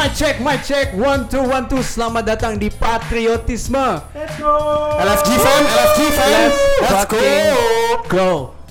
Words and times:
Mic 0.00 0.16
check, 0.16 0.40
mic 0.40 0.64
check, 0.64 0.96
one 0.96 1.28
two 1.28 1.44
one 1.44 1.68
two. 1.68 1.84
Selamat 1.84 2.24
datang 2.24 2.56
di 2.56 2.72
Patriotisme. 2.72 4.00
Let's 4.16 4.32
go. 4.40 4.48
LFG 4.96 5.28
fan, 5.28 5.60
LFG 5.60 6.00
fan. 6.16 6.28
Let's 6.32 6.56
Let's 6.88 7.04
go. 7.04 7.20
Go. 8.08 8.30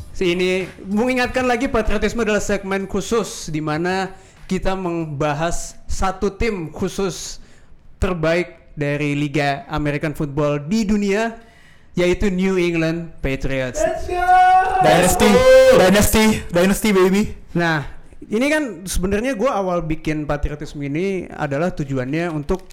Si 0.09 0.33
ini 0.33 0.65
mengingatkan 0.89 1.45
lagi 1.45 1.69
patriotisme 1.69 2.25
adalah 2.25 2.41
segmen 2.41 2.89
khusus 2.89 3.53
di 3.53 3.61
mana 3.61 4.09
kita 4.49 4.73
membahas 4.73 5.77
satu 5.85 6.33
tim 6.33 6.73
khusus 6.73 7.37
terbaik 8.01 8.73
dari 8.73 9.13
Liga 9.13 9.69
American 9.69 10.17
Football 10.17 10.65
di 10.65 10.81
dunia 10.81 11.37
yaitu 11.93 12.33
New 12.33 12.57
England 12.57 13.13
Patriots. 13.21 13.77
Let's 13.77 14.09
go. 14.09 14.17
Dynasty, 14.81 15.29
Dynasty, 15.77 16.25
Dynasty 16.49 16.89
baby. 16.89 17.37
Nah, 17.53 17.98
ini 18.27 18.51
kan 18.51 18.83
sebenarnya 18.83 19.39
gue 19.39 19.47
awal 19.47 19.79
bikin 19.87 20.27
patriotisme 20.27 20.83
ini 20.83 21.31
adalah 21.31 21.71
tujuannya 21.71 22.27
untuk 22.35 22.67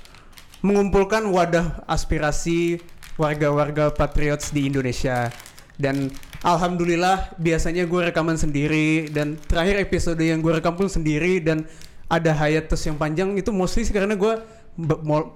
mengumpulkan 0.67 1.31
wadah 1.31 1.87
aspirasi 1.87 2.83
warga-warga 3.15 3.95
patriots 3.95 4.51
di 4.51 4.67
Indonesia. 4.67 5.31
Dan 5.79 6.11
alhamdulillah 6.43 7.39
biasanya 7.39 7.87
gue 7.87 8.11
rekaman 8.11 8.35
sendiri 8.35 9.07
dan 9.13 9.39
terakhir 9.47 9.87
episode 9.87 10.19
yang 10.19 10.43
gue 10.43 10.59
rekam 10.59 10.75
pun 10.75 10.91
sendiri 10.91 11.39
dan 11.39 11.69
ada 12.11 12.35
hiatus 12.35 12.83
yang 12.87 12.99
panjang 12.99 13.35
itu 13.39 13.55
mostly 13.55 13.87
karena 13.87 14.19
gue 14.19 14.43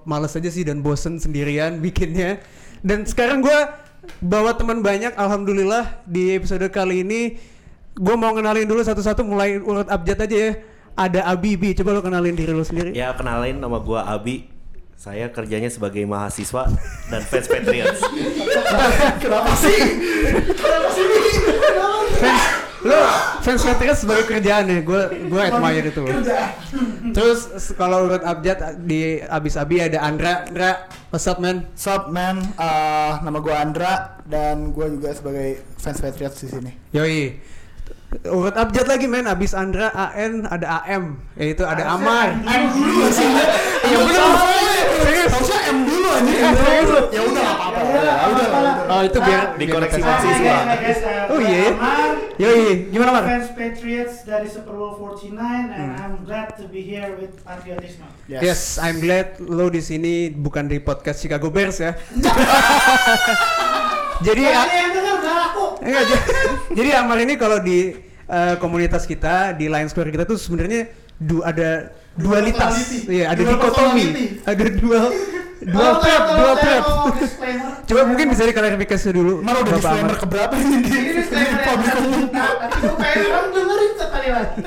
males 0.05 0.33
aja 0.37 0.51
sih 0.51 0.67
dan 0.67 0.83
bosen 0.83 1.23
sendirian 1.23 1.79
bikinnya. 1.79 2.43
Dan 2.83 3.07
sekarang 3.07 3.45
gue 3.45 3.59
bawa 4.25 4.57
teman 4.57 4.81
banyak 4.83 5.15
alhamdulillah 5.15 6.03
di 6.09 6.35
episode 6.35 6.67
kali 6.73 7.05
ini 7.05 7.37
gue 7.95 8.15
mau 8.15 8.31
kenalin 8.33 8.67
dulu 8.67 8.81
satu-satu 8.81 9.23
mulai 9.23 9.59
urut 9.59 9.89
abjad 9.89 10.21
aja 10.21 10.37
ya. 10.37 10.53
Ada 10.99 11.33
Abi 11.33 11.55
Bi, 11.57 11.73
coba 11.73 11.97
lo 11.97 12.03
kenalin 12.03 12.35
diri 12.35 12.53
lo 12.53 12.61
sendiri. 12.61 12.93
Ya 12.93 13.15
kenalin 13.15 13.57
nama 13.57 13.81
gua 13.81 14.05
Abi. 14.05 14.51
Saya 15.01 15.33
kerjanya 15.33 15.73
sebagai 15.73 16.05
mahasiswa 16.05 16.69
dan 17.09 17.23
fans 17.25 17.49
Patriots. 17.49 18.05
Kenapa 19.25 19.57
sih? 19.57 19.81
Fans, 22.21 22.45
lo 22.85 23.01
fans 23.41 23.63
Patriots 23.65 24.05
sebagai 24.05 24.29
kerjaan 24.29 24.69
ya, 24.69 24.85
gue 24.85 25.03
gue 25.25 25.41
admire 25.41 25.89
itu. 25.89 26.05
Terus 27.17 27.49
kalau 27.81 28.05
urut 28.05 28.21
abjad 28.21 28.77
di 28.85 29.25
abis 29.25 29.57
Abi 29.57 29.81
ada 29.81 30.05
Andra, 30.05 30.45
Andra, 30.45 30.85
what's 31.09 31.25
up 31.25 31.41
man? 31.41 31.65
Sup 31.73 32.13
man, 32.13 32.45
Eh, 32.61 33.13
nama 33.25 33.41
gue 33.41 33.55
Andra 33.57 34.21
dan 34.29 34.77
gue 34.77 35.01
juga 35.01 35.17
sebagai 35.17 35.65
fans 35.81 35.97
Patriots 35.97 36.45
di 36.45 36.49
sini. 36.53 36.71
Yoi. 36.93 37.41
Urut 38.11 38.59
abjad 38.59 38.91
lagi 38.91 39.07
men, 39.07 39.23
abis 39.23 39.55
Andra 39.55 39.95
AN 39.95 40.43
ada 40.43 40.83
AM, 40.83 41.15
yaitu 41.39 41.63
ada 41.63 41.95
Amar. 41.95 42.35
M 42.43 42.65
dulu 42.75 43.07
sih. 43.07 43.23
Iya 43.87 43.97
bener. 44.03 44.23
Serius. 45.01 45.31
Harusnya 45.31 45.61
M 45.71 45.79
dulu 45.87 46.09
aja. 46.11 46.33
Eh. 46.35 46.43
Ya 47.15 47.21
udah 47.23 47.39
nggak 47.39 47.55
apa-apa. 47.55 47.81
Ya 47.81 47.87
udah, 47.87 48.03
Ya 48.03 48.27
udah, 48.27 48.47
apa-apa 48.51 48.59
lah. 48.67 48.75
Oh 48.91 49.03
itu 49.07 49.19
biar 49.23 49.43
Dikoreksi 49.55 50.01
biar- 50.03 50.11
mahasiswa. 50.11 50.43
Hai, 50.43 50.59
guys, 50.59 50.81
guys, 50.83 51.01
uh, 51.07 51.31
Oh, 51.31 51.39
iya. 51.39 51.63
Amar, 51.71 52.11
Yoi, 52.35 52.61
gimana 52.91 53.11
Mar? 53.15 53.23
Fans 53.31 53.49
Patriots 53.55 54.17
dari 54.27 54.49
Super 54.51 54.75
Bowl 54.75 54.93
49 54.99 55.39
and 55.71 55.91
I'm 55.95 56.15
glad 56.27 56.59
to 56.59 56.67
be 56.67 56.83
here 56.83 57.15
with 57.15 57.39
Patriotisme. 57.47 58.11
Yes, 58.27 58.75
I'm 58.83 58.99
glad 58.99 59.39
lo 59.39 59.71
di 59.71 59.79
sini 59.79 60.35
bukan 60.35 60.67
di 60.67 60.83
podcast 60.83 61.23
Chicago 61.23 61.55
Bears 61.55 61.79
ya. 61.79 61.95
Jadi 64.21 64.45
enggak, 65.81 66.03
j- 66.05 66.25
jadi 66.75 66.89
Amar 66.97 67.19
ini 67.19 67.35
kalau 67.35 67.59
di 67.59 67.97
eh, 68.25 68.55
komunitas 68.57 69.05
kita 69.05 69.53
di 69.53 69.67
Lions 69.67 69.91
Square 69.91 70.09
kita 70.09 70.23
tuh 70.23 70.37
sebenarnya 70.37 70.87
du- 71.17 71.43
ada 71.43 71.89
dualitas. 72.13 72.75
Iya, 73.05 73.31
ada 73.31 73.41
dikotomi. 73.41 74.05
Ada 74.43 74.65
dual 74.73 75.07
dual 75.61 75.93
kalau 76.01 76.57
dual 76.57 76.57
disclaimer, 77.17 77.71
Coba 77.85 78.03
mungkin 78.07 78.27
bisa 78.29 78.43
diklarifikasi 78.45 79.09
dulu. 79.11 79.41
Mar 79.41 79.61
udah 79.61 79.75
disclaimer 79.75 80.15
Amar. 80.15 80.19
keberapa 80.19 80.55
ini 80.57 80.77
di 80.79 80.91
Ini 80.91 81.11
disclaimer 81.17 81.53
yang 81.53 81.69
public 81.69 81.93
umum? 81.97 82.13
juta, 82.23 82.45
tapi 82.57 82.77
gue 82.79 82.95
pengen 82.97 83.45
dengerin 83.51 83.93
sekali 83.95 84.29
lagi. 84.31 84.61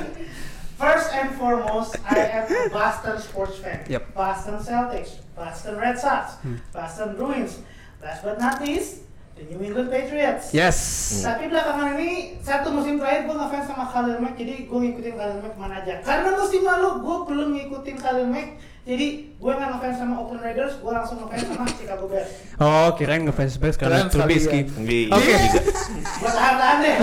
First 0.74 1.08
and 1.12 1.30
foremost, 1.34 1.90
I 2.04 2.14
am 2.34 2.44
a 2.44 2.62
Boston 2.68 3.16
sports 3.16 3.56
fan. 3.58 3.82
Yep. 3.86 4.02
Boston 4.12 4.56
Celtics, 4.60 5.10
Boston 5.32 5.74
Red 5.76 5.96
Sox, 5.96 6.36
Boston 6.70 7.08
Bruins. 7.14 7.62
Last 7.98 8.20
but 8.20 8.36
not 8.36 8.60
least, 8.60 9.00
the 9.34 9.42
New 9.50 9.60
England 9.60 9.90
Patriots. 9.90 10.54
Yes. 10.54 10.78
Tapi 11.20 11.50
belakangan 11.50 11.98
ini 11.98 12.38
satu 12.38 12.70
musim 12.70 13.02
terakhir 13.02 13.26
gue 13.26 13.34
ngefans 13.34 13.66
sama 13.66 13.84
Khalil 13.90 14.22
Mack, 14.22 14.38
jadi 14.38 14.64
gue 14.64 14.78
ngikutin 14.78 15.14
Khalil 15.14 15.38
Mack 15.42 15.54
mana 15.58 15.82
aja. 15.82 15.98
Karena 16.00 16.38
musim 16.38 16.62
lalu 16.62 16.88
gue 17.02 17.16
belum 17.26 17.48
ngikutin 17.52 17.96
Khalil 17.98 18.26
Mack, 18.30 18.48
jadi 18.86 19.06
gue 19.34 19.52
nggak 19.52 19.70
ngefans 19.74 19.96
sama 19.98 20.14
Oakland 20.22 20.42
Raiders, 20.42 20.74
gue 20.78 20.92
langsung 20.92 21.16
ngefans 21.18 21.42
sama 21.50 21.64
Chicago 21.68 22.06
Bears. 22.06 22.30
Oh, 22.62 22.88
kirain 22.94 23.22
ngefans 23.26 23.54
Bears 23.58 23.74
karena 23.74 24.06
Trubisky. 24.06 24.60
ya. 24.62 24.70
Enggak 24.70 25.18
Oke. 25.18 25.32
juga. 25.34 25.60
Gue 25.98 26.30
tahan-tahan 26.30 26.76
deh. 26.78 26.96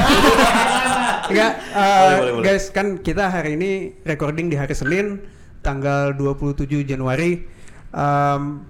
Enggak, 1.31 1.51
eh, 1.53 1.75
Boleh, 1.75 2.15
boleh, 2.15 2.33
boleh. 2.39 2.45
guys, 2.47 2.65
kan 2.71 2.87
kita 2.99 3.27
hari 3.27 3.59
ini 3.59 3.71
recording 4.03 4.47
di 4.47 4.55
hari 4.55 4.71
Senin, 4.71 5.19
tanggal 5.59 6.15
27 6.15 6.63
Januari. 6.83 7.43
Um, 7.91 8.63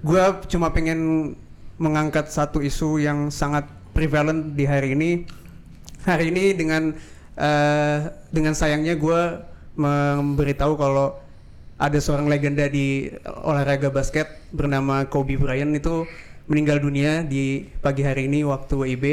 gua 0.00 0.40
cuma 0.48 0.72
pengen 0.72 1.32
mengangkat 1.76 2.32
satu 2.32 2.64
isu 2.64 3.00
yang 3.02 3.28
sangat 3.28 3.68
prevalent 3.92 4.56
di 4.56 4.64
hari 4.64 4.96
ini. 4.96 5.10
Hari 6.06 6.30
ini 6.30 6.54
dengan 6.54 6.94
eh, 7.34 7.98
dengan 8.30 8.54
sayangnya 8.54 8.94
gua 8.94 9.42
memberitahu 9.76 10.78
kalau 10.78 11.18
ada 11.76 11.98
seorang 12.00 12.30
legenda 12.32 12.64
di 12.72 13.12
olahraga 13.44 13.92
basket 13.92 14.30
bernama 14.48 15.04
Kobe 15.04 15.36
Bryant 15.36 15.76
itu 15.76 16.08
meninggal 16.48 16.80
dunia 16.80 17.20
di 17.26 17.68
pagi 17.84 18.00
hari 18.00 18.30
ini 18.30 18.46
waktu 18.46 18.72
WIB 18.72 19.04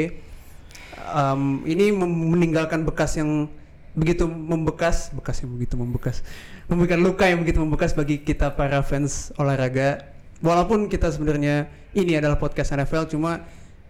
um, 1.12 1.60
ini 1.68 1.92
meninggalkan 1.92 2.86
bekas 2.86 3.18
yang 3.18 3.50
begitu 3.94 4.26
membekas, 4.26 5.14
bekas 5.14 5.44
yang 5.44 5.54
begitu 5.54 5.78
membekas, 5.78 6.24
memberikan 6.66 6.98
luka 6.98 7.30
yang 7.30 7.38
begitu 7.44 7.62
membekas 7.62 7.94
bagi 7.94 8.18
kita 8.18 8.54
para 8.54 8.82
fans 8.82 9.30
olahraga. 9.38 10.13
Walaupun 10.44 10.92
kita 10.92 11.08
sebenarnya 11.08 11.72
ini 11.96 12.20
adalah 12.20 12.36
podcast 12.36 12.76
NFL, 12.76 13.08
cuma 13.08 13.40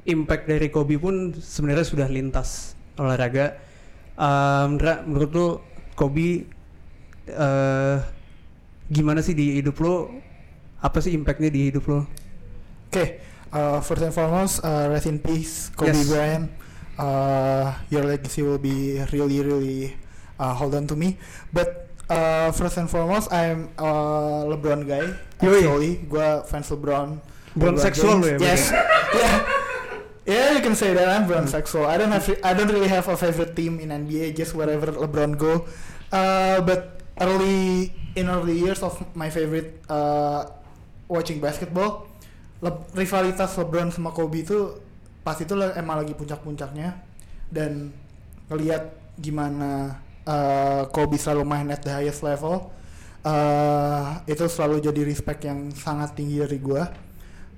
impact 0.07 0.47
dari 0.47 0.71
Kobe 0.71 1.03
pun 1.03 1.35
sebenarnya 1.35 1.83
sudah 1.83 2.07
lintas 2.07 2.79
olahraga. 2.95 3.59
Um, 4.15 4.79
Ndra, 4.79 5.03
menurut 5.03 5.31
lo 5.35 5.49
Kobe 5.99 6.47
eh 7.27 7.99
gimana 8.87 9.19
sih 9.19 9.35
di 9.35 9.59
hidup 9.59 9.83
lo? 9.83 10.15
Apa 10.79 11.03
sih 11.03 11.11
impactnya 11.17 11.51
di 11.51 11.75
hidup 11.75 11.91
lo? 11.91 12.07
Oke, 12.87 13.19
uh, 13.51 13.83
first 13.83 14.07
and 14.07 14.15
foremost, 14.15 14.63
uh, 14.63 14.87
rest 14.87 15.11
in 15.11 15.19
peace, 15.19 15.75
Kobe 15.75 15.91
Yes. 15.91 16.07
Bryant. 16.07 16.47
Uh, 16.95 17.75
your 17.91 18.07
legacy 18.07 18.47
will 18.47 18.63
be 18.63 19.03
really, 19.11 19.43
really 19.43 19.99
uh, 20.39 20.55
hold 20.55 20.79
on 20.79 20.87
to 20.87 20.95
me. 20.95 21.19
But 21.51 21.84
uh, 22.09 22.49
first 22.53 22.77
and 22.77 22.89
foremost, 22.89 23.33
I'm 23.33 23.71
a 23.79 23.91
LeBron 24.49 24.85
guy. 24.85 25.07
Yoi. 25.41 26.05
Gua 26.07 26.43
fans 26.45 26.69
LeBron. 26.71 27.21
LeBron 27.55 27.77
seksual 27.79 28.19
lo 28.19 28.27
ya, 28.27 28.39
Yes. 28.41 28.73
yeah. 29.19 29.37
Yeah, 30.25 30.57
you 30.57 30.65
can 30.65 30.73
say 30.73 30.97
that 30.97 31.05
I'm 31.05 31.29
LeBron 31.29 31.45
Hmm. 31.47 31.53
sexual. 31.53 31.85
I 31.85 32.01
don't 32.01 32.09
have, 32.09 32.25
I 32.41 32.57
don't 32.57 32.73
really 32.73 32.89
have 32.89 33.05
a 33.07 33.17
favorite 33.17 33.53
team 33.53 33.77
in 33.79 33.93
NBA. 33.93 34.33
Just 34.33 34.57
wherever 34.57 34.89
LeBron 34.89 35.37
go. 35.37 35.69
Uh, 36.09 36.65
but 36.65 37.05
early 37.21 37.93
in 38.17 38.33
early 38.33 38.57
years 38.57 38.81
of 38.81 38.97
my 39.13 39.29
favorite 39.29 39.85
uh, 39.87 40.49
watching 41.07 41.45
basketball, 41.45 42.09
Le- 42.65 42.89
rivalitas 42.97 43.53
LeBron 43.61 43.93
sama 43.93 44.17
Kobe 44.17 44.41
itu 44.41 44.81
pas 45.21 45.37
itu 45.37 45.53
emang 45.77 46.01
lagi 46.01 46.17
puncak-puncaknya 46.17 47.01
dan 47.53 47.93
ngelihat 48.49 48.93
gimana 49.17 50.01
uh, 50.29 50.89
Kobe 50.91 51.17
selalu 51.21 51.43
main 51.45 51.69
at 51.73 51.85
the 51.85 51.93
highest 51.93 52.25
level 52.25 52.73
uh, 53.25 54.21
itu 54.29 54.45
selalu 54.47 54.85
jadi 54.85 55.03
respect 55.03 55.41
yang 55.49 55.73
sangat 55.73 56.15
tinggi 56.15 56.39
dari 56.45 56.59
gua. 56.61 56.85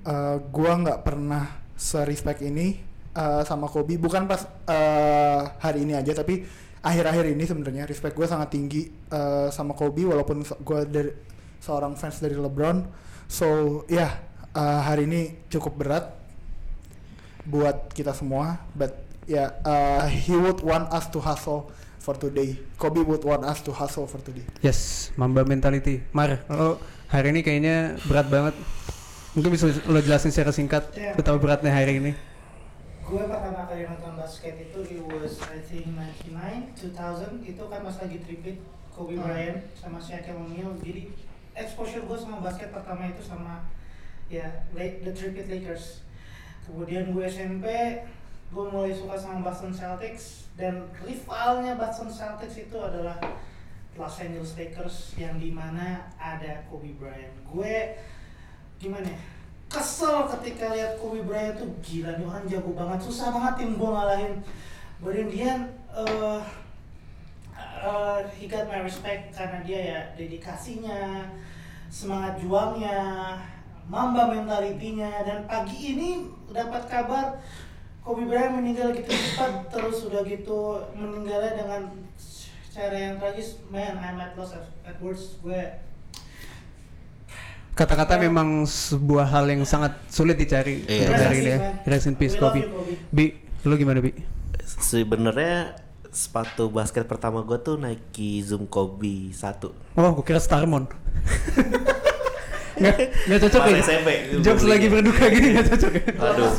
Uh, 0.07 0.39
gua 0.49 0.79
nggak 0.79 1.03
pernah 1.03 1.67
se-respect 1.75 2.39
ini 2.41 2.79
uh, 3.13 3.43
sama 3.43 3.67
Kobe. 3.67 3.99
Bukan 3.99 4.25
pas 4.25 4.47
uh, 4.47 5.41
hari 5.59 5.83
ini 5.83 5.93
aja 5.93 6.15
tapi 6.15 6.47
akhir-akhir 6.81 7.35
ini 7.35 7.43
sebenarnya 7.43 7.83
respect 7.83 8.15
gue 8.15 8.23
sangat 8.23 8.53
tinggi 8.53 8.87
uh, 9.11 9.51
sama 9.51 9.75
Kobe 9.75 10.07
walaupun 10.07 10.47
gua 10.63 10.87
dari 10.87 11.11
seorang 11.59 11.99
fans 11.99 12.23
dari 12.23 12.39
LeBron. 12.39 12.87
So 13.27 13.83
ya 13.91 14.07
yeah, 14.07 14.11
uh, 14.55 14.81
hari 14.87 15.03
ini 15.05 15.35
cukup 15.51 15.75
berat 15.75 16.05
buat 17.47 17.91
kita 17.91 18.11
semua 18.11 18.59
but 18.75 18.95
ya 19.27 19.55
uh, 19.63 20.07
he 20.07 20.35
would 20.35 20.63
want 20.63 20.87
us 20.91 21.07
to 21.11 21.19
hustle 21.19 21.67
for 22.07 22.15
today 22.15 22.55
Kobe 22.79 23.03
would 23.03 23.19
want 23.21 23.43
us 23.43 23.59
to 23.59 23.75
hustle 23.75 24.07
for 24.07 24.23
today 24.23 24.47
Yes, 24.63 25.11
Mamba 25.19 25.43
mentality. 25.43 26.07
Mar, 26.15 26.39
lo 26.47 26.79
hari 27.11 27.35
ini 27.35 27.43
kayaknya 27.43 27.99
berat 28.03 28.31
banget. 28.31 28.55
Mungkin 29.35 29.51
bisa 29.51 29.67
lo 29.85 29.99
jelasin 29.99 30.31
secara 30.31 30.49
singkat 30.49 30.87
Iya. 30.95 31.11
betapa 31.13 31.35
beratnya 31.35 31.69
hari 31.69 31.99
ini. 31.99 32.15
gue 33.03 33.23
pertama 33.23 33.63
kali 33.63 33.83
nonton 33.83 34.15
basket 34.15 34.55
itu 34.61 34.79
it 34.83 34.99
was 34.99 35.39
I 35.43 35.59
think 35.61 35.87
99 35.95 36.75
2000 36.91 37.39
itu 37.45 37.63
kan 37.63 37.79
pas 37.81 37.95
lagi 37.97 38.19
tribute 38.19 38.59
Kobe 38.91 39.15
Bryant 39.15 39.63
sama 39.73 39.95
Shaquille 39.97 40.35
O'Neal 40.35 40.75
jadi 40.79 41.07
exposure 41.55 42.03
gue 42.03 42.17
sama 42.17 42.39
basket 42.39 42.67
pertama 42.67 43.07
itu 43.07 43.23
sama 43.23 43.63
ya 44.27 44.43
La- 44.71 44.99
the 45.01 45.11
Tripit 45.11 45.47
Lakers. 45.47 46.03
Kemudian 46.63 47.15
gue 47.15 47.23
SMP, 47.23 47.63
gue 48.47 48.63
mulai 48.67 48.91
suka 48.91 49.15
sama 49.15 49.39
Boston 49.41 49.71
Celtics 49.71 50.46
dan 50.57 50.89
rivalnya 51.05 51.77
Boston 51.77 52.09
Celtics 52.09 52.57
itu 52.57 52.77
adalah 52.81 53.21
Los 53.93 54.17
Angeles 54.17 54.57
Lakers 54.57 55.13
yang 55.17 55.37
di 55.37 55.53
mana 55.53 56.09
ada 56.17 56.65
Kobe 56.65 56.97
Bryant. 56.97 57.33
Gue 57.45 57.93
gimana 58.81 59.05
ya? 59.05 59.21
Kesel 59.69 60.25
ketika 60.37 60.73
lihat 60.73 60.97
Kobe 60.97 61.21
Bryant 61.21 61.61
tuh 61.61 61.69
gila 61.85 62.17
nih 62.17 62.25
orang 62.25 62.45
jago 62.49 62.73
banget, 62.73 62.99
susah 63.05 63.29
banget 63.29 63.53
tim 63.61 63.77
gue 63.77 63.89
ngalahin. 63.89 64.33
But 64.97 65.13
in 65.13 65.29
uh, 65.93 66.41
uh, 67.85 68.19
he 68.33 68.49
got 68.49 68.65
my 68.65 68.81
respect 68.81 69.37
karena 69.37 69.61
dia 69.61 69.81
ya 69.81 69.99
dedikasinya, 70.17 71.29
semangat 71.93 72.41
juangnya, 72.41 73.37
mamba 73.85 74.33
mentalitinya 74.33 75.21
dan 75.21 75.45
pagi 75.45 75.93
ini 75.93 76.25
dapat 76.49 76.89
kabar 76.89 77.37
Kobe 78.07 78.23
Bryant 78.23 78.55
meninggal 78.55 78.95
gitu 78.95 79.11
cepat 79.11 79.67
terus 79.67 79.99
udah 80.01 80.23
gitu 80.23 80.59
meninggalnya 80.93 81.51
dengan 81.53 81.81
cara 82.69 82.95
yang 82.95 83.15
tragis 83.17 83.59
man 83.67 83.97
I'm 83.97 84.15
at 84.17 84.31
loss 84.33 84.55
at- 84.55 84.71
words 84.97 85.35
gue 85.37 85.61
Kata-kata 87.73 88.17
memang 88.17 88.65
sebuah 88.65 89.27
hal 89.27 89.45
yang 89.47 89.61
sangat 89.61 89.93
sulit 90.07 90.33
dicari 90.33 90.81
Iya. 90.81 90.97
untuk 91.03 91.13
dari 91.21 91.39
dia. 91.39 91.57
man. 91.59 91.73
Rest 91.85 92.07
in 92.07 92.15
peace 92.15 92.33
Kobe. 92.33 92.65
Bi, 93.07 93.37
lu 93.61 93.77
gimana 93.77 94.01
Bi? 94.01 94.17
Sebenarnya 94.63 95.77
sepatu 96.09 96.73
basket 96.73 97.05
pertama 97.05 97.43
gue 97.43 97.59
tuh 97.59 97.77
Nike 97.77 98.41
Zoom 98.41 98.65
Kobe 98.65 99.29
1 99.29 99.69
Oh, 99.93 100.09
gue 100.11 100.25
kira 100.25 100.39
Starmon. 100.39 100.89
nggak, 102.79 102.95
nggak 103.29 103.39
cocok 103.43 103.61
Pas 103.61 103.69
ya? 103.69 103.81
SMP, 103.83 104.09
Jokes 104.39 104.65
lagi 104.65 104.85
berduka 104.87 105.25
gini 105.27 105.47
nggak 105.51 105.67
cocok 105.67 105.91
ya? 105.93 106.05
Aduh. 106.15 106.51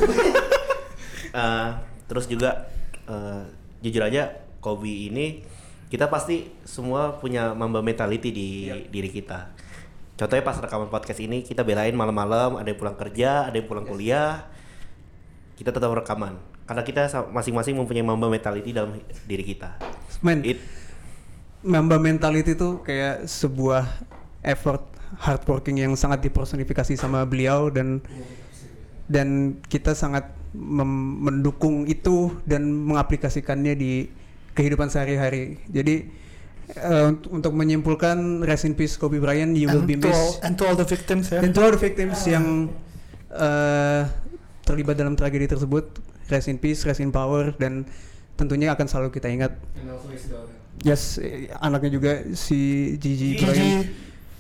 Eh, 1.39 1.69
terus 2.11 2.27
juga 2.27 2.67
eh, 3.07 3.45
jujur 3.85 4.03
aja 4.03 4.35
Kobe 4.59 4.91
ini 4.91 5.47
kita 5.89 6.11
pasti 6.11 6.51
semua 6.67 7.17
punya 7.17 7.55
mamba 7.55 7.81
mentality 7.81 8.29
di 8.35 8.49
diri 8.91 9.09
kita. 9.09 9.55
Contohnya 10.19 10.43
pas 10.43 10.59
rekaman 10.59 10.91
podcast 10.91 11.23
ini 11.23 11.47
kita 11.47 11.63
belain 11.63 11.95
malam-malam, 11.95 12.59
ada 12.59 12.67
yang 12.67 12.77
pulang 12.77 12.99
kerja, 12.99 13.47
ada 13.47 13.55
yang 13.55 13.71
pulang 13.71 13.87
kuliah, 13.87 14.51
kita 15.55 15.71
tetap 15.71 15.95
rekaman 15.95 16.37
karena 16.69 16.83
kita 16.85 17.09
masing-masing 17.33 17.73
mempunyai 17.81 18.05
mamba 18.05 18.29
mentality 18.29 18.77
dalam 18.77 19.01
diri 19.25 19.41
kita. 19.47 19.81
Men, 20.21 20.45
It, 20.45 20.61
Mamba 21.65 21.99
mentality 21.99 22.55
itu 22.55 22.79
kayak 22.87 23.27
sebuah 23.27 23.83
effort 24.47 24.85
hard 25.19 25.43
working 25.49 25.83
yang 25.83 25.97
sangat 25.99 26.23
dipersonifikasi 26.23 26.95
sama 26.95 27.27
beliau 27.27 27.67
dan 27.73 27.99
dan 29.11 29.59
kita 29.67 29.97
sangat 29.97 30.38
mendukung 30.55 31.85
itu 31.85 32.33
dan 32.49 32.65
mengaplikasikannya 32.65 33.75
di 33.77 34.09
kehidupan 34.57 34.89
sehari-hari. 34.89 35.61
Jadi 35.69 36.09
eh, 36.69 37.05
untuk- 37.09 37.33
untuk 37.33 37.53
menyimpulkan 37.57 38.45
rest 38.45 38.69
in 38.69 38.77
peace 38.77 38.97
Kobe 38.97 39.21
Bryant, 39.21 39.57
you 39.57 39.69
will 39.69 39.85
and, 39.85 39.89
be 39.89 39.97
to 39.97 40.09
all, 40.09 40.13
missed. 40.13 40.45
and 40.45 40.53
to 40.57 40.63
all 40.69 40.77
the 40.77 40.89
victims 40.89 41.33
ya. 41.33 41.41
Dan 41.41 41.53
to 41.53 41.61
all 41.65 41.73
the 41.73 41.81
victims 41.81 42.19
yang 42.29 42.69
eh, 43.33 44.03
terlibat 44.65 44.97
dalam 45.01 45.17
tragedi 45.17 45.49
tersebut, 45.49 46.01
rest 46.29 46.49
in 46.49 46.61
peace, 46.61 46.85
rest 46.85 47.01
in 47.01 47.09
power 47.09 47.57
dan 47.57 47.89
tentunya 48.37 48.73
akan 48.73 48.85
selalu 48.85 49.09
kita 49.17 49.29
ingat. 49.33 49.57
Yes, 50.85 51.19
eh, 51.19 51.49
anaknya 51.59 51.91
juga 51.93 52.13
si 52.37 52.93
Gigi 53.01 53.37
Gigi. 53.37 53.45
Bryant. 53.45 53.85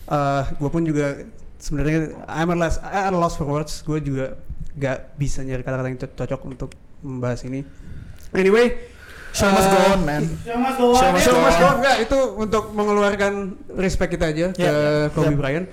Eh, 0.08 0.42
gue 0.56 0.70
pun 0.72 0.82
juga 0.84 1.20
sebenarnya 1.60 2.16
I'm 2.28 2.48
at 2.48 2.58
loss, 2.58 2.76
at 2.80 3.12
a 3.12 3.18
loss 3.18 3.34
for 3.36 3.48
words. 3.48 3.80
Gue 3.84 4.00
juga 4.00 4.36
gak 4.74 5.16
bisa 5.16 5.40
nyari 5.40 5.62
kata-kata 5.62 5.88
yang 5.88 6.00
co- 6.00 6.14
cocok 6.14 6.40
untuk 6.44 6.70
membahas 7.00 7.46
ini. 7.46 7.62
Anyway, 8.34 8.76
Show 9.28 9.48
must 9.48 9.68
go 9.68 9.78
on, 9.92 10.00
man. 10.02 10.22
Show 10.42 10.56
must 10.56 10.76
go 10.76 10.86
on. 10.88 10.96
Show 10.96 11.08
must 11.12 11.24
Show 11.24 11.34
go 11.36 11.40
must 11.40 11.56
on. 11.56 11.60
go 11.60 11.66
on. 11.66 11.76
Enggak, 11.78 11.96
itu 12.00 12.18
untuk 12.34 12.64
mengeluarkan 12.72 13.32
respect 13.76 14.10
kita 14.12 14.32
aja 14.32 14.46
ke 14.50 14.60
Yeah, 14.60 15.12
Kobe 15.12 15.30
yeah. 15.30 15.36
Bryant. 15.36 15.66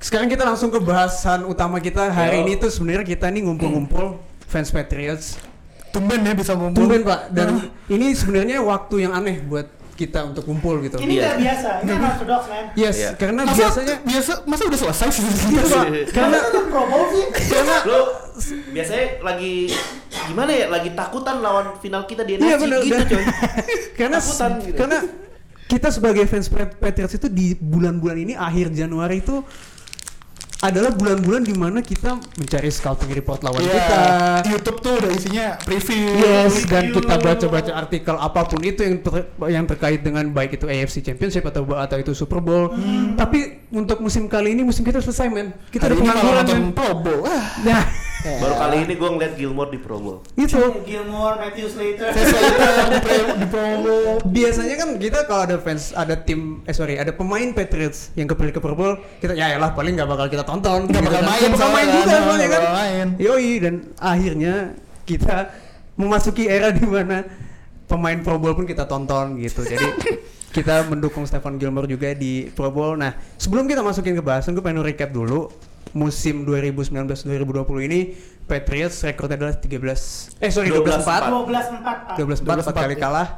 Sekarang 0.00 0.28
kita 0.28 0.44
langsung 0.44 0.68
ke 0.68 0.80
bahasan 0.80 1.44
utama 1.44 1.80
kita 1.80 2.08
hari 2.08 2.40
Yo. 2.40 2.44
ini 2.44 2.52
tuh 2.56 2.68
sebenarnya 2.68 3.06
kita 3.06 3.28
nih 3.28 3.44
ngumpul-ngumpul 3.44 4.20
fans 4.44 4.68
Patriots. 4.68 5.40
Tumben 5.88 6.20
ya 6.20 6.34
bisa 6.34 6.52
ngumpul. 6.52 6.84
Tumben 6.84 7.06
Pak, 7.06 7.30
dan 7.30 7.48
ini 7.86 8.12
sebenarnya 8.12 8.60
waktu 8.60 9.06
yang 9.06 9.14
aneh 9.14 9.38
buat 9.40 9.64
kita 9.94 10.20
untuk 10.22 10.42
kumpul 10.42 10.82
gitu. 10.82 10.98
Ini 10.98 11.06
Iya. 11.08 11.22
nggak 11.24 11.38
biasa, 11.38 11.68
ini 11.80 11.90
unorthodox 11.98 12.42
man. 12.46 12.64
Yes, 12.74 12.94
Iya. 12.94 13.10
karena 13.14 13.42
Masa, 13.42 13.54
biasanya 13.56 13.96
biasa 14.02 14.32
masa 14.44 14.62
udah 14.64 14.80
selesai 14.80 15.08
sih? 15.10 15.22
Pak. 15.22 15.86
karena 16.16 16.38
sih? 17.08 17.24
karena 17.30 17.74
lo 17.84 18.00
biasanya 18.68 19.06
lagi 19.20 19.54
gimana 20.26 20.50
ya? 20.50 20.66
Lagi 20.66 20.90
takutan 20.92 21.36
lawan 21.38 21.78
final 21.78 22.02
kita 22.04 22.22
di 22.22 22.36
Iya 22.36 22.54
NFC 22.54 22.62
benar 22.62 22.80
gitu 22.82 23.04
coy. 23.08 23.24
karena 23.98 24.18
Takutan 24.18 24.50
gitu. 24.60 24.76
karena 24.76 24.98
kita 25.64 25.88
sebagai 25.88 26.24
fans 26.26 26.46
Pat- 26.46 26.76
Patriots 26.76 27.14
itu 27.14 27.26
di 27.26 27.54
bulan-bulan 27.54 28.18
ini 28.20 28.34
akhir 28.34 28.68
Januari 28.70 29.18
itu 29.18 29.40
adalah 30.64 30.90
bulan-bulan 30.90 31.44
di 31.44 31.52
mana 31.52 31.78
kita 31.78 32.16
mencari 32.16 32.66
scouting 32.66 33.12
report 33.12 33.44
lawan 33.44 33.60
Iya, 33.60 33.76
kita. 33.76 34.00
YouTube 34.48 34.78
tuh 34.80 34.92
udah 34.96 35.10
isinya 35.12 35.46
preview. 35.60 36.08
Yes, 36.16 36.64
dan 36.64 36.88
review. 36.88 37.04
kita 37.04 37.14
baca-baca 37.20 37.72
artikel 37.76 38.16
apa 38.16 38.40
pun 38.42 38.60
itu 38.60 38.80
yang 38.80 38.96
ter- 38.98 39.28
yang 39.46 39.64
terkait 39.64 40.00
dengan 40.00 40.24
baik 40.26 40.56
itu 40.56 40.64
AFC 40.64 41.04
Championship 41.04 41.44
atau 41.44 41.68
atau 41.68 41.96
itu 41.96 42.12
Super 42.12 42.40
Bowl. 42.40 42.72
Tapi 43.12 43.68
untuk 43.68 44.00
musim 44.00 44.24
kali 44.24 44.56
ini 44.56 44.64
musim 44.64 44.80
kita 44.80 44.98
selesai 44.98 45.28
men. 45.28 45.52
Kita 45.68 45.84
Hari 45.84 46.00
malah 46.00 46.16
pengangguran 46.16 46.44
men. 46.48 46.64
Pro 46.72 46.90
Bowl. 46.96 47.20
Ah. 47.24 47.44
Nah, 47.60 47.82
Baru 48.24 48.54
kali 48.54 48.76
ini 48.82 48.94
gue 48.94 49.04
ngeliat 49.06 49.34
Gilmore 49.34 49.68
di 49.68 49.76
Pro 49.76 49.96
Bowl. 49.96 50.18
itu 50.34 50.56
Gilmore, 50.82 51.36
Matthew 51.38 51.68
Slater. 51.68 52.08
di 52.08 52.24
Pro- 52.98 53.36
di 53.36 53.46
Pro 53.46 53.64
Bowl. 53.78 54.16
biasanya 54.24 54.74
kan 54.76 54.88
kita 54.96 55.18
kalau 55.24 55.42
ada 55.44 55.56
fans 55.58 55.92
ada 55.92 56.16
tim 56.16 56.40
eh 56.62 56.72
sorry 56.72 56.96
ada 56.96 57.10
pemain 57.10 57.44
Patriots 57.50 58.08
yang 58.14 58.24
kepilih 58.26 58.50
ke 58.50 58.58
Pro 58.58 58.72
Bowl 58.72 58.96
kita 59.18 59.32
ya 59.32 59.54
lah 59.54 59.70
paling 59.70 59.94
nggak 59.94 60.08
bakal 60.08 60.26
kita 60.26 60.42
tonton 60.42 60.86
Nggak 60.86 61.02
bakal 61.02 61.20
main 61.22 61.38
Nggak 61.38 61.52
bakal 61.52 61.68
main 61.70 61.86
kan, 61.86 61.96
juga 61.98 62.16
soalnya 62.18 62.48
kan 62.48 62.62
main. 62.72 63.06
yoi 63.16 63.52
dan 63.58 63.74
akhirnya 63.94 64.54
kita 65.02 65.36
memasuki 65.94 66.44
era 66.46 66.68
di 66.70 66.82
mana 66.82 67.28
pemain 67.84 68.16
Pro 68.18 68.36
Bowl 68.36 68.54
pun 68.54 68.64
kita 68.64 68.84
tonton 68.84 69.36
gitu 69.36 69.60
jadi 69.62 69.84
kita 70.56 70.86
mendukung 70.86 71.22
Stephen 71.22 71.54
Gilmore 71.54 71.84
juga 71.86 72.08
di 72.10 72.48
Pro 72.48 72.68
Bowl 72.68 72.96
nah 72.96 73.10
sebelum 73.36 73.66
kita 73.66 73.80
masukin 73.80 74.14
ke 74.14 74.22
bahasan 74.22 74.52
gue 74.52 74.62
pengen 74.62 74.80
recap 74.80 75.10
dulu 75.10 75.52
musim 75.92 76.42
2019-2020 76.42 77.88
ini 77.88 78.00
Patriots 78.44 79.00
rekornya 79.02 79.36
adalah 79.36 79.56
13 79.56 80.38
eh 80.38 80.50
sorry 80.50 80.68
12 80.68 80.84
4 81.00 81.04
12-4 81.04 81.04
Pak. 81.04 82.16
12 82.16 82.44
empat 82.44 82.54
12-4, 82.56 82.60
empat 82.60 82.74
kali 82.78 82.94
ya. 82.94 83.00
kalah. 83.00 83.28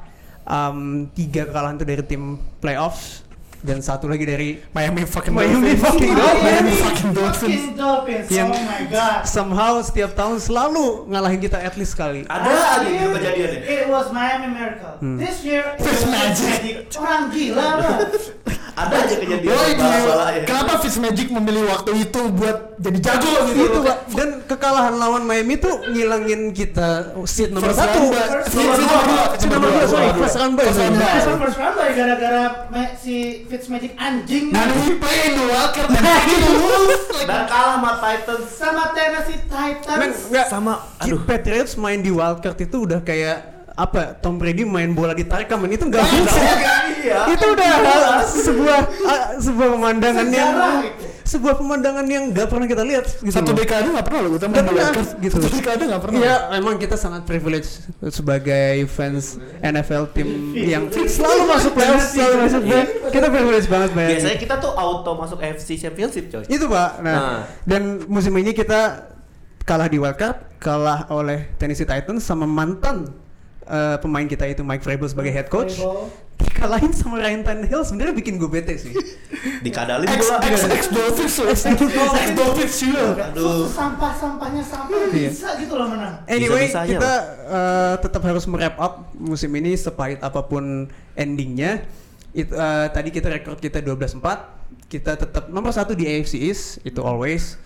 Um, 0.43 1.11
tiga 1.11 1.43
kekalahan 1.45 1.75
itu 1.75 1.85
dari 1.85 2.03
tim 2.03 2.23
playoffs 2.59 3.27
dan 3.59 3.83
satu 3.83 4.07
lagi 4.07 4.23
dari 4.23 4.63
Miami 4.71 5.03
fucking 5.03 5.35
Miami 5.35 5.75
Dolphins. 5.75 5.83
fucking 5.83 6.13
Dolphins. 6.13 6.45
Miami 6.45 6.73
fucking 6.77 7.11
Dolphins. 7.11 7.43
Fucking 7.43 7.75
Dolphins. 7.75 8.27
Yang- 8.31 8.53
Oh 8.53 8.63
my 8.63 8.83
god. 8.87 9.21
somehow 9.27 9.73
setiap 9.81 10.15
tahun 10.15 10.39
selalu 10.39 10.87
ngalahin 11.09 11.41
kita 11.41 11.59
at 11.59 11.75
least 11.75 11.95
sekali. 11.95 12.23
Ada 12.25 12.47
Last 12.47 12.63
aja 12.79 12.83
year, 12.85 12.95
gitu 12.97 13.09
kejadiannya. 13.13 13.61
It 13.65 13.85
was 13.87 14.07
Miami 14.11 14.49
Miracle. 14.49 14.95
Hmm. 14.99 15.19
This 15.19 15.37
year 15.43 15.63
it 15.75 15.83
was 15.83 16.03
Magic. 16.05 16.95
Orang 16.95 17.23
gila 17.31 17.67
loh. 17.77 17.95
Ada 18.77 19.09
aja 19.09 19.15
kejadian 19.17 19.57
Woi, 19.57 19.73
bala-bala 19.73 20.25
ya. 20.37 20.45
kenapa 20.45 20.73
Fitzmagic 20.85 21.33
memilih 21.33 21.65
waktu 21.65 21.91
itu 21.97 22.21
buat 22.29 22.77
jadi 22.77 22.99
jago 23.01 23.29
gitu? 23.49 23.65
Itu 23.65 23.79
pak 23.81 23.99
dan 24.13 24.29
kekalahan 24.45 24.95
lawan 25.01 25.25
Miami 25.25 25.57
tuh 25.57 25.81
ngilangin 25.89 26.53
kita 26.53 27.17
seat 27.25 27.57
nomor 27.57 27.73
First 27.73 27.81
satu. 27.81 28.01
Seat 28.53 28.69
nomor 28.69 29.03
dua. 29.09 29.25
Seat 29.41 29.49
nomor 29.49 29.69
dua, 29.73 29.85
sorry, 29.89 30.09
first 30.21 30.37
round 30.37 30.55
bye. 30.61 30.69
First 30.69 30.81
round 30.85 30.97
bye. 31.01 31.09
First 31.09 31.41
first 31.41 31.57
round 31.57 31.75
by 31.81 31.89
gara-gara 31.97 32.45
si 33.01 33.49
Fitzmagic 33.49 33.97
anjing 33.97 34.53
And 34.53 34.71
we 34.85 35.01
play 35.01 35.33
in 35.33 35.41
the. 35.41 35.45
Like, 35.49 37.27
Dan 37.27 37.43
kalah 37.49 37.81
sama 37.81 37.93
Titans 37.97 38.47
sama 38.53 38.85
Tennessee 38.93 39.41
Titans. 39.49 40.17
sama 40.53 40.73
aduh 41.01 41.17
aduh 41.17 41.21
Patriots 41.25 41.81
main 41.81 42.05
di 42.05 42.13
wildcard 42.13 42.61
itu 42.61 42.85
udah 42.85 43.01
kayak 43.01 43.56
apa 43.77 44.17
Tom 44.17 44.41
Brady 44.41 44.65
main 44.65 44.91
bola 44.91 45.13
di 45.13 45.23
tarkam 45.23 45.61
men 45.61 45.69
itu 45.71 45.85
nggak 45.85 46.01
bisa 46.01 46.41
iya. 46.99 47.29
itu 47.29 47.45
udah 47.45 47.69
hal- 47.77 48.25
sebuah 48.25 48.79
ah, 49.05 49.23
sebuah 49.37 49.69
pemandangan 49.71 50.27
yang 50.27 50.53
sebuah 51.27 51.61
pemandangan 51.61 52.07
yang 52.07 52.31
nggak 52.31 52.47
pernah 52.47 52.65
kita 52.65 52.81
lihat 52.81 53.05
gitu 53.21 53.35
Satu 53.35 53.53
dekade 53.53 53.91
nggak 53.91 54.07
pernah 54.07 54.21
loh 54.23 54.31
kita 54.33 54.47
main 54.47 54.57
pernah, 54.57 54.73
wildcard. 54.73 55.11
gitu. 55.19 55.35
Satu 55.37 55.49
dekade 55.51 55.83
nggak 55.85 56.03
pernah. 56.07 56.17
Iya, 56.17 56.35
emang 56.55 56.75
kita 56.79 56.95
sangat 56.95 57.27
privilege 57.27 57.67
sebagai 58.09 58.87
fans 58.87 59.35
NFL 59.59 60.15
tim 60.15 60.29
yang 60.55 60.87
selalu 60.89 61.43
masuk 61.45 61.75
playoff, 61.75 62.01
selalu 62.07 62.35
masuk 62.47 62.61
playoff. 62.63 62.89
Kita 63.11 63.27
privilege 63.29 63.67
banget, 63.67 63.91
man. 63.93 64.07
Biasanya 64.09 64.39
kita 64.39 64.55
tuh 64.57 64.71
auto 64.71 65.13
masuk 65.13 65.39
FC 65.43 65.75
Championship 65.77 66.31
coy. 66.31 66.47
Itu 66.47 66.65
pak. 66.65 67.03
Nah, 67.03 67.15
Nah. 67.19 67.41
dan 67.67 68.07
musim 68.07 68.31
ini 68.33 68.55
kita 68.55 69.11
kalah 69.67 69.91
di 69.91 69.99
wildcard, 69.99 70.57
kalah 70.57 71.11
oleh 71.11 71.51
Tennessee 71.59 71.85
Titans 71.85 72.23
sama 72.23 72.47
mantan 72.47 73.26
eh, 73.67 73.97
pemain 74.01 74.27
kita 74.27 74.47
itu 74.47 74.63
Mike 74.63 74.83
Vrabel 74.83 75.09
sebagai 75.11 75.33
head 75.35 75.49
coach 75.51 75.79
dikalahin 76.57 76.93
sama 76.93 77.21
Ryan 77.21 77.45
Tannehill 77.45 77.85
sebenarnya 77.85 78.15
bikin 78.17 78.41
gue 78.41 78.49
bete 78.49 78.77
sih. 78.81 78.93
Dikadalin 79.65 80.09
pula. 80.09 80.37
ex 80.41 80.63
ex 80.65 80.85
Dolphins 80.89 81.37
ex 81.53 81.61
Dolphins 82.33 82.77
juga. 82.81 83.29
Aduh. 83.33 83.69
Sampah-sampahnya 83.69 84.65
sampah 84.65 84.97
Iya. 85.13 85.31
bisa 85.33 85.49
gitu 85.61 85.77
loh 85.77 85.89
menang. 85.93 86.25
Anyway, 86.29 86.69
kita 86.73 87.13
eh, 87.45 87.95
tetap 88.01 88.23
harus 88.25 88.45
merap 88.49 88.75
up 88.81 88.95
musim 89.17 89.53
ini 89.57 89.77
sepahit 89.77 90.21
apa 90.25 90.41
pun 90.45 90.89
endingnya. 91.13 91.85
It, 92.37 92.53
eh, 92.53 92.87
tadi 92.93 93.09
kita 93.13 93.33
rekor 93.33 93.57
kita 93.57 93.81
12-4, 93.81 94.21
kita 94.93 95.17
tetap 95.17 95.49
nomor 95.49 95.73
satu 95.73 95.97
di 95.97 96.05
AFC 96.05 96.37
East 96.41 96.85
itu 96.85 97.01
always 97.01 97.57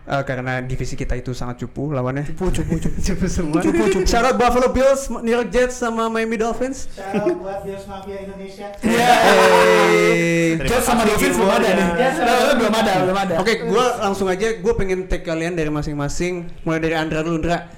Eh, 0.00 0.22
karena 0.24 0.64
divisi 0.64 0.96
kita 0.96 1.12
itu 1.12 1.36
sangat 1.36 1.60
cupu 1.60 1.92
lawannya. 1.92 2.24
Cupu, 2.32 2.48
cupu, 2.50 2.80
cupu. 2.80 2.98
cupu 3.06 3.26
semua. 3.28 3.60
Cupu, 3.60 3.82
cupu. 3.92 4.08
Shout 4.08 4.24
out 4.24 4.36
Buffalo 4.40 4.72
Bills, 4.72 5.06
New 5.20 5.30
York 5.30 5.52
Jets 5.52 5.76
sama 5.76 6.08
Miami 6.08 6.40
Dolphins. 6.40 6.88
Shout 6.96 7.20
out 7.20 7.36
buat 7.36 7.58
Bills 7.62 7.84
Mafia 7.84 8.16
Indonesia. 8.24 8.66
Iya. 8.80 9.06
Hey. 9.06 10.48
Jets 10.66 10.84
sama 10.88 11.04
Dolphins 11.04 11.36
belum 11.36 11.52
ada 11.52 11.68
nih. 11.68 11.86
Jets 12.00 12.16
sama 12.16 12.52
Belum 12.56 12.74
ada, 12.74 12.92
belum 13.06 13.16
ada. 13.16 13.34
Oke, 13.38 13.54
gua 13.68 13.84
langsung 14.02 14.26
aja. 14.26 14.48
Gue 14.56 14.72
pengen 14.74 15.06
take 15.06 15.22
kalian 15.22 15.54
dari 15.54 15.68
masing-masing. 15.68 16.48
Mulai 16.64 16.80
dari 16.80 16.96
Andra 16.96 17.20
dulu, 17.20 17.38
Andra. 17.38 17.68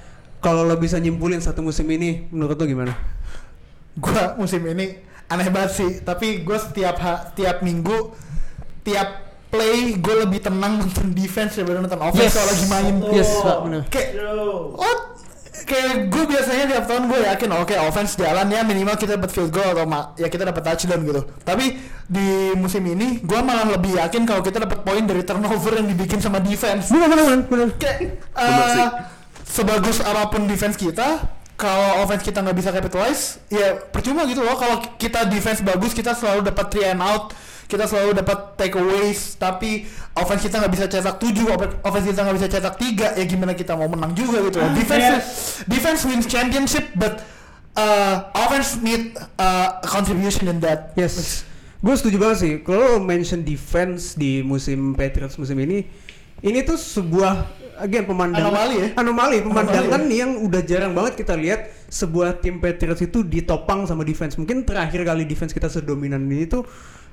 Kalau 0.43 0.67
lo 0.67 0.75
bisa 0.79 0.99
nyimpulin 0.99 1.39
satu 1.39 1.63
musim 1.63 1.87
ini, 1.91 2.27
menurut 2.31 2.59
lo 2.59 2.67
gimana? 2.67 2.95
Gua 3.95 4.35
musim 4.35 4.63
ini 4.67 4.99
aneh 5.29 5.49
banget 5.49 5.73
sih, 5.73 5.91
tapi 6.05 6.45
gue 6.45 6.59
setiap 6.61 6.97
ha- 7.01 7.33
setiap 7.33 7.65
minggu 7.65 8.13
tiap 8.85 9.22
play 9.53 10.01
gue 10.01 10.15
lebih 10.25 10.41
tenang 10.41 10.81
nonton 10.81 11.13
defense 11.13 11.61
daripada 11.61 11.85
nonton 11.85 12.01
offense 12.01 12.33
kalau 12.33 12.49
lagi 12.49 12.67
main. 12.73 12.95
Betul. 13.05 13.13
Yes, 13.21 13.31
Pak, 13.45 13.59
benar. 13.69 13.83
Kayak 13.93 14.09
oh 14.81 14.97
kayak 15.63 16.11
gue 16.11 16.25
biasanya 16.27 16.65
tiap 16.69 16.85
tahun 16.91 17.03
gue 17.07 17.19
yakin 17.23 17.49
oke 17.55 17.75
offense 17.87 18.19
jalan 18.19 18.49
ya 18.51 18.67
minimal 18.67 18.99
kita 18.99 19.15
dapat 19.15 19.31
field 19.31 19.53
goal 19.55 19.77
atau 19.77 19.87
ya 20.17 20.27
kita 20.33 20.49
dapat 20.49 20.63
touchdown 20.65 21.01
gitu. 21.05 21.23
Tapi 21.45 21.79
di 22.09 22.57
musim 22.57 22.83
ini 22.89 23.21
gue 23.21 23.41
malah 23.45 23.77
lebih 23.77 24.01
yakin 24.01 24.25
kalau 24.25 24.41
kita 24.41 24.65
dapat 24.65 24.81
poin 24.81 25.05
dari 25.05 25.23
turnover 25.23 25.79
yang 25.79 25.87
dibikin 25.93 26.19
sama 26.19 26.41
defense. 26.41 26.89
Benar, 26.89 27.09
benar, 27.13 27.25
benar, 27.29 27.41
benar. 27.47 27.69
Kayak 27.77 28.01
eh, 28.41 28.89
sebagus 29.45 30.01
apa 30.01 30.33
pun 30.33 30.49
defense 30.49 30.81
kita, 30.81 31.29
kalau 31.61 32.03
offense 32.03 32.25
kita 32.25 32.41
nggak 32.41 32.57
bisa 32.57 32.71
capitalize, 32.73 33.39
ya 33.53 33.77
percuma 33.77 34.25
gitu 34.25 34.41
loh. 34.41 34.57
Kalau 34.57 34.81
kita 34.97 35.29
defense 35.29 35.61
bagus, 35.61 35.93
kita 35.93 36.17
selalu 36.17 36.49
dapat 36.49 36.67
three 36.73 36.89
and 36.89 37.05
out, 37.05 37.37
kita 37.73 37.89
selalu 37.89 38.13
dapat 38.21 38.61
takeaways, 38.61 39.41
tapi 39.41 39.89
offense 40.13 40.45
kita 40.45 40.61
nggak 40.61 40.73
bisa 40.77 40.85
cetak 40.93 41.17
7, 41.17 41.81
offense 41.81 42.07
kita 42.13 42.21
nggak 42.21 42.37
bisa 42.37 42.49
cetak 42.53 42.75
3, 42.77 43.17
ya 43.17 43.25
gimana 43.25 43.57
kita 43.57 43.73
mau 43.73 43.89
menang 43.89 44.13
juga 44.13 44.45
gitu 44.45 44.61
loh. 44.61 44.69
Ah, 44.69 44.77
Defense 44.77 45.09
yes. 45.09 45.25
defense 45.65 46.01
wins 46.05 46.29
championship, 46.29 46.93
but 46.93 47.25
uh, 47.81 48.29
offense 48.37 48.77
need 48.85 49.17
uh, 49.41 49.81
contribution 49.89 50.53
in 50.53 50.61
that. 50.61 50.93
Yes. 50.93 51.49
Gue 51.81 51.97
setuju 51.97 52.21
banget 52.21 52.39
sih. 52.39 52.53
Kalau 52.63 53.01
mention 53.03 53.43
defense 53.43 54.15
di 54.15 54.45
musim 54.45 54.95
Patriots 54.95 55.35
musim 55.35 55.59
ini, 55.59 55.83
ini 56.45 56.59
tuh 56.63 56.79
sebuah 56.79 57.49
again 57.83 58.07
pemandangan 58.07 58.55
Anomali 58.55 58.77
ya? 58.79 58.89
Anomali, 58.95 59.37
pemandangan 59.43 59.91
Anomali 59.91 60.15
yang 60.21 60.33
udah 60.47 60.63
jarang 60.63 60.93
banget 60.95 61.25
kita 61.25 61.35
lihat 61.35 61.73
sebuah 61.91 62.39
tim 62.39 62.63
Patriots 62.63 63.03
itu 63.03 63.27
ditopang 63.27 63.89
sama 63.89 64.07
defense. 64.07 64.39
Mungkin 64.39 64.63
terakhir 64.63 65.03
kali 65.03 65.27
defense 65.27 65.51
kita 65.51 65.67
sedominan 65.67 66.23
ini 66.31 66.47
tuh 66.47 66.63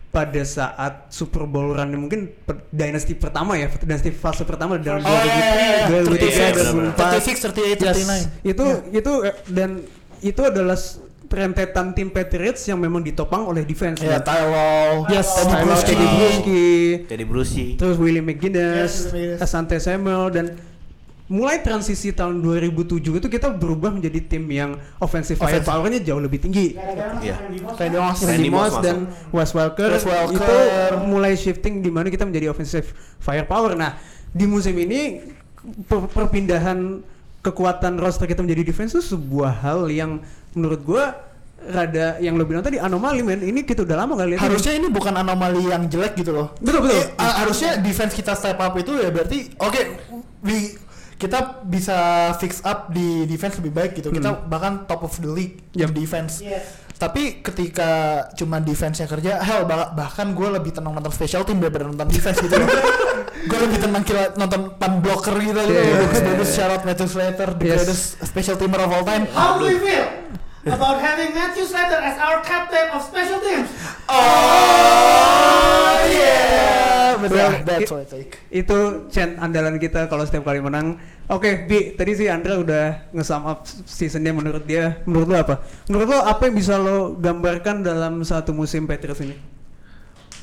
pada 0.09 0.41
saat 0.41 1.13
Super 1.13 1.45
Bowl 1.45 1.69
run 1.71 1.93
mungkin 1.93 2.33
per- 2.41 2.65
dynasty 2.69 3.13
pertama 3.13 3.53
ya, 3.53 3.69
dynasty 3.69 4.09
fase 4.09 4.41
pertama 4.41 4.75
dalam 4.75 4.99
Oh, 4.99 5.09
iya, 5.21 5.37
iya, 5.85 5.85
iya. 5.85 6.01
2003 6.01 6.97
2004 6.97 6.97
36, 6.97 7.45
38, 7.45 7.77
39. 7.77 7.85
Yes, 7.85 8.21
itu 8.41 8.65
itu 8.89 9.11
eh, 9.21 9.35
dan 9.47 9.69
itu 10.19 10.41
adalah 10.41 10.77
rentetan 11.29 11.93
tim 11.93 12.09
Patriots 12.09 12.65
yang 12.65 12.81
memang 12.81 13.05
ditopang 13.05 13.45
oleh 13.45 13.61
defense. 13.61 14.01
Ya, 14.01 14.17
Tyrell, 14.17 15.05
Yes, 15.07 15.29
Teddy 15.29 15.45
Tyler 15.45 15.65
Bruschi. 15.69 15.95
Teddy 17.05 17.25
Bruschi, 17.25 17.65
terus 17.77 17.95
Willie 17.95 18.25
McGinnis, 18.25 18.57
Yes, 18.57 19.13
Willie 19.13 19.37
McGinnis. 19.37 19.45
Asante 19.45 19.77
Samuel 19.77 20.33
dan 20.33 20.45
mulai 21.29 21.61
transisi 21.61 22.09
tahun 22.09 22.41
2007 22.41 23.21
itu 23.21 23.27
kita 23.29 23.53
berubah 23.53 23.93
menjadi 23.93 24.17
tim 24.25 24.49
yang 24.49 24.81
offensive 24.97 25.37
firepower-nya 25.37 26.01
jauh 26.01 26.17
lebih 26.17 26.41
tinggi. 26.41 26.73
Iya. 27.21 27.37
Randy 27.77 27.97
Moss. 28.01 28.19
Randy 28.25 28.49
Moss. 28.49 28.73
Dan 28.81 29.05
Wes 29.29 29.53
Welker, 29.53 29.93
Wes 29.93 30.09
Welker. 30.09 30.33
itu 30.33 30.57
mulai 31.05 31.37
shifting 31.37 31.85
di 31.85 31.93
mana 31.93 32.09
kita 32.09 32.25
menjadi 32.25 32.49
offensive 32.49 32.89
firepower. 33.21 33.77
Nah, 33.77 33.93
di 34.33 34.49
musim 34.49 34.73
ini 34.73 35.21
per- 35.85 36.09
perpindahan 36.09 37.05
kekuatan 37.45 38.01
roster 38.01 38.25
kita 38.25 38.41
menjadi 38.41 38.65
defense 38.65 38.97
itu 38.97 39.13
sebuah 39.13 39.61
hal 39.61 39.85
yang 39.93 40.19
menurut 40.57 40.81
gua 40.81 41.13
rada 41.59 42.17
yang 42.23 42.39
lo 42.39 42.47
bilang 42.47 42.65
tadi 42.65 42.81
anomali 42.81 43.21
men. 43.21 43.45
Ini 43.45 43.67
kita 43.67 43.85
udah 43.85 44.01
lama 44.01 44.17
gak 44.17 44.27
lihat. 44.33 44.39
ini. 44.41 44.47
harusnya 44.49 44.73
ini 44.81 44.87
bukan 44.89 45.13
anomali 45.13 45.61
yang 45.69 45.85
jelek 45.85 46.17
gitu 46.17 46.33
loh. 46.33 46.57
Betul, 46.57 46.89
betul. 46.89 47.03
Eh, 47.05 47.33
harusnya 47.37 47.77
defense 47.77 48.17
kita 48.17 48.33
step 48.33 48.57
up 48.57 48.73
itu 48.79 48.97
ya 48.97 49.13
berarti 49.13 49.53
oke 49.61 49.81
we 50.41 50.73
kita 51.19 51.61
bisa 51.61 51.97
fix 52.35 52.63
up 52.63 52.87
di 52.89 53.27
defense 53.27 53.59
lebih 53.59 53.71
baik 53.71 53.91
gitu. 53.93 54.09
Kita 54.09 54.39
bahkan 54.41 54.87
top 54.87 55.03
of 55.03 55.13
the 55.13 55.27
league 55.27 55.59
Yep. 55.75 55.85
in 55.85 55.91
defense. 55.93 56.39
Yes. 56.39 56.87
Tapi 56.95 57.39
ketika 57.39 57.89
cuma 58.33 58.59
defense 58.59 58.99
yang 58.99 59.07
kerja, 59.07 59.39
hell 59.39 59.63
bah- 59.63 59.91
bahkan 59.91 60.31
gue 60.31 60.47
lebih 60.49 60.71
tenang 60.71 60.91
nonton 60.91 61.11
special 61.11 61.43
team 61.43 61.59
daripada 61.59 61.87
nonton 61.87 62.07
defense 62.07 62.39
gitu. 62.39 62.55
gue 63.49 63.59
lebih 63.61 63.79
tenang 63.79 64.03
kira 64.03 64.31
nonton 64.33 64.75
pan 64.75 64.99
blocker 64.99 65.35
gitu. 65.37 65.59
Yeah. 65.59 65.95
Bagus 66.01 66.19
bagus 66.21 66.49
shout 66.51 66.71
out 66.71 66.83
Matthew 66.83 67.07
Slater, 67.07 67.51
the 67.51 67.65
Yes. 67.65 67.75
greatest 67.83 68.03
special 68.21 68.55
teamer 68.55 68.79
of 68.79 68.89
all 68.89 69.03
time. 69.03 69.27
How 69.31 69.55
do 69.55 69.67
we 69.67 69.75
feel 69.75 70.07
about 70.67 70.99
having 70.99 71.31
Matthew 71.31 71.63
Slater 71.63 71.99
as 71.99 72.15
our 72.15 72.43
captain 72.43 72.91
of 72.91 72.99
special 72.99 73.39
teams? 73.39 73.67
Oh 74.07 74.15
yeah, 74.15 75.58
betul. 77.21 77.49
That's 77.67 77.91
what 77.91 78.03
I 78.03 78.07
take. 78.07 78.31
itu 78.49 78.77
chant 79.13 79.37
andalan 79.37 79.77
kita 79.77 80.07
kalau 80.07 80.23
setiap 80.25 80.47
kali 80.47 80.63
menang. 80.63 80.97
Oke, 81.29 81.69
Bi, 81.69 81.93
tadi 81.93 82.17
sih 82.17 82.25
Andra 82.25 82.57
udah 82.57 83.13
nge-sum 83.13 83.45
up 83.45 83.61
seasonnya 83.85 84.33
menurut 84.33 84.65
dia. 84.65 85.05
Menurut 85.05 85.29
lo 85.29 85.37
apa? 85.37 85.61
Menurut 85.85 86.07
lo 86.09 86.17
apa 86.25 86.49
yang 86.49 86.55
bisa 86.57 86.81
lo 86.81 87.13
gambarkan 87.13 87.85
dalam 87.85 88.25
satu 88.25 88.49
musim 88.49 88.89
Patriots 88.89 89.21
ini? 89.21 89.37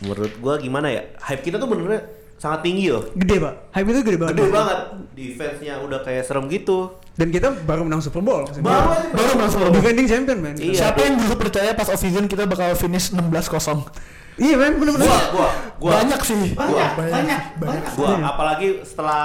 Menurut 0.06 0.32
gua 0.38 0.54
gimana 0.62 0.92
ya? 0.92 1.02
Hype 1.26 1.42
kita 1.42 1.58
tuh 1.58 1.66
benernya 1.66 2.06
sangat 2.36 2.62
tinggi 2.62 2.92
loh. 2.92 3.02
Gede, 3.16 3.36
Pak. 3.40 3.54
Hype 3.72 3.88
itu 3.90 4.00
gede 4.06 4.18
banget. 4.20 4.34
Gede 4.36 4.48
banget. 4.52 4.78
Defense-nya 5.16 5.74
udah 5.82 5.98
kayak 6.04 6.22
serem 6.22 6.44
gitu. 6.52 6.94
Dan 7.16 7.32
kita 7.32 7.48
baru 7.64 7.82
menang 7.82 8.04
Super 8.04 8.20
Bowl. 8.20 8.44
Baru 8.60 8.92
Baru 9.16 9.30
masuk 9.40 9.56
Super 9.56 9.66
Bowl. 9.72 9.76
Defending 9.80 10.06
champion, 10.06 10.38
man. 10.44 10.56
Iya. 10.60 10.86
Siapa 10.86 11.00
yang 11.00 11.16
dulu 11.16 11.34
percaya 11.40 11.72
pas 11.72 11.88
off 11.88 11.96
season 11.96 12.28
kita 12.28 12.44
bakal 12.44 12.76
finish 12.76 13.10
16-0? 13.10 13.88
Iya, 14.36 14.54
man, 14.54 14.72
bener-bener. 14.76 15.08
Gua, 15.08 15.20
gua, 15.32 15.48
gua. 15.80 15.90
Banyak 15.96 16.20
sih. 16.20 16.52
Banyak, 16.52 16.76
Wah, 16.76 16.90
banyak, 16.92 17.40
banyak. 17.56 17.84
Gua 17.96 18.10
apalagi 18.20 18.68
setelah 18.84 19.24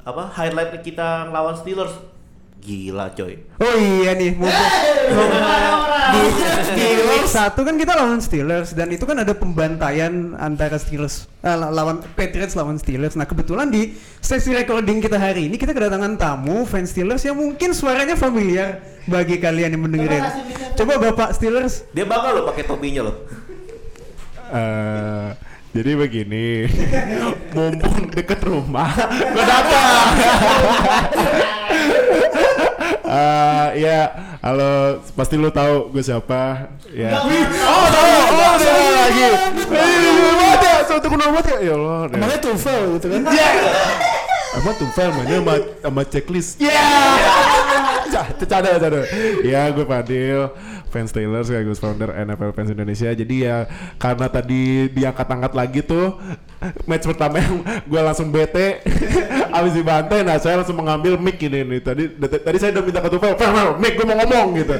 apa 0.00 0.22
highlight 0.30 0.84
kita 0.84 1.28
ngelawan 1.28 1.56
Steelers. 1.56 1.96
Gila 2.56 3.14
coy. 3.14 3.40
Oh 3.62 3.74
iya 3.78 4.10
nih, 4.12 4.34
mumpung 4.34 5.30
di, 6.06 6.20
di 6.74 6.86
week 7.06 7.26
satu 7.26 7.62
kan 7.62 7.78
kita 7.78 7.94
lawan 7.94 8.18
Steelers 8.18 8.74
dan 8.74 8.90
itu 8.90 9.06
kan 9.06 9.16
ada 9.16 9.32
pembantaian 9.32 10.34
antara 10.34 10.74
Steelers 10.74 11.30
eh, 11.40 11.54
la- 11.54 11.70
lawan 11.70 12.02
Patriots 12.14 12.58
lawan 12.58 12.74
Steelers. 12.76 13.14
Nah 13.14 13.22
kebetulan 13.22 13.70
di 13.70 13.94
sesi 14.18 14.50
recording 14.50 14.98
kita 14.98 15.14
hari 15.14 15.46
ini 15.46 15.56
kita 15.56 15.70
kedatangan 15.70 16.18
tamu 16.18 16.66
fans 16.66 16.90
Steelers 16.90 17.22
yang 17.22 17.38
mungkin 17.38 17.70
suaranya 17.70 18.18
familiar 18.18 18.82
bagi 19.06 19.38
kalian 19.38 19.78
yang 19.78 19.82
mendengarin. 19.86 20.26
Coba 20.74 20.98
Bapak 20.98 21.38
Steelers. 21.38 21.86
Dia 21.94 22.02
bangga 22.02 22.34
loh 22.34 22.50
pakai 22.50 22.66
topinya 22.66 23.06
loh. 23.06 23.45
Eh, 24.46 25.28
jadi 25.74 25.90
begini, 25.98 26.70
mumpung 27.54 28.06
deket 28.14 28.40
rumah, 28.46 28.94
gue 29.10 29.44
datang. 29.44 30.10
Eh, 33.06 33.86
ya, 33.86 34.10
halo, 34.42 34.98
pasti 35.14 35.38
lu 35.38 35.46
tahu 35.54 35.94
gue 35.94 36.02
siapa. 36.02 36.74
Ya. 36.90 37.22
Oh, 37.22 37.86
tahu, 37.86 38.10
oh, 38.34 38.50
udah 38.58 38.92
lagi. 38.98 39.30
Ya, 40.58 40.74
suatu 40.82 41.06
kenal 41.14 41.30
banget 41.30 41.54
ya. 41.54 41.70
Ya 41.70 41.72
Allah. 41.78 42.10
Emangnya 42.10 42.38
Tufel 42.42 42.98
gitu 42.98 43.06
kan? 43.06 43.22
Emang 44.56 44.72
tuh 44.80 44.88
file 44.96 45.12
mainnya 45.12 45.36
sama, 45.44 45.54
sama 45.84 46.02
checklist. 46.08 46.56
Ya. 46.56 46.80
Canda, 48.48 48.80
canda. 48.80 49.04
Ya, 49.44 49.68
gue 49.68 49.84
Fadil, 49.84 50.48
fans 50.96 51.12
Taylor 51.12 51.44
sekaligus 51.44 51.76
founder 51.76 52.08
NFL 52.16 52.56
Fans 52.56 52.72
Indonesia. 52.72 53.12
Jadi 53.12 53.44
ya 53.44 53.68
karena 54.00 54.32
tadi 54.32 54.88
diangkat-angkat 54.88 55.52
lagi 55.52 55.84
tuh 55.84 56.16
match 56.88 57.04
pertama 57.04 57.36
yang 57.36 57.60
gue 57.84 58.00
langsung 58.00 58.32
bete 58.32 58.80
abis 59.56 59.76
dibantai 59.76 60.24
nah 60.24 60.40
saya 60.40 60.64
langsung 60.64 60.80
mengambil 60.80 61.20
mic 61.20 61.36
ini 61.36 61.68
nih 61.68 61.80
tadi 61.84 62.04
tadi 62.16 62.56
saya 62.56 62.72
udah 62.72 62.84
minta 62.84 63.00
ke 63.04 63.12
Tufel 63.12 63.36
Fel 63.36 63.52
Fel 63.52 63.68
mic 63.76 63.92
gue 63.92 64.06
mau 64.08 64.16
ngomong 64.16 64.46
gitu 64.56 64.76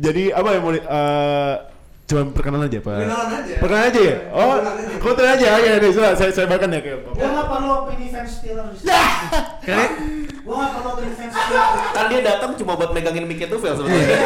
jadi 0.00 0.32
apa 0.32 0.48
ya 0.56 0.58
mau 0.58 0.72
di- 0.72 0.80
eh, 0.82 1.54
Cuma 2.06 2.22
perkenalan 2.30 2.70
aja, 2.70 2.78
Pak. 2.78 2.86
Perkenalan 2.86 3.30
aja. 3.34 3.54
Perkenalan 3.58 3.86
aja 3.90 3.98
ya? 4.00 4.16
Oh, 4.30 4.54
Perkenalan 5.02 5.34
aja. 5.42 5.46
Oke, 5.58 5.70
nih, 5.74 5.90
coba 5.90 6.08
saya 6.14 6.30
saya 6.30 6.46
bahkan 6.46 6.70
ya 6.70 6.78
ke 6.78 6.90
Gue 7.02 7.18
gak 7.18 7.46
perlu 7.50 7.70
opini 7.82 8.06
fans 8.14 8.30
Steelers. 8.30 8.78
Karena 9.66 9.86
Gue 10.38 10.54
gak 10.54 10.70
perlu 10.70 10.88
opini 10.94 11.12
fans 11.18 11.34
Steelers. 11.34 11.70
Kan 11.90 12.04
dia 12.06 12.20
datang 12.22 12.50
cuma 12.54 12.78
buat 12.78 12.94
megangin 12.94 13.26
mic 13.26 13.42
itu 13.42 13.56
Vel 13.58 13.74
sebenarnya. 13.74 14.18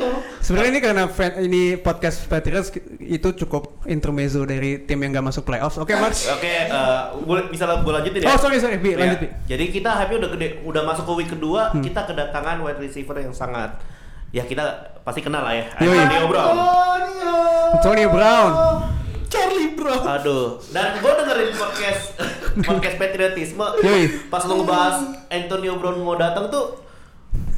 Iya, 0.00 0.08
Dulu 0.08 0.16
itu. 0.16 0.40
sebenarnya 0.40 0.70
ini 0.72 0.80
karena 0.80 1.04
fan, 1.06 1.30
ini 1.44 1.62
podcast 1.76 2.24
Patriots 2.24 2.72
itu 2.98 3.28
cukup 3.44 3.84
intermezzo 3.84 4.48
dari 4.48 4.80
tim 4.88 4.96
yang 5.04 5.12
gak 5.12 5.26
masuk 5.28 5.44
playoffs. 5.44 5.76
Oke, 5.76 5.92
Max. 5.92 6.24
Oke, 6.32 6.48
eh, 6.48 7.00
boleh 7.20 7.52
bisa 7.52 7.68
gue 7.68 7.92
lanjutin 7.92 8.24
ya? 8.24 8.32
Oh, 8.32 8.40
sorry, 8.40 8.56
sorry, 8.56 8.80
Bi, 8.80 8.96
Ya, 8.96 9.04
lanjut, 9.04 9.20
Bi. 9.20 9.28
Jadi 9.44 9.64
kita 9.68 9.90
hype 9.92 10.16
udah 10.16 10.30
gede, 10.32 10.48
udah 10.64 10.82
masuk 10.88 11.04
ke 11.04 11.12
week 11.20 11.30
kedua, 11.30 11.76
kita 11.76 12.08
kedatangan 12.08 12.64
wide 12.64 12.80
receiver 12.80 13.16
yang 13.20 13.36
sangat 13.36 13.76
ya 14.30 14.46
kita 14.46 14.62
pasti 15.02 15.20
kenal 15.26 15.42
lah 15.42 15.54
ya. 15.58 15.66
Yoi. 15.82 15.98
Antonio 15.98 16.26
Brown. 16.30 16.54
Antonio. 16.54 17.34
Antonio 17.74 18.08
Brown. 18.14 18.50
Charlie 19.30 19.70
Brown. 19.78 20.02
Aduh, 20.06 20.58
dan 20.74 20.98
gue 20.98 21.12
dengerin 21.22 21.50
podcast 21.54 22.02
podcast 22.68 22.96
patriotisme. 22.98 23.66
Yoi. 23.82 24.30
Pas 24.30 24.42
lu 24.46 24.62
ngebahas 24.62 24.96
Antonio 25.30 25.78
Brown 25.78 25.98
mau 26.02 26.18
datang 26.18 26.50
tuh, 26.50 26.78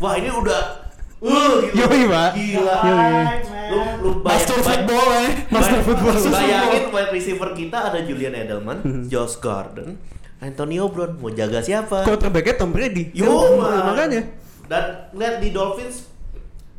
wah 0.01 0.17
ini 0.17 0.29
udah 0.29 0.82
Uh, 1.23 1.63
gitu. 1.63 1.79
Yoi, 1.81 2.03
Pak. 2.05 2.31
Gila. 2.35 2.77
Yoi. 2.83 3.23
Lu, 3.71 3.79
lu 4.03 4.11
Master 4.21 4.59
football 4.59 5.09
eh. 5.17 5.31
Master 5.49 5.81
football. 5.81 6.15
Bayangin 6.29 6.85
wide 6.91 7.11
receiver 7.11 7.51
kita 7.53 7.79
ada 7.89 8.03
Julian 8.03 8.35
Edelman, 8.35 8.79
Hmm. 8.81 9.03
Josh 9.07 9.39
Gordon, 9.39 9.97
Antonio 10.39 10.91
Brown 10.91 11.17
mau 11.17 11.31
jaga 11.31 11.63
siapa? 11.63 12.03
Quarterbacknya 12.03 12.55
Tom 12.57 12.71
Brady. 12.71 13.15
Yo, 13.15 13.31
Kan, 13.31 13.55
man. 13.57 13.83
makanya. 13.89 14.21
Dan 14.67 14.85
lihat 15.13 15.39
di 15.39 15.49
Dolphins 15.51 16.11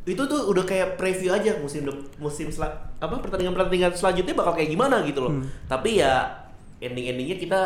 itu 0.04 0.20
tuh 0.20 0.44
udah 0.44 0.62
kayak 0.62 0.94
preview 0.94 1.32
aja 1.32 1.56
musim 1.56 1.88
musim 2.18 2.52
sel- 2.52 2.68
apa 2.94 3.14
pertandingan 3.16 3.56
pertandingan 3.56 3.88
selanjutnya 3.90 4.36
bakal 4.36 4.52
kayak 4.52 4.68
gimana 4.68 5.00
gitu 5.02 5.24
loh. 5.24 5.32
Hmm. 5.32 5.48
Tapi 5.64 5.96
ya 5.96 6.44
ending 6.76 7.08
endingnya 7.08 7.36
kita 7.38 7.60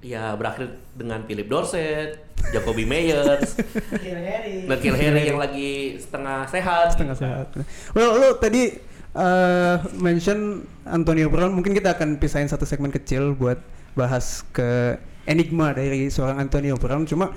ya 0.00 0.32
berakhir 0.36 0.80
dengan 0.96 1.24
Philip 1.28 1.48
Dorset, 1.48 2.24
Jacoby 2.52 2.88
Meyers, 2.88 3.56
Harry. 4.00 4.64
Nakil 4.64 4.94
Harry 4.96 5.22
yang 5.28 5.40
lagi 5.40 6.00
setengah 6.00 6.48
sehat. 6.48 6.96
Setengah 6.96 7.16
sehat. 7.16 7.46
Well, 7.92 8.16
lu 8.16 8.28
tadi 8.40 8.80
uh, 9.12 9.84
mention 10.00 10.64
Antonio 10.88 11.28
Brown, 11.28 11.52
mungkin 11.52 11.76
kita 11.76 11.96
akan 11.96 12.16
pisahin 12.16 12.48
satu 12.48 12.64
segmen 12.64 12.90
kecil 12.90 13.36
buat 13.36 13.60
bahas 13.92 14.42
ke 14.56 14.96
enigma 15.28 15.76
dari 15.76 16.08
seorang 16.08 16.40
Antonio 16.40 16.80
Brown. 16.80 17.04
Cuma 17.04 17.36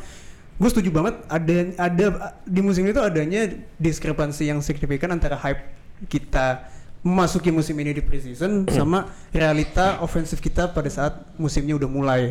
gue 0.54 0.70
setuju 0.70 0.94
banget 0.94 1.18
ada 1.28 1.56
ada 1.82 2.06
di 2.46 2.62
musim 2.62 2.86
itu 2.86 3.02
adanya 3.02 3.50
diskrepansi 3.82 4.54
yang 4.54 4.62
signifikan 4.62 5.10
antara 5.12 5.36
hype 5.36 5.66
kita 6.08 6.70
memasuki 7.04 7.52
musim 7.52 7.76
ini 7.78 7.92
di 7.92 8.02
preseason 8.02 8.64
sama 8.72 9.06
realita 9.30 10.00
ofensif 10.00 10.40
kita 10.40 10.72
pada 10.72 10.88
saat 10.88 11.20
musimnya 11.36 11.76
udah 11.76 11.90
mulai 11.92 12.22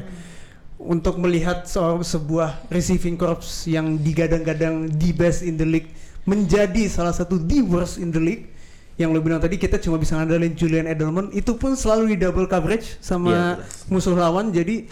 untuk 0.76 1.20
melihat 1.20 1.68
so- 1.68 2.00
sebuah 2.00 2.66
receiving 2.66 3.14
corps 3.14 3.44
yang 3.68 4.00
digadang-gadang 4.00 4.88
the 4.90 5.12
best 5.12 5.44
in 5.44 5.54
the 5.54 5.68
league 5.68 5.92
menjadi 6.24 6.88
salah 6.88 7.12
satu 7.12 7.36
the 7.36 7.60
worst 7.60 8.00
in 8.00 8.08
the 8.08 8.18
league 8.18 8.48
yang 8.96 9.12
lo 9.12 9.20
bilang 9.20 9.40
tadi 9.40 9.56
kita 9.56 9.76
cuma 9.76 9.96
bisa 9.96 10.16
ngandelin 10.16 10.52
Julian 10.52 10.88
Edelman 10.88 11.28
itu 11.32 11.52
pun 11.54 11.72
selalu 11.72 12.12
di 12.12 12.16
double 12.20 12.48
coverage 12.48 12.96
Iya, 12.96 13.04
sama 13.04 13.30
jelas. 13.60 13.88
musuh 13.88 14.16
lawan 14.16 14.52
jadi 14.52 14.88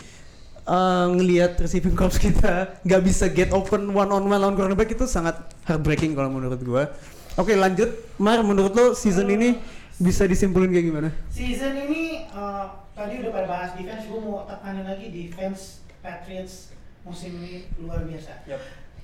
uh, 0.64 1.08
ngelihat 1.10 1.56
receiving 1.56 1.96
corps 1.96 2.16
kita 2.28 2.80
nggak 2.84 3.02
bisa 3.02 3.28
get 3.28 3.50
open 3.50 3.90
one 3.90 4.08
on 4.08 4.24
one 4.24 4.40
lawan 4.40 4.56
cornerback 4.56 4.92
itu 4.92 5.04
sangat 5.04 5.36
heartbreaking 5.64 6.12
kalau 6.12 6.28
menurut 6.28 6.60
gua. 6.60 6.90
Oke 7.38 7.54
lanjut, 7.54 7.88
Mar 8.18 8.42
menurut 8.42 8.72
lo 8.74 8.86
season 8.92 9.30
ini 9.30 9.56
bisa 9.96 10.26
disimpulin 10.26 10.72
kayak 10.72 10.86
gimana? 10.86 11.08
Season 11.30 11.72
ini 11.76 12.26
eh, 12.26 12.64
tadi 12.92 13.14
udah 13.22 13.30
pada 13.30 13.46
bahas 13.46 13.70
defense, 13.76 14.08
gue 14.08 14.20
mau 14.20 14.44
tekanin 14.44 14.84
lagi 14.84 15.06
defense 15.08 15.84
Patriots 16.00 16.72
musim 17.02 17.36
ini 17.40 17.68
luar 17.80 18.04
biasa. 18.04 18.44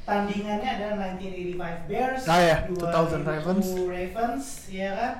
Tandingannya 0.07 0.71
adalah 0.71 1.19
1985 1.19 1.91
Bears, 1.91 2.23
Ah, 2.31 2.63
2000 2.71 2.79
2000 2.79 3.27
Ravens. 3.27 3.67
Ravens, 3.85 4.45
ya 4.71 4.91
kan? 4.95 5.15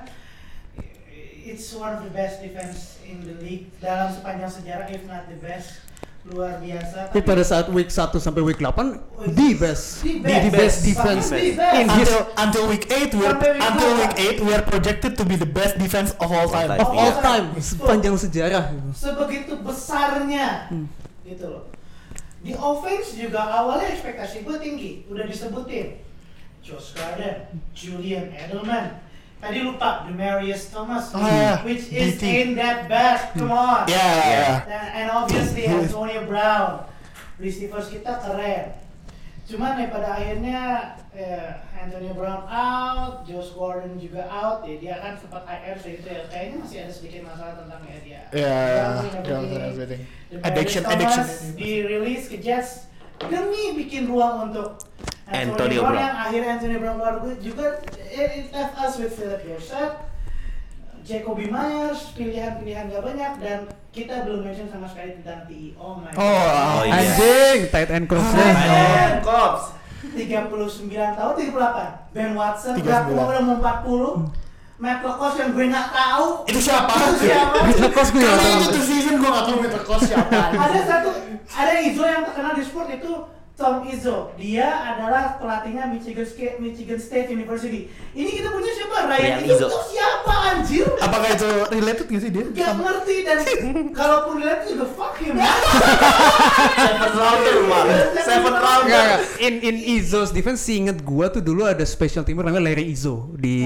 It's 1.47 1.71
one 1.71 1.95
of 1.95 2.03
the 2.03 2.11
best 2.11 2.43
defense 2.43 2.99
in 3.03 3.23
the 3.23 3.35
league 3.39 3.71
dalam 3.79 4.11
sepanjang 4.11 4.51
sejarah, 4.51 4.87
if 4.91 5.03
not 5.07 5.27
the 5.27 5.39
best. 5.39 5.79
Luar 6.27 6.59
biasa. 6.59 7.07
Tapi 7.07 7.21
pada 7.21 7.39
saat 7.39 7.69
week 7.69 7.87
1 7.87 8.17
sampai 8.17 8.41
week 8.41 8.59
8 8.59 8.99
the 9.31 9.49
best, 9.55 10.03
The 10.03 10.19
the, 10.19 10.51
best. 10.51 10.51
best 10.51 10.77
defense 10.83 11.25
The 11.31 11.55
best. 11.55 11.77
in 11.77 11.87
his 11.93 12.09
Until, 12.09 12.21
until 12.35 12.63
week 12.67 12.85
8 12.89 13.15
we 13.15 13.23
are 13.23 13.31
Sampai 13.31 13.49
week 13.53 13.63
until 13.63 13.91
week 13.95 14.13
8 14.35 14.43
we 14.43 14.51
are 14.51 14.65
projected 14.65 15.11
to 15.15 15.23
be 15.23 15.35
the 15.35 15.47
best 15.47 15.77
defense 15.77 16.11
of 16.17 16.27
all 16.27 16.49
time. 16.49 16.67
of 16.73 16.89
all 16.89 17.13
Iya. 17.13 17.23
time 17.23 17.45
sepanjang 17.57 18.15
sejarah. 18.17 18.75
sebegitu 18.91 19.55
besarnya 19.61 20.67
gitu 21.23 21.47
loh 21.47 21.63
di 22.39 22.51
offense 22.53 23.15
juga 23.15 23.43
awalnya 23.43 23.91
ekspektasi 23.91 24.43
gue 24.43 24.57
tinggi 24.59 24.91
udah 25.07 25.23
disebutin 25.23 25.99
Josh 26.59 26.91
Gordon, 26.91 27.47
Julian 27.71 28.27
Edelman 28.31 28.99
tadi 29.37 29.61
lupa 29.61 30.03
Demarius 30.05 30.73
Thomas 30.73 31.13
yeah. 31.13 31.61
which 31.61 31.93
is 31.93 32.17
DT. 32.17 32.23
ain't 32.25 32.55
that 32.57 32.89
bad 32.89 33.19
come 33.37 33.53
on 33.53 33.85
Yeah, 33.85 33.95
yeah. 33.95 34.65
and, 34.65 34.87
and 34.97 35.07
obviously 35.13 35.69
Antonio 35.71 36.25
Brown 36.25 36.89
receivers 37.37 37.93
kita 37.93 38.17
keren 38.17 38.73
cuman 39.47 39.79
ya 39.79 39.87
pada 39.87 40.09
akhirnya 40.19 40.61
eh, 41.15 41.55
Antonio 41.79 42.11
Brown 42.11 42.43
out, 42.51 43.23
Josh 43.23 43.55
Gordon 43.55 43.95
juga 43.95 44.27
out 44.27 44.67
ya 44.67 44.75
dia 44.75 44.95
kan 44.99 45.15
sempat 45.15 45.47
IR 45.47 45.77
gitu 45.79 46.03
ya 46.03 46.27
kayaknya 46.27 46.55
masih 46.59 46.77
ada 46.83 46.91
sedikit 46.91 47.21
masalah 47.23 47.53
tentang 47.63 47.81
ya 47.87 47.97
dia 48.03 48.21
Yeah, 48.35 49.07
yeah, 49.23 49.69
everything. 49.71 50.03
Addiction, 50.43 50.83
Thomas 50.83 50.99
addiction. 50.99 51.25
dirilis 51.55 52.27
ke 52.27 52.43
Jets 52.43 52.91
demi 53.23 53.71
bikin 53.79 54.11
ruang 54.11 54.51
untuk 54.51 54.83
Antonio 55.29 55.81
Brown, 55.81 55.91
Brown. 55.91 56.01
yang 56.01 56.15
akhirnya 56.17 56.49
Antonio 56.53 56.77
Brown 56.77 56.95
keluar 56.95 57.15
juga 57.37 57.65
it, 57.99 58.29
it 58.33 58.47
left 58.49 58.75
us 58.75 58.93
with 58.97 59.11
Philip 59.11 59.41
Dorsett 59.41 59.91
Jacoby 61.01 61.47
Myers 61.47 62.11
pilihan-pilihan 62.13 62.89
gak 62.89 62.99
banyak 63.01 63.31
dan 63.37 63.59
kita 63.89 64.23
belum 64.23 64.43
mention 64.43 64.67
sama 64.67 64.85
sekali 64.85 65.15
tentang 65.15 65.43
TI 65.45 65.71
oh 65.75 65.95
my 65.95 66.11
Oh, 66.13 66.21
Oh, 66.21 66.79
iya. 66.83 66.95
Anjing, 66.97 67.59
tight 67.67 67.89
end 67.89 68.05
coachnya. 68.05 68.43
Ah. 68.45 68.59
Ayo, 68.59 69.19
Cops. 69.21 69.63
39 69.97 70.51
tahun 71.15 71.33
38 71.33 72.13
Ben 72.13 72.31
Watson 72.33 72.73
39. 72.75 72.83
berapa 72.83 73.21
udah 73.25 73.41
mau 73.41 73.55
40 73.57 74.45
Matt 74.77 75.01
Lacoste 75.01 75.37
yang 75.41 75.51
gue 75.51 75.65
gak 75.67 75.89
tahu 75.89 76.25
Itu 76.45 76.59
siapa? 76.61 76.93
Itu 76.93 77.15
siapa? 77.25 77.57
Gue 77.65 78.21
Kali 78.21 78.37
tahu. 78.37 78.61
itu 78.67 78.79
season 78.83 79.13
gue 79.17 79.25
gak 79.27 79.43
tau 79.43 79.55
Mr. 79.57 79.81
Kos 79.83 80.01
siapa. 80.03 80.37
ada 80.53 80.79
satu 80.81 81.09
ada 81.49 81.71
Izzo 81.79 82.03
yang 82.03 82.21
terkenal 82.23 82.51
di 82.53 82.61
sport 82.61 82.89
itu 82.91 83.11
Tom 83.57 83.81
Izzo 83.89 84.29
dia 84.37 84.69
adalah 84.69 85.41
pelatihnya 85.41 85.89
Michigan 85.89 86.29
State 86.29 86.61
Michigan 86.61 87.01
State 87.01 87.33
University 87.33 87.89
ini 88.13 88.29
kita 88.37 88.53
punya 88.53 88.69
siapa 88.69 88.95
Ryan 89.09 89.17
Ryan 89.17 89.39
Izzo 89.49 89.65
itu 89.65 89.79
siapa 89.97 90.33
anjir 90.53 90.85
Apakah 91.01 91.29
itu 91.33 91.49
related 91.73 92.05
gak 92.05 92.21
sih 92.21 92.29
dia? 92.29 92.45
Gak 92.53 92.73
ngerti 92.77 93.15
dan 93.25 93.37
kalaupun 93.97 94.45
lihat 94.45 94.69
juga 94.69 94.85
fuck 94.93 95.17
him 95.17 95.41
Seven 96.77 97.11
rounder. 97.17 97.55
Seven 98.21 98.53
rounder. 98.53 99.07
In 99.41 99.53
in 99.65 99.75
Izzo's 99.97 100.29
defense 100.29 100.61
inget 100.69 101.01
gua 101.01 101.33
tuh 101.33 101.41
dulu 101.41 101.65
ada 101.65 101.81
special 101.85 102.21
teamer 102.21 102.45
namanya 102.45 102.69
Larry 102.71 102.93
Izzo 102.93 103.33
di 103.33 103.57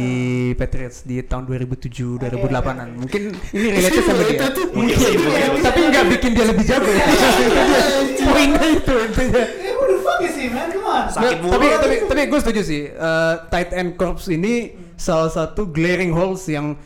Patriots 0.56 1.04
di 1.04 1.20
tahun 1.24 1.48
2007 1.48 2.22
2008-an. 2.22 2.88
Mungkin 2.96 3.22
ini 3.56 3.68
related 3.76 4.04
sama 4.08 4.24
dia. 4.24 4.48
Mungkin. 4.72 5.12
Tapi 5.60 5.80
nggak 5.92 6.06
bikin 6.18 6.32
dia 6.32 6.46
lebih 6.48 6.66
jago 6.66 6.90
ya. 6.92 7.06
Poinnya 8.22 8.66
itu 8.72 8.94
intinya. 8.96 9.44
He 10.28 10.46
man 10.48 10.68
come 10.68 10.84
on. 10.84 11.04
Sakit 11.08 11.22
Nggak, 11.38 11.50
tapi 11.50 11.66
tapi 11.74 11.96
tapi 12.06 12.22
gue 12.28 12.40
setuju 12.40 12.62
sih 12.62 12.84
eh, 12.86 13.34
tight 13.48 13.72
end 13.72 13.96
corps 13.96 14.22
ini 14.28 14.54
salah 14.94 15.28
satu 15.28 15.66
glaring 15.66 16.10
holes 16.10 16.46
yang 16.46 16.78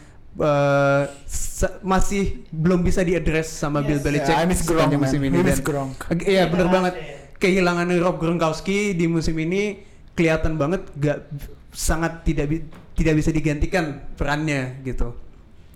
sa- 1.26 1.80
masih 1.82 2.44
belum 2.50 2.82
bisa 2.82 3.02
diadres 3.02 3.48
sama 3.48 3.80
Bill 3.80 3.98
Yes. 3.98 4.04
Belichick 4.04 4.30
Yeah, 4.30 4.44
I 4.44 4.48
miss 4.48 4.62
Gronk, 4.62 4.92
musim 4.94 5.20
ini 5.22 5.32
We 5.34 5.44
miss 5.44 5.58
dan 5.58 5.64
Gronk. 5.64 5.96
Iya 6.22 6.44
bener 6.46 6.68
Iya, 6.68 6.74
banget. 6.74 6.94
Kehilangan 7.36 7.88
Rob 7.98 8.16
Gronkowski 8.16 8.92
di 8.92 9.06
musim 9.06 9.36
ini 9.36 9.80
kelihatan 10.12 10.56
banget 10.56 10.88
gak 10.96 11.28
sangat 11.72 12.24
tidak 12.24 12.48
bi- 12.48 12.66
tidak 12.94 13.16
bisa 13.16 13.30
digantikan 13.30 13.86
perannya 14.14 14.80
gitu. 14.82 15.12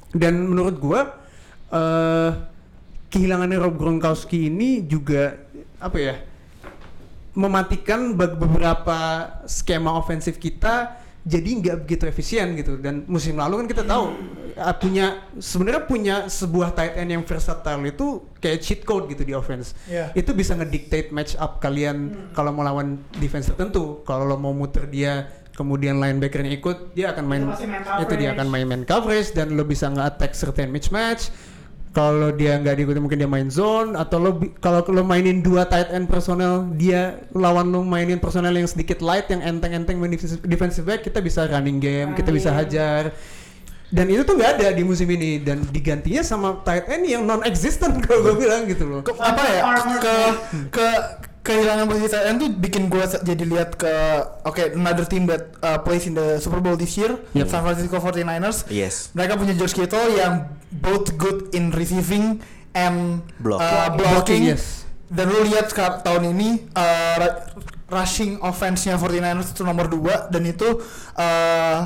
Dan 0.09 0.43
menurut 0.45 0.75
gua 0.75 1.01
eh 1.69 2.31
kehilangan 3.07 3.51
Rob 3.55 3.75
Gronkowski 3.75 4.47
ini 4.47 4.83
juga 4.83 5.35
apa 5.77 5.97
ya 5.97 6.15
mematikan 7.39 8.19
beberapa 8.19 9.31
skema 9.47 9.95
ofensif 9.95 10.35
kita 10.35 10.99
jadi 11.23 11.49
nggak 11.61 11.77
begitu 11.87 12.03
efisien 12.07 12.51
gitu. 12.59 12.75
Dan 12.79 13.07
musim 13.07 13.39
lalu 13.39 13.63
kan 13.63 13.67
kita 13.71 13.83
tahu 13.87 14.11
uh, 14.59 14.75
punya 14.75 15.23
sebenarnya 15.39 15.83
punya 15.87 16.15
sebuah 16.27 16.75
tight 16.75 16.99
end 16.99 17.15
yang 17.15 17.23
versatile 17.23 17.79
itu 17.87 18.27
kayak 18.43 18.59
cheat 18.59 18.81
code 18.83 19.07
gitu 19.07 19.23
di 19.23 19.31
offense. 19.31 19.71
Iya. 19.87 20.11
itu 20.15 20.35
bisa 20.35 20.55
ngedictate 20.55 21.15
match 21.15 21.39
up 21.39 21.63
kalian 21.63 22.31
kalau 22.35 22.51
mau 22.51 22.67
lawan 22.67 22.99
defense 23.23 23.47
tertentu. 23.47 24.03
Kalau 24.03 24.27
lo 24.27 24.35
mau 24.35 24.51
muter 24.51 24.87
dia 24.91 25.31
kemudian 25.55 25.99
linebackernya 25.99 26.55
ikut, 26.55 26.95
dia 26.95 27.11
akan 27.11 27.25
main 27.27 27.43
Itu 27.51 27.67
itu 28.07 28.13
dia 28.15 28.31
akan 28.31 28.47
main 28.47 28.63
main 28.63 28.83
coverage 28.87 29.35
dan 29.35 29.59
lo 29.59 29.67
bisa 29.67 29.91
nge-attack 29.91 30.31
certain 30.31 30.71
mismatch. 30.71 31.31
Kalau 31.89 32.29
dia 32.29 32.53
nggak 32.55 32.75
diikuti 32.77 33.01
mungkin 33.01 33.17
dia 33.17 33.25
main 33.25 33.49
zone 33.49 33.97
atau 33.97 34.21
lo 34.21 34.31
kalau 34.61 34.85
lo 34.93 35.01
mainin 35.01 35.41
dua 35.41 35.65
tight 35.65 35.89
end 35.89 36.05
personel 36.05 36.69
dia 36.77 37.17
lawan 37.33 37.73
lo 37.73 37.81
mainin 37.81 38.21
personel 38.21 38.53
yang 38.53 38.69
sedikit 38.69 39.01
light 39.01 39.25
yang 39.27 39.41
enteng-enteng 39.41 39.97
main 39.97 40.13
defensive- 40.13 40.45
defensive 40.45 40.85
back 40.85 41.01
kita 41.01 41.17
bisa 41.17 41.49
running 41.49 41.81
game 41.81 42.13
kita 42.13 42.29
bisa 42.29 42.53
hajar. 42.53 43.09
Dan 43.89 44.05
itu 44.05 44.21
tuh 44.21 44.37
nggak 44.37 44.61
ada 44.61 44.67
di 44.69 44.85
musim 44.85 45.09
ini 45.09 45.41
dan 45.41 45.65
digantinya 45.65 46.21
sama 46.21 46.61
tight 46.61 46.85
end 46.93 47.09
yang 47.09 47.25
non 47.25 47.41
existent 47.41 47.97
kalau 48.05 48.21
gue 48.21 48.35
bilang 48.37 48.69
gitu 48.69 48.85
loh. 48.85 49.01
Ke- 49.01 49.17
apa 49.17 49.43
ya? 49.49 49.61
Ke 49.97 50.15
ke 50.69 50.87
kehilangan 51.49 51.89
posisi 51.89 52.07
tight 52.07 52.29
end 52.29 52.37
tuh 52.37 52.49
bikin 52.53 52.85
gue 52.87 53.01
jadi 53.25 53.43
lihat 53.43 53.73
ke 53.73 53.89
oke 54.45 54.61
another 54.77 55.01
team 55.03 55.25
that 55.25 55.49
uh, 55.59 55.81
plays 55.81 56.05
in 56.05 56.13
the 56.13 56.37
Super 56.37 56.61
Bowl 56.61 56.77
this 56.77 56.93
year 56.93 57.17
Yep. 57.33 57.49
San 57.49 57.65
Francisco 57.65 57.97
49ers 57.97 58.69
Yes. 58.69 59.09
mereka 59.17 59.33
punya 59.33 59.57
George 59.57 59.73
Kittle 59.73 60.13
yang 60.13 60.45
both 60.69 61.17
good 61.17 61.49
in 61.51 61.73
receiving 61.73 62.37
and 62.77 63.25
Block. 63.41 63.57
uh, 63.57 63.89
blocking 63.97 64.45
yes 64.45 64.85
dan 65.09 65.25
lu 65.25 65.41
lihat 65.41 65.73
tahun 65.73 66.37
ini 66.37 66.69
uh, 66.77 67.17
rushing 67.89 68.37
offense-nya 68.39 68.93
49ers 68.93 69.49
itu 69.49 69.65
nomor 69.65 69.89
2 69.89 70.29
dan 70.29 70.45
itu 70.45 70.77
uh, 71.17 71.79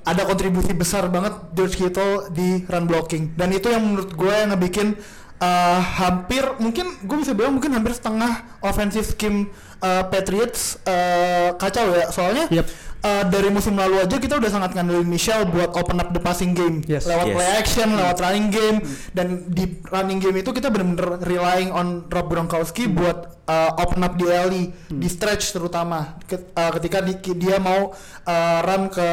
ada 0.00 0.22
kontribusi 0.24 0.72
besar 0.72 1.04
banget 1.12 1.36
George 1.52 1.76
Kittle 1.76 2.32
di 2.32 2.64
run 2.64 2.88
blocking 2.88 3.36
dan 3.36 3.52
itu 3.52 3.68
yang 3.68 3.84
menurut 3.84 4.16
gue 4.16 4.32
yang 4.32 4.56
ngebikin 4.56 4.96
uh, 5.40 5.80
hampir 5.98 6.44
mungkin 6.56 7.00
gue 7.00 7.16
bisa 7.18 7.32
bilang 7.32 7.56
mungkin 7.56 7.72
hampir 7.72 7.90
setengah 7.90 8.60
offensive 8.60 9.04
scheme 9.04 9.48
uh, 9.80 10.04
Patriots 10.06 10.78
uh, 10.84 11.56
kacau 11.56 11.90
ya. 11.92 12.06
Soalnya 12.08 12.46
Yep. 12.52 12.66
uh, 13.00 13.24
dari 13.26 13.48
musim 13.48 13.74
lalu 13.74 13.98
aja 13.98 14.16
kita 14.16 14.36
udah 14.36 14.46
sangat 14.46 14.72
ngandelin 14.72 15.04
Michelle 15.04 15.44
buat 15.44 15.72
open 15.72 15.98
up 15.98 16.12
the 16.12 16.20
passing 16.20 16.52
game. 16.52 16.84
Yes. 16.84 17.08
lewat 17.08 17.26
Yes. 17.26 17.34
play 17.34 17.50
action, 17.56 17.88
lewat 17.92 18.16
running 18.18 18.48
game. 18.48 18.76
Dan 19.10 19.48
di 19.48 19.64
running 19.88 20.20
game 20.20 20.36
itu 20.38 20.52
kita 20.52 20.68
benar-benar 20.68 21.20
relying 21.20 21.70
on 21.70 22.04
Rob 22.06 22.28
Gronkowski 22.28 22.86
buat 22.86 23.40
uh, 23.44 23.80
open 23.80 24.00
up 24.00 24.14
di 24.14 24.28
alley, 24.28 24.64
di 24.86 25.08
stretch 25.08 25.50
terutama. 25.50 26.20
Ket- 26.24 26.52
uh, 26.52 26.70
ketika 26.76 27.00
di- 27.00 27.18
dia 27.34 27.56
mau 27.56 27.96
uh, 28.24 28.58
run 28.60 28.86
ke 28.86 29.08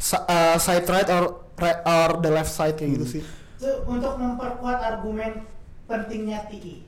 uh, 0.00 0.56
side 0.56 0.86
right 0.86 1.08
or 1.10 1.24
right 1.58 1.80
or 1.84 2.16
the 2.18 2.30
left 2.30 2.48
side 2.48 2.74
kayak 2.74 2.96
gitu 2.96 3.06
sih. 3.18 3.22
So, 3.60 3.84
untuk 3.84 4.16
memperkuat 4.16 4.80
argumen 4.80 5.44
pentingnya 5.84 6.48
TI, 6.48 6.80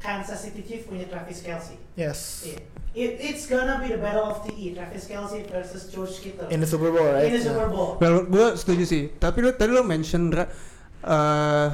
Kansas 0.00 0.40
City 0.40 0.64
Chiefs 0.64 0.88
punya 0.88 1.04
Travis 1.04 1.44
Kelsey. 1.44 1.76
Yes. 1.94 2.48
Iya. 2.48 2.58
It, 2.96 3.12
it's 3.20 3.44
gonna 3.44 3.76
be 3.76 3.92
the 3.92 4.00
battle 4.00 4.24
of 4.24 4.40
TI, 4.40 4.72
Travis 4.72 5.04
Kelsey 5.04 5.44
versus 5.44 5.92
George 5.92 6.16
Kittle 6.18 6.48
In 6.48 6.58
the 6.58 6.66
Super 6.66 6.88
Bowl, 6.88 7.04
right? 7.04 7.28
in 7.28 7.36
the 7.36 7.44
Super 7.44 7.68
Bowl. 7.68 8.00
Well, 8.00 8.24
gue 8.24 8.56
setuju 8.56 8.88
sih. 8.88 9.02
Tapi 9.12 9.44
lo 9.44 9.52
tadi 9.52 9.68
lo 9.68 9.84
mention 9.84 10.32
eh, 10.32 11.68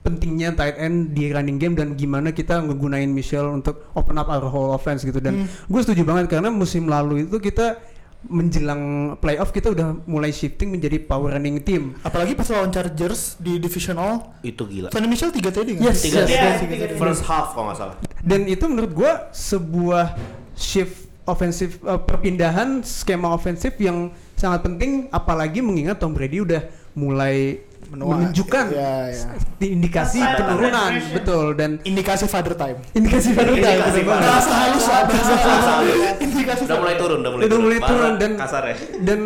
pentingnya 0.00 0.52
tight 0.52 0.76
end 0.76 1.12
di 1.12 1.32
running 1.32 1.56
game 1.56 1.72
dan 1.72 1.96
gimana 1.96 2.30
kita 2.30 2.60
ngegunain 2.60 3.08
Michelle 3.08 3.48
untuk 3.48 3.88
open 3.92 4.16
up 4.16 4.28
our 4.28 4.44
whole 4.44 4.70
offense 4.70 5.00
gitu. 5.02 5.18
Dan 5.18 5.42
Hmm. 5.42 5.48
gue 5.48 5.80
setuju 5.80 6.04
banget 6.04 6.28
karena 6.28 6.52
musim 6.52 6.84
lalu 6.84 7.24
itu 7.24 7.40
kita 7.40 7.80
menjelang 8.22 8.82
playoff 9.16 9.48
kita 9.48 9.72
udah 9.72 9.96
mulai 10.04 10.28
shifting 10.28 10.68
menjadi 10.68 11.00
power 11.00 11.32
running 11.32 11.60
team. 11.60 11.96
Apalagi 12.00 12.36
pas 12.36 12.44
lawan 12.52 12.68
Chargers 12.68 13.40
di 13.40 13.56
divisional, 13.56 14.36
Itu 14.40 14.68
gila. 14.68 14.92
Sonny 14.92 15.08
Michel 15.08 15.32
3 15.32 15.40
TD 15.40 15.68
nggak 15.76 15.84
Yes, 15.84 15.98
sih? 15.98 16.12
Tiga, 16.12 16.20
yes, 16.22 16.28
Iya, 16.28 16.42
yes. 16.44 16.58
tiga, 16.60 16.74
tiga. 16.84 16.98
First 17.00 17.22
half 17.24 17.56
kalau 17.56 17.72
nggak 17.72 17.78
salah. 17.78 17.96
Dan 18.20 18.44
itu 18.44 18.64
menurut 18.68 18.92
gue 18.92 19.12
sebuah 19.32 20.20
shift 20.52 21.08
ofensif 21.24 21.80
eh, 21.80 21.96
perpindahan 21.96 22.84
skema 22.84 23.32
ofensif 23.32 23.78
yang 23.80 24.10
sangat 24.36 24.64
penting 24.64 25.08
apalagi 25.08 25.64
mengingat 25.64 25.96
Tom 25.96 26.12
Brady 26.12 26.44
udah 26.44 26.64
mulai 26.92 27.64
Menua. 27.90 28.06
menunjukkan 28.14 28.64
Iya, 28.70 28.94
iya. 29.10 29.26
indikasi 29.66 30.22
Masa 30.22 30.38
penurunan 30.38 30.90
betul 31.10 31.46
dan 31.52 31.70
Indikasi 31.82 32.24
father 32.24 32.54
time. 32.54 32.78
indikasi 32.94 33.34
baru 33.34 33.50
Indikasi 33.52 34.00
baru. 34.06 34.22
Bahasa 34.22 34.52
halus 34.54 34.84
bahasa 34.86 35.34
halus. 35.74 35.98
Indikasi 36.22 36.62
Udah 36.70 36.78
mulai 36.78 36.94
turun, 36.94 37.18
udah 37.18 37.30
mulai 37.30 37.42
Udah 37.42 37.50
turun. 37.50 37.64
mulai 37.66 37.80
turun 37.82 38.12
dan- 38.16 38.36
kasar 38.38 38.62
ya. 38.64 38.76
dan 39.02 39.20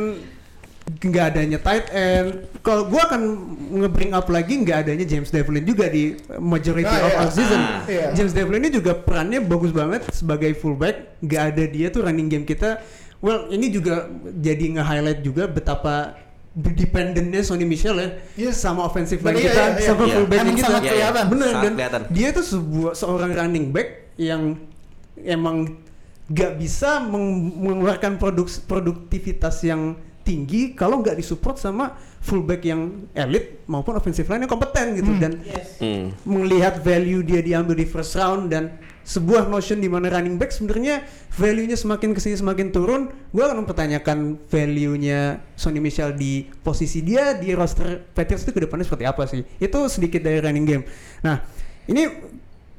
nggak 0.85 1.25
adanya 1.27 1.59
tight 1.59 1.87
end. 1.91 2.29
Kalau 2.61 2.89
gua 2.89 3.05
akan 3.05 3.21
nge-bring 3.75 4.13
up 4.13 4.29
lagi 4.29 4.57
nggak 4.59 4.79
adanya 4.83 5.05
James 5.05 5.29
Devlin 5.29 5.65
juga 5.65 5.89
di 5.89 6.13
majority 6.35 6.89
Ah, 6.91 7.05
of 7.05 7.11
iya. 7.11 7.21
our 7.21 7.31
season. 7.31 7.61
Ah. 7.61 7.85
Iya. 7.85 8.07
James 8.15 8.33
Devlin 8.33 8.61
ini 8.61 8.71
juga 8.71 8.93
perannya 8.93 9.41
bagus 9.41 9.73
banget 9.73 10.09
sebagai 10.11 10.53
fullback. 10.55 11.21
Nggak 11.21 11.43
ada 11.53 11.65
dia 11.67 11.87
tuh 11.89 12.01
running 12.01 12.29
game 12.29 12.45
kita. 12.45 12.81
Well, 13.21 13.49
ini 13.49 13.69
juga 13.69 14.05
jadi 14.35 14.77
nge-highlight 14.77 15.21
juga 15.21 15.45
betapa 15.47 16.13
dependentnya 16.55 17.43
Sonny 17.43 17.67
Michel 17.67 17.99
ya 17.99 18.09
Iya. 18.39 18.51
sama 18.55 18.87
offensive 18.87 19.19
line 19.21 19.43
kita, 19.43 19.51
iya, 19.51 19.75
iya. 19.75 19.85
sama 19.85 20.03
Iya. 20.05 20.15
fullbacknya 20.15 20.43
Emang 20.45 20.55
kita. 20.55 20.67
sangat 20.69 20.83
kelihatan. 20.87 21.25
Bener 21.27 21.47
Sangat 21.49 21.61
dan 21.61 21.73
kelihatan. 21.75 22.03
dia 22.09 22.29
tuh 22.31 22.45
sebuah 22.45 22.93
seorang 22.95 23.31
running 23.33 23.67
back 23.69 23.89
yang 24.15 24.43
emang 25.19 25.57
gak 26.27 26.53
bisa 26.55 27.03
meng- 27.03 27.53
mengeluarkan 27.55 28.17
produk 28.17 28.47
produktivitas 28.65 29.61
yang 29.63 29.95
tinggi 30.23 30.73
kalau 30.73 30.99
nggak 30.99 31.15
disupport 31.15 31.53
sama 31.55 31.85
fullback 32.19 32.65
yang 32.65 32.81
elit 33.13 33.61
maupun 33.67 33.93
offensive 33.93 34.25
line 34.25 34.41
yang 34.41 34.49
kompeten 34.49 34.95
gitu 34.95 35.11
Hmm. 35.11 35.21
dan 35.21 35.33
Yes. 35.45 35.77
Hmm. 35.77 36.17
melihat 36.25 36.81
value 36.81 37.21
dia 37.21 37.43
diambil 37.43 37.75
di 37.75 37.85
first 37.85 38.15
round 38.15 38.49
dan 38.49 38.79
sebuah 39.05 39.53
notion 39.53 39.85
di 39.85 39.89
mana 39.93 40.09
running 40.09 40.41
back 40.41 40.49
sebenarnya 40.49 41.05
value-nya 41.37 41.77
semakin 41.77 42.17
ke 42.17 42.21
sini 42.25 42.41
semakin 42.41 42.73
turun 42.73 43.13
gue 43.37 43.43
akan 43.45 43.69
mempertanyakan 43.69 44.41
value-nya 44.49 45.45
Sonny 45.55 45.79
Michel 45.79 46.17
di 46.17 46.49
posisi 46.65 47.05
dia 47.05 47.37
di 47.37 47.53
roster 47.53 48.01
Patriots 48.17 48.49
itu 48.49 48.57
ke 48.57 48.65
depannya 48.65 48.89
seperti 48.89 49.05
apa 49.05 49.29
sih? 49.29 49.45
Itu 49.61 49.87
sedikit 49.93 50.25
dari 50.25 50.41
running 50.41 50.65
game. 50.65 50.85
Nah 51.21 51.45
ini 51.85 52.09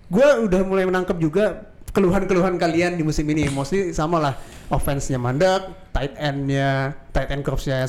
gue 0.09 0.27
udah 0.49 0.61
mulai 0.65 0.89
menangkap 0.89 1.21
juga 1.21 1.69
keluhan-keluhan 1.93 2.57
kalian 2.57 2.97
di 2.97 3.05
musim 3.05 3.23
ini. 3.29 3.45
Mostly 3.53 3.93
sama 3.93 4.17
lah 4.17 4.33
offense-nya 4.73 5.21
mandek 5.21 5.93
tight 5.93 6.17
end-nya 6.17 6.97
tight 7.13 7.29
end 7.29 7.45
corps-nya 7.45 7.85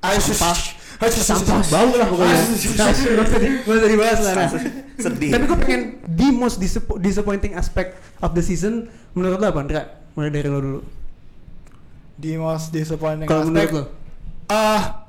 sampah 0.00 0.79
sampah 1.00 1.64
bau 1.66 1.90
lah 1.96 2.06
pokoknya 2.06 2.36
nggak 2.36 3.24
usah 3.24 3.40
di- 3.40 3.52
nggak 3.56 3.76
usah 3.80 3.88
dibahas 3.88 4.18
lah 4.20 4.34
nah. 4.36 4.50
Sedih. 5.00 5.30
Tapi 5.32 5.44
gue 5.48 5.58
pengen 5.58 5.82
the 6.04 6.28
most 6.28 6.60
disap- 6.60 7.00
disappointing 7.00 7.56
aspect 7.56 7.96
of 8.20 8.36
the 8.36 8.44
season 8.44 8.84
menurut 9.16 9.40
lo 9.40 9.48
apa, 9.48 9.60
Andra? 9.64 9.82
Mulai 10.12 10.28
dari 10.28 10.48
lo 10.52 10.60
dulu. 10.60 10.80
Di 12.14 12.36
most 12.36 12.68
disappointing 12.68 13.24
Kalau 13.24 13.48
menurut 13.48 13.64
aspect 13.64 13.72
lo? 13.72 13.84
ah 14.52 15.08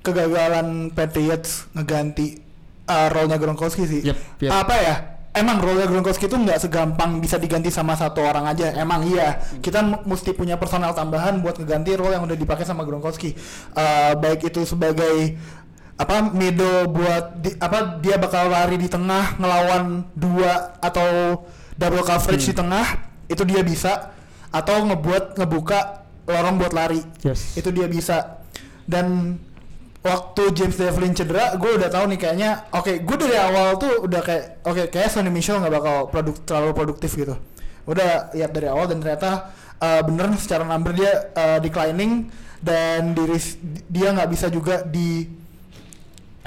kegagalan 0.00 0.88
Patriots 0.88 1.68
ngeganti 1.76 2.40
uh, 2.88 3.12
role-nya 3.12 3.36
Gronkowski 3.36 3.84
sih. 3.84 4.00
Yep, 4.08 4.16
yep. 4.40 4.50
Apa 4.56 4.74
ya? 4.80 4.94
Emang 5.30 5.62
role-nya 5.62 5.86
Gronkowski 5.86 6.26
itu 6.26 6.34
nggak 6.34 6.58
segampang 6.58 7.22
bisa 7.22 7.38
diganti 7.38 7.70
sama 7.70 7.94
satu 7.94 8.18
orang 8.18 8.50
aja. 8.50 8.74
Emang 8.74 9.06
iya. 9.06 9.38
Kita 9.62 9.78
mesti 10.02 10.34
punya 10.34 10.58
personal 10.58 10.90
tambahan 10.90 11.38
buat 11.38 11.54
ngeganti 11.54 11.94
role 11.94 12.18
yang 12.18 12.26
udah 12.26 12.34
dipakai 12.34 12.66
sama 12.66 12.82
Gronkowski. 12.82 13.38
Uh, 13.78 14.18
baik 14.18 14.50
itu 14.50 14.66
sebagai 14.66 15.38
apa 15.94 16.32
middle 16.32 16.88
buat 16.88 17.38
di- 17.38 17.54
apa 17.60 18.00
dia 18.00 18.16
bakal 18.16 18.48
lari 18.48 18.74
di 18.74 18.88
tengah 18.88 19.36
ngelawan 19.36 20.02
dua 20.16 20.74
atau 20.80 21.44
double 21.76 22.02
coverage 22.02 22.48
di 22.48 22.56
tengah 22.56 22.86
itu 23.28 23.44
dia 23.44 23.60
bisa 23.60 24.08
atau 24.48 24.80
ngebuat 24.88 25.36
ngebuka 25.36 26.02
lorong 26.24 26.56
buat 26.56 26.72
lari 26.72 27.04
Yes. 27.20 27.52
itu 27.54 27.68
dia 27.68 27.84
bisa 27.84 28.40
dan 28.88 29.36
waktu 30.00 30.42
James 30.56 30.76
Devlin 30.80 31.12
cedera 31.12 31.52
gue 31.60 31.76
udah 31.76 31.92
tahu 31.92 32.08
nih 32.08 32.18
kayaknya 32.18 32.50
oke 32.72 33.04
gue 33.04 33.16
dari 33.20 33.36
awal 33.36 33.76
tuh 33.76 34.08
udah 34.08 34.20
kayak 34.24 34.44
oke 34.64 34.82
kayak 34.88 35.12
Sonny 35.12 35.28
Michel 35.28 35.60
nggak 35.60 35.74
bakal 35.76 35.96
produk 36.08 36.36
terlalu 36.48 36.70
produktif 36.72 37.12
gitu. 37.16 37.36
Udah 37.84 38.32
lihat 38.32 38.50
dari 38.56 38.68
awal 38.72 38.88
dan 38.88 39.04
ternyata 39.04 39.52
uh, 39.76 40.00
bener 40.04 40.32
secara 40.40 40.64
number 40.64 40.96
dia 40.96 41.28
uh, 41.36 41.58
declining 41.60 42.32
dan 42.64 43.12
diri 43.12 43.36
dia 43.88 44.12
nggak 44.12 44.30
bisa 44.32 44.46
juga 44.48 44.84
di 44.84 45.28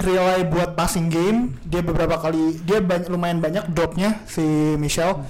rely 0.02 0.50
buat 0.50 0.74
passing 0.74 1.06
game. 1.06 1.54
Dia 1.62 1.86
beberapa 1.86 2.18
kali 2.18 2.58
dia 2.66 2.82
banyak 2.82 3.06
lumayan 3.06 3.38
banyak 3.38 3.70
dropnya 3.70 4.18
si 4.26 4.42
Michel. 4.78 5.22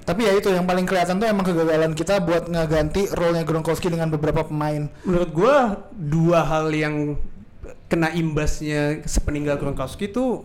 Tapi 0.00 0.26
ya 0.26 0.32
itu 0.34 0.50
yang 0.50 0.66
paling 0.66 0.88
kelihatan 0.88 1.22
tuh 1.22 1.28
emang 1.28 1.46
kegagalan 1.46 1.92
kita 1.94 2.18
buat 2.24 2.50
ngeganti 2.50 3.14
role-nya 3.14 3.46
Gronkowski 3.46 3.92
dengan 3.92 4.10
beberapa 4.10 4.42
pemain. 4.42 4.90
Menurut 5.06 5.30
gue 5.30 5.56
dua 5.94 6.40
hal 6.42 6.72
yang 6.72 7.14
kena 7.86 8.10
imbasnya 8.10 9.02
sepeninggal 9.02 9.56
Gronkowski 9.56 10.06
itu 10.06 10.44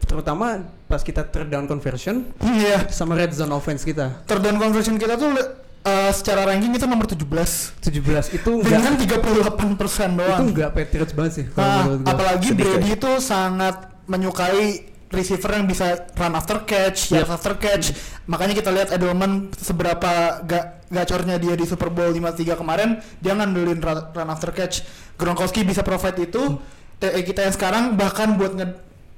terutama 0.00 0.60
pas 0.84 1.00
kita 1.00 1.24
third 1.24 1.48
down 1.48 1.64
conversion 1.64 2.28
Iya, 2.38 2.86
sama 2.88 3.14
red 3.14 3.32
zone 3.32 3.50
offense 3.50 3.82
kita. 3.82 4.22
third 4.24 4.42
down 4.42 4.58
conversion 4.58 4.94
kita 4.94 5.16
tuh 5.16 5.32
uh, 5.80 6.12
secara 6.12 6.44
ranking 6.44 6.70
itu 6.70 6.84
nomor 6.84 7.08
17 7.08 7.24
17 7.80 8.36
itu 8.36 8.50
dengan 8.60 8.92
enggak 8.94 9.20
38 9.24 9.80
persen 9.80 10.08
itu 10.10 10.20
doang. 10.20 10.40
enggak 10.46 10.70
Patriots 10.70 11.12
banget 11.12 11.32
sih 11.34 11.44
Nah, 11.50 11.98
apalagi 12.04 12.52
Brady 12.52 12.88
itu 12.92 13.10
sangat 13.18 13.76
menyukai 14.04 14.92
receiver 15.14 15.50
yang 15.54 15.64
bisa 15.64 16.10
run 16.12 16.34
after 16.34 16.66
catch, 16.66 17.14
yards 17.14 17.30
after 17.30 17.54
catch. 17.56 17.94
Makanya 18.26 18.52
kita 18.52 18.74
lihat 18.74 18.90
Edelman 18.90 19.54
seberapa 19.54 20.42
ga 20.42 20.82
gacornya 20.90 21.38
dia 21.38 21.54
di 21.54 21.64
Super 21.64 21.88
Bowl 21.88 22.10
53 22.10 22.54
kemarin, 22.54 22.98
dia 23.18 23.32
ngandelin 23.32 23.78
run, 23.78 23.98
run 24.10 24.28
after 24.28 24.50
catch. 24.50 24.82
Gronkowski 25.14 25.62
bisa 25.62 25.80
provide 25.80 26.18
itu. 26.20 26.58
TE 26.94 27.20
kita 27.22 27.42
yang 27.42 27.54
sekarang 27.54 27.84
bahkan 27.94 28.34
buat 28.34 28.54
nge 28.54 28.66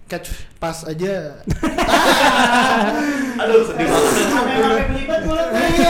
catch 0.07 0.29
pass 0.57 0.87
aja. 0.87 1.43
Aduh 3.43 3.63
sedih 3.67 3.87
banget. 3.87 4.13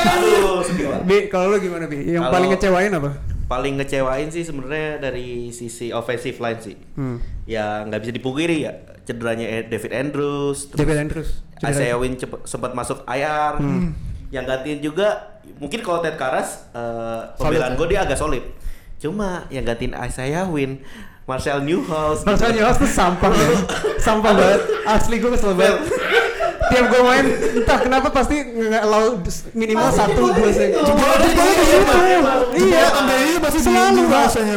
Aduh 0.07 0.61
sedih 0.64 0.85
banget. 0.90 1.03
Bi, 1.07 1.16
kalau 1.31 1.55
lo 1.55 1.57
gimana 1.61 1.87
Bi? 1.87 2.03
Yang 2.11 2.27
Kalau- 2.27 2.35
paling 2.35 2.51
ngecewain 2.55 2.92
apa? 2.95 3.11
Paling 3.47 3.79
ngecewain 3.79 4.29
sih 4.35 4.42
sebenarnya 4.42 4.99
dari 4.99 5.55
sisi 5.55 5.95
offensive 5.95 6.35
line 6.42 6.61
sih. 6.61 6.75
Hmm. 6.99 7.23
Ya 7.47 7.87
nggak 7.87 8.03
bisa 8.03 8.12
dipungkiri 8.19 8.66
ya 8.66 8.75
cederanya 9.07 9.47
Ed- 9.47 9.71
David 9.71 9.92
Andrews, 9.95 10.66
terus 10.69 10.79
David 10.83 10.99
Andrews. 10.99 11.31
Isaiah 11.62 11.97
cepet- 11.97 12.45
sempat 12.45 12.75
masuk 12.75 13.07
IR. 13.07 13.57
Yang 14.29 14.45
gantiin 14.45 14.79
juga 14.83 15.38
mungkin 15.57 15.81
kalau 15.81 16.03
Ted 16.03 16.19
Karras 16.19 16.66
eh, 16.75 17.21
pembelaan 17.38 17.79
gue 17.79 17.87
dia 17.87 18.03
agak 18.03 18.19
solid. 18.19 18.42
Cuma 18.99 19.47
yang 19.49 19.62
gantiin 19.62 19.95
Isaiah 19.95 20.45
Wynn, 20.45 20.83
Marcel 21.25 21.62
Newhouse. 21.62 22.27
Marcel 22.27 22.51
Newhouse 22.51 22.83
tuh 22.83 22.90
sampah 22.90 23.31
ya. 23.31 23.49
Sampah 23.97 24.33
banget. 24.35 24.61
Asli 24.85 25.23
gue 25.23 25.31
kesel 25.31 25.55
banget. 25.55 25.87
Tiap 26.66 26.90
gue 26.90 26.99
main, 26.99 27.27
entah 27.62 27.79
kenapa 27.79 28.11
pasti 28.11 28.42
nggak 28.42 28.83
allow 28.83 29.14
minimal 29.55 29.87
Pasti 29.87 30.01
satu 30.03 30.23
dua 30.35 30.51
sih. 30.51 30.69
Jebolnya 30.75 31.19
di 31.23 31.31
situ. 31.31 31.99
Iya. 32.59 32.87
Di 33.07 33.38
pasti 33.38 33.61
selalu. 33.62 34.01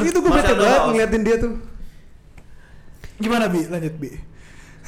Itu 0.04 0.18
gue 0.20 0.32
bete 0.34 0.54
banget 0.58 0.82
ngeliatin 0.90 1.22
dia 1.22 1.36
tuh. 1.38 1.54
Gimana 3.20 3.46
Bi? 3.46 3.62
Lanjut 3.70 3.94
Bi. 4.00 4.29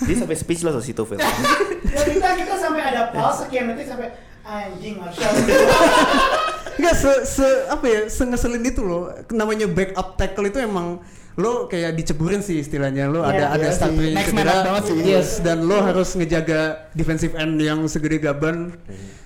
Dia 0.01 0.15
sampai 0.17 0.33
speechless 0.33 0.75
di 0.75 0.85
situ, 0.87 1.01
Phil. 1.03 1.17
Ya 1.17 1.29
kita 2.03 2.27
kita 2.35 2.55
sampai 2.57 2.81
ada 2.83 3.09
pause 3.09 3.45
sekian 3.45 3.69
detik 3.69 3.85
sampai 3.85 4.09
anjing 4.41 4.97
Marshall. 4.97 5.33
Enggak 6.73 6.95
se, 6.95 7.11
se 7.27 7.47
apa 7.67 7.85
ya, 7.85 7.99
se 8.07 8.23
ngeselin 8.23 8.63
itu 8.63 8.81
loh. 8.81 9.11
Namanya 9.29 9.69
backup 9.69 10.15
tackle 10.15 10.47
itu 10.47 10.57
emang 10.57 10.97
lo 11.33 11.65
kayak 11.65 11.95
diceburin 11.95 12.43
sih 12.43 12.59
istilahnya 12.59 13.07
lo 13.07 13.23
ada 13.23 13.55
Iya, 13.55 13.55
ada 13.55 13.63
iya 13.63 13.71
satu 13.71 14.01
yang 14.03 14.19
cedera 14.19 14.67
banget 14.67 14.83
sih. 14.83 14.95
yes 14.99 15.29
dan 15.39 15.63
lo 15.63 15.79
harus 15.79 16.11
ngejaga 16.11 16.91
defensive 16.91 17.31
end 17.39 17.55
yang 17.55 17.87
segede 17.87 18.19
gaban 18.19 18.75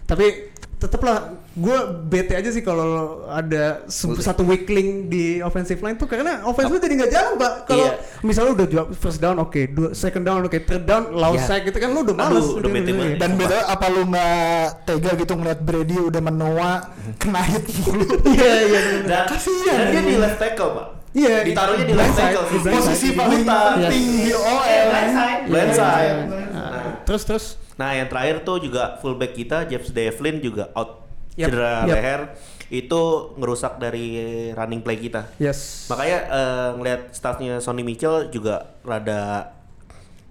tapi 0.05 0.53
tetaplah 0.75 1.17
gue 1.51 1.77
bete 2.03 2.33
aja 2.33 2.47
sih 2.47 2.59
kalau 2.59 2.85
ada 3.25 3.87
satu 3.87 4.43
weak 4.43 4.67
link 4.67 5.07
di 5.07 5.39
offensive 5.39 5.79
line 5.79 5.95
tuh 5.95 6.03
karena 6.03 6.43
offense 6.43 6.67
lo 6.67 6.77
jadi 6.77 6.93
nggak 6.95 7.09
jalan 7.09 7.33
pak 7.35 7.53
kalau 7.63 7.87
Iya. 7.87 7.95
misalnya 8.21 8.51
udah 8.53 8.67
jawab 8.67 8.87
first 8.93 9.17
down 9.17 9.37
oke 9.37 9.61
dua 9.67 9.89
second 9.93 10.23
down 10.23 10.41
oke 10.41 10.59
third 10.59 10.83
down 10.83 11.09
low 11.09 11.31
Iya. 11.31 11.41
sack 11.41 11.63
gitu 11.63 11.77
kan 11.77 11.89
lo 11.89 12.03
udah 12.03 12.11
Aduh, 12.13 12.27
males 12.27 12.47
udah 12.51 12.69
bete 12.69 12.91
banget. 12.91 13.17
Dan 13.17 13.31
beda 13.33 13.57
apa 13.65 13.85
lu 13.87 14.01
nggak 14.05 14.67
tega 14.83 15.11
gitu 15.15 15.33
ngeliat 15.33 15.59
Brady 15.59 15.95
udah 15.97 16.21
menua 16.21 16.69
kena 17.15 17.41
hit 17.41 17.63
mulu. 17.79 18.05
iya 18.35 18.51
iya 18.65 18.79
Dan, 19.01 19.23
Kasihan. 19.25 19.75
dan 19.79 19.85
dia 19.89 20.01
di 20.03 20.15
left 20.17 20.37
tackle, 20.37 20.71
Pak. 20.71 20.87
Iya, 21.15 21.35
Ditaruhnya 21.41 21.85
di 21.85 21.95
left 21.95 22.11
side, 22.11 22.35
tackle. 22.35 22.45
Posisi 22.67 23.07
side. 23.07 23.15
paling 23.15 23.41
Buta. 23.41 23.59
penting 23.79 24.03
di 24.11 24.23
Eh, 24.27 24.35
OL. 24.35 24.83
blindside. 24.91 25.41
Blindside. 25.47 26.17
Nah, 26.51 26.71
terus 27.01 27.23
terus 27.23 27.45
Nah, 27.75 27.91
yang 27.91 28.07
terakhir 28.07 28.41
tuh 28.41 28.57
juga 28.59 28.95
fullback 28.97 29.33
kita 29.33 29.65
James 29.65 29.89
Devlin 29.89 30.39
juga 30.39 30.71
out 30.71 31.03
Yap, 31.35 31.51
cedera 31.51 31.83
yap. 31.83 31.87
leher 31.91 32.21
itu 32.65 33.01
ngerusak 33.35 33.75
dari 33.75 34.07
running 34.51 34.79
play 34.79 34.95
kita. 34.97 35.27
yes 35.37 35.85
Makanya 35.85 36.17
eh, 36.25 36.69
ngelihat 36.73 37.01
staffnya 37.11 37.59
Sonny 37.59 37.83
Mitchell 37.83 38.29
juga 38.29 38.79
rada 38.81 39.51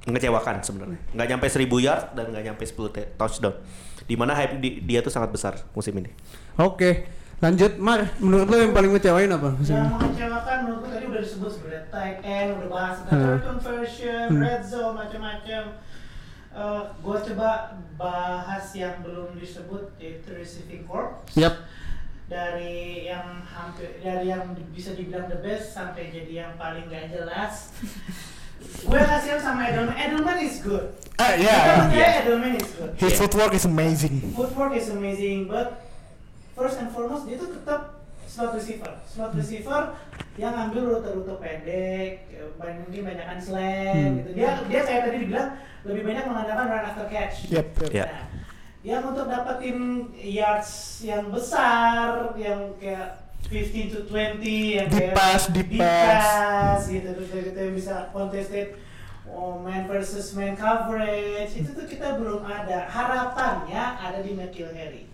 mengecewakan 0.05 0.61
sebenarnya. 0.61 1.01
Nggak 1.11 1.29
nyampe 1.31 1.47
1000 1.47 1.65
yard 1.79 2.05
dan 2.13 2.29
nggak 2.29 2.45
nyampe 2.47 2.63
10 2.63 2.89
te- 2.91 3.11
touchdown. 3.15 3.55
Di 4.03 4.15
mana 4.15 4.33
hype 4.35 4.57
di- 4.59 4.81
dia 4.81 5.01
tuh 5.01 5.09
sangat 5.09 5.29
besar 5.31 5.57
musim 5.73 5.93
ini. 5.95 6.13
Oke, 6.57 7.09
lanjut 7.39 7.77
Mar. 7.77 8.13
Menurut 8.19 8.47
lo 8.47 8.57
yang 8.59 8.73
paling 8.73 8.91
ngecewain 8.91 9.29
apa? 9.29 9.57
Yang 9.59 9.89
mengecewakan 9.91 10.57
menurut 10.63 10.81
gue 10.81 10.91
tadi 10.91 11.05
udah 11.07 11.23
disebut 11.23 11.51
sebenarnya 11.51 11.85
tight 11.89 12.19
end, 12.21 12.49
udah 12.55 12.69
bahas 12.71 12.97
tentang 13.01 13.21
Hmm. 13.31 13.41
conversion, 13.47 14.27
red 14.35 14.63
zone, 14.63 14.93
macam-macam. 14.95 15.63
Eh, 16.55 16.83
gue 17.03 17.19
coba 17.35 17.75
bahas 17.99 18.63
yang 18.73 19.03
belum 19.03 19.35
disebut 19.35 19.91
yaitu 19.99 20.31
receiving 20.31 20.87
corps 20.87 21.19
Yap. 21.35 21.67
dari 22.25 23.05
yang 23.05 23.43
hampir 23.43 23.99
dari 23.99 24.31
yang 24.31 24.55
bisa 24.71 24.95
dibilang 24.95 25.27
the 25.27 25.43
best 25.43 25.75
sampai 25.75 26.15
jadi 26.15 26.47
yang 26.47 26.53
paling 26.55 26.87
gak 26.87 27.11
jelas. 27.11 27.75
gue 28.87 28.97
kasihan 28.97 29.43
sama 29.43 29.67
Edelman. 29.67 29.99
Edelman 29.99 30.39
is 30.39 30.63
good. 30.63 30.95
Ah 31.19 31.35
Kita 31.35 31.43
ya. 31.43 31.59
percaya 31.91 32.11
Edelman 32.23 32.55
is 32.55 32.71
good. 32.71 32.91
His 32.97 33.19
footwork 33.19 33.51
is 33.51 33.67
amazing. 33.67 34.23
Footwork 34.31 34.79
is 34.79 34.87
amazing, 34.89 35.51
but 35.51 35.83
first 36.55 36.79
and 36.79 36.95
foremost 36.95 37.27
dia 37.27 37.35
tuh 37.35 37.51
tetap 37.51 37.99
slot 38.31 38.55
receiver. 38.55 38.95
Slot 39.11 39.35
receiver 39.35 39.91
yang 40.39 40.55
ngambil 40.55 41.03
rute-rute 41.03 41.35
pendek, 41.39 42.31
banyak 42.57 42.79
mungkin 42.87 43.03
banyakan 43.05 43.39
slant 43.43 43.91
Hmm. 43.99 44.17
gitu. 44.23 44.31
Dia 44.39 44.49
dia 44.71 44.81
kayak 44.83 45.03
tadi 45.11 45.19
dibilang 45.19 45.51
lebih 45.85 46.03
banyak 46.09 46.25
mengandalkan 46.25 46.67
run 46.73 46.85
after 46.85 47.07
catch. 47.13 47.37
Yep. 47.53 47.67
yep. 47.89 47.93
Ya. 47.93 48.07
Nah, 48.09 48.25
yang 48.85 49.03
untuk 49.09 49.29
dapetin 49.29 50.13
yards 50.17 51.01
yang 51.05 51.33
besar, 51.33 52.37
yang 52.37 52.77
kayak 52.77 53.25
15 53.49 53.93
to 53.93 54.01
20 54.09 54.41
yang 54.81 54.89
Deep 54.89 55.13
kayak 55.13 55.15
pass, 55.17 55.43
deep 55.53 55.69
deep 55.69 55.81
pass. 55.81 56.25
pass, 56.25 56.81
gitu 56.89 57.09
terus 57.13 57.29
gitu 57.29 57.59
yang 57.61 57.75
bisa 57.77 58.09
contested 58.09 58.77
oh, 59.29 59.61
man 59.61 59.85
versus 59.85 60.33
man 60.33 60.57
coverage 60.57 61.53
itu 61.53 61.71
tuh 61.77 61.85
kita 61.85 62.17
belum 62.17 62.41
ada 62.45 62.89
harapannya 62.89 63.85
ada 64.01 64.19
di 64.25 64.33
Nikhil 64.33 64.73
Harry 64.73 65.05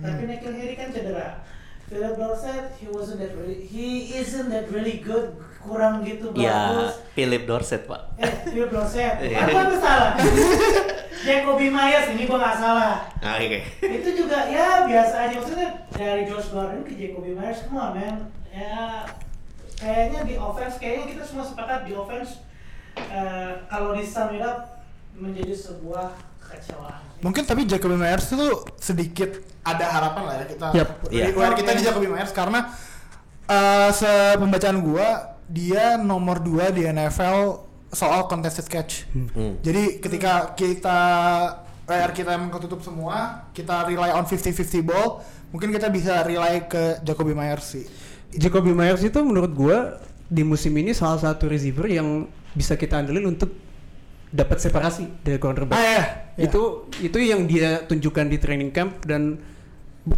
tapi 0.00 0.22
Nikhil 0.24 0.54
Harry 0.56 0.74
kan 0.74 0.90
cedera 0.90 1.44
Philip 1.92 2.16
Dorsett 2.16 2.72
he 2.80 2.88
wasn't 2.88 3.20
that 3.20 3.36
really 3.36 3.60
he 3.68 4.16
isn't 4.16 4.48
that 4.48 4.66
really 4.72 5.04
good 5.04 5.36
kurang 5.64 6.00
gitu 6.00 6.30
Ya, 6.32 6.70
bagus 6.70 6.94
Philip 7.12 7.42
Dorset, 7.44 7.82
Pak. 7.84 8.00
eh 8.16 8.32
Philip 8.46 8.68
Dorsett 8.68 9.14
Iya. 9.24 9.38
apa 9.42 9.58
aku 9.64 9.76
salah 9.76 10.12
Jacoby 11.24 11.68
Myers 11.68 12.06
ini 12.10 12.24
gua 12.24 12.38
nggak 12.38 12.58
salah 12.58 12.94
Nah, 13.18 13.34
oke. 13.34 13.60
itu 13.80 14.08
juga 14.14 14.44
ya 14.46 14.84
biasa 14.84 15.14
aja 15.24 15.34
maksudnya 15.34 15.70
dari 15.90 16.22
Josh 16.24 16.48
Gordon 16.48 16.82
ke 16.82 16.92
Jacoby 16.92 17.32
Myers 17.32 17.64
come 17.64 17.78
on 17.78 17.90
man 17.92 18.16
ya 18.48 19.08
kayaknya 19.74 20.20
di 20.22 20.34
offense 20.36 20.76
kayaknya 20.76 21.06
kita 21.10 21.22
semua 21.24 21.42
sepakat 21.42 21.84
di 21.84 21.92
offense 21.92 22.44
eh, 22.94 23.50
kalau 23.66 23.92
di 23.92 24.04
sum 24.04 24.30
it 24.30 24.40
up 24.40 24.84
menjadi 25.12 25.50
sebuah 25.52 26.12
kekecewaan 26.40 27.00
Mungkin 27.18 27.42
tapi 27.42 27.64
Jacoby 27.64 27.96
Myers 27.96 28.28
itu 28.28 28.46
sedikit 28.76 29.32
ada 29.62 29.86
harapan 29.88 30.22
lah 30.22 30.34
ya 30.36 30.44
kita. 30.44 30.66
Iya. 31.08 31.24
Reward 31.26 31.56
kita 31.56 31.70
di 31.72 31.82
Jacoby 31.82 32.04
Myers 32.06 32.30
karena 32.30 32.68
eh 33.44 33.88
sepembacaan 33.90 34.78
gua 34.78 35.33
dia 35.48 36.00
nomor 36.00 36.40
2 36.40 36.72
di 36.74 36.82
NFL 36.88 37.64
soal 37.94 38.26
contested 38.26 38.66
catch. 38.66 39.06
Hmm. 39.14 39.60
Jadi 39.62 40.02
ketika 40.02 40.52
kita 40.58 40.98
WR 41.84 42.12
kita 42.16 42.34
emang 42.34 42.48
ketutup 42.48 42.80
semua, 42.80 43.48
kita 43.52 43.84
rely 43.84 44.10
on 44.16 44.24
50-50 44.24 44.80
ball, 44.82 45.20
mungkin 45.52 45.68
kita 45.70 45.92
bisa 45.92 46.24
rely 46.24 46.64
ke 46.64 47.04
Jacoby 47.04 47.36
Myers 47.36 47.64
sih. 47.64 47.84
Jacoby 48.34 48.72
Myers 48.74 49.04
itu 49.04 49.20
menurut 49.20 49.52
gua 49.52 50.00
di 50.26 50.42
musim 50.42 50.72
ini 50.74 50.96
salah 50.96 51.20
satu 51.20 51.46
receiver 51.46 51.86
yang 51.86 52.26
bisa 52.56 52.74
kita 52.74 52.98
andelin 52.98 53.36
untuk 53.36 53.52
dapat 54.34 54.58
separasi 54.58 55.22
dari 55.22 55.38
cornerback. 55.38 55.76
Ah 55.78 55.84
ya, 55.84 56.04
ya. 56.34 56.50
Itu 56.50 56.90
itu 56.98 57.18
yang 57.22 57.46
dia 57.46 57.86
tunjukkan 57.86 58.26
di 58.26 58.36
training 58.42 58.70
camp 58.74 59.04
dan 59.06 59.38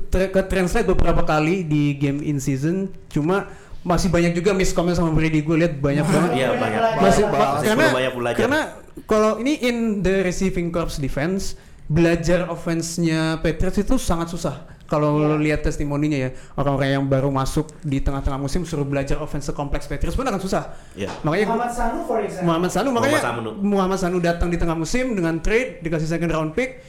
ter- 0.08 0.32
ke 0.32 0.40
translate 0.48 0.88
beberapa 0.88 1.26
kali 1.26 1.66
di 1.66 1.98
game 2.00 2.24
in 2.24 2.40
season. 2.40 2.88
Cuma 3.12 3.50
masih 3.86 4.10
banyak 4.10 4.34
juga 4.34 4.50
miscomment 4.50 4.98
sama 4.98 5.14
Brady 5.14 5.40
gue 5.40 5.56
lihat 5.56 5.78
banyak 5.78 6.02
banget. 6.02 6.30
Iya, 6.34 6.48
Banyak 6.50 6.58
belajar. 6.58 6.98
masih 6.98 7.24
Banyak 7.24 7.62
karena 7.62 7.86
banyak 7.94 8.12
belajar. 8.12 8.38
karena 8.42 8.60
kalau 9.06 9.38
ini 9.38 9.54
in 9.62 9.76
the 10.02 10.20
receiving 10.20 10.68
corps 10.68 10.98
defense 10.98 11.54
belajar 11.86 12.50
offense-nya 12.50 13.38
Patriots 13.38 13.78
itu 13.78 13.94
sangat 13.94 14.26
susah. 14.26 14.66
Kalau 14.86 15.18
Iya. 15.18 15.26
lo 15.26 15.36
lihat 15.36 15.62
testimoninya 15.62 16.14
ya 16.16 16.30
orang-orang 16.54 16.90
yang 16.94 17.04
baru 17.06 17.26
masuk 17.26 17.74
di 17.82 17.98
tengah-tengah 17.98 18.38
musim 18.38 18.62
suruh 18.62 18.82
belajar 18.82 19.18
offense 19.18 19.50
kompleks 19.50 19.86
Patriots 19.86 20.14
pun 20.14 20.22
akan 20.22 20.38
susah. 20.38 20.74
Ya. 20.94 21.10
Makanya 21.22 21.46
Muhammad 21.48 21.70
Sanu 21.70 21.98
for 22.06 22.18
example 22.22 22.46
Muhammad 22.46 22.70
Sanu 22.70 22.88
makanya 22.90 23.18
Muhammad 23.18 23.42
Sanu. 23.42 23.50
Muhammad 23.62 23.98
Sanu 23.98 24.16
datang 24.18 24.48
di 24.50 24.58
tengah 24.58 24.74
musim 24.74 25.14
dengan 25.14 25.38
trade 25.38 25.78
dikasih 25.80 26.06
second 26.08 26.30
round 26.30 26.50
pick 26.54 26.82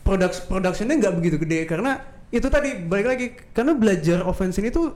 produk 0.00 0.28
productionnya 0.44 0.96
nggak 1.00 1.14
begitu 1.16 1.36
gede 1.38 1.64
karena 1.64 2.00
itu 2.28 2.48
tadi 2.48 2.80
balik 2.80 3.06
lagi 3.08 3.26
karena 3.52 3.72
belajar 3.72 4.24
offense 4.24 4.56
ini 4.56 4.68
tuh 4.68 4.92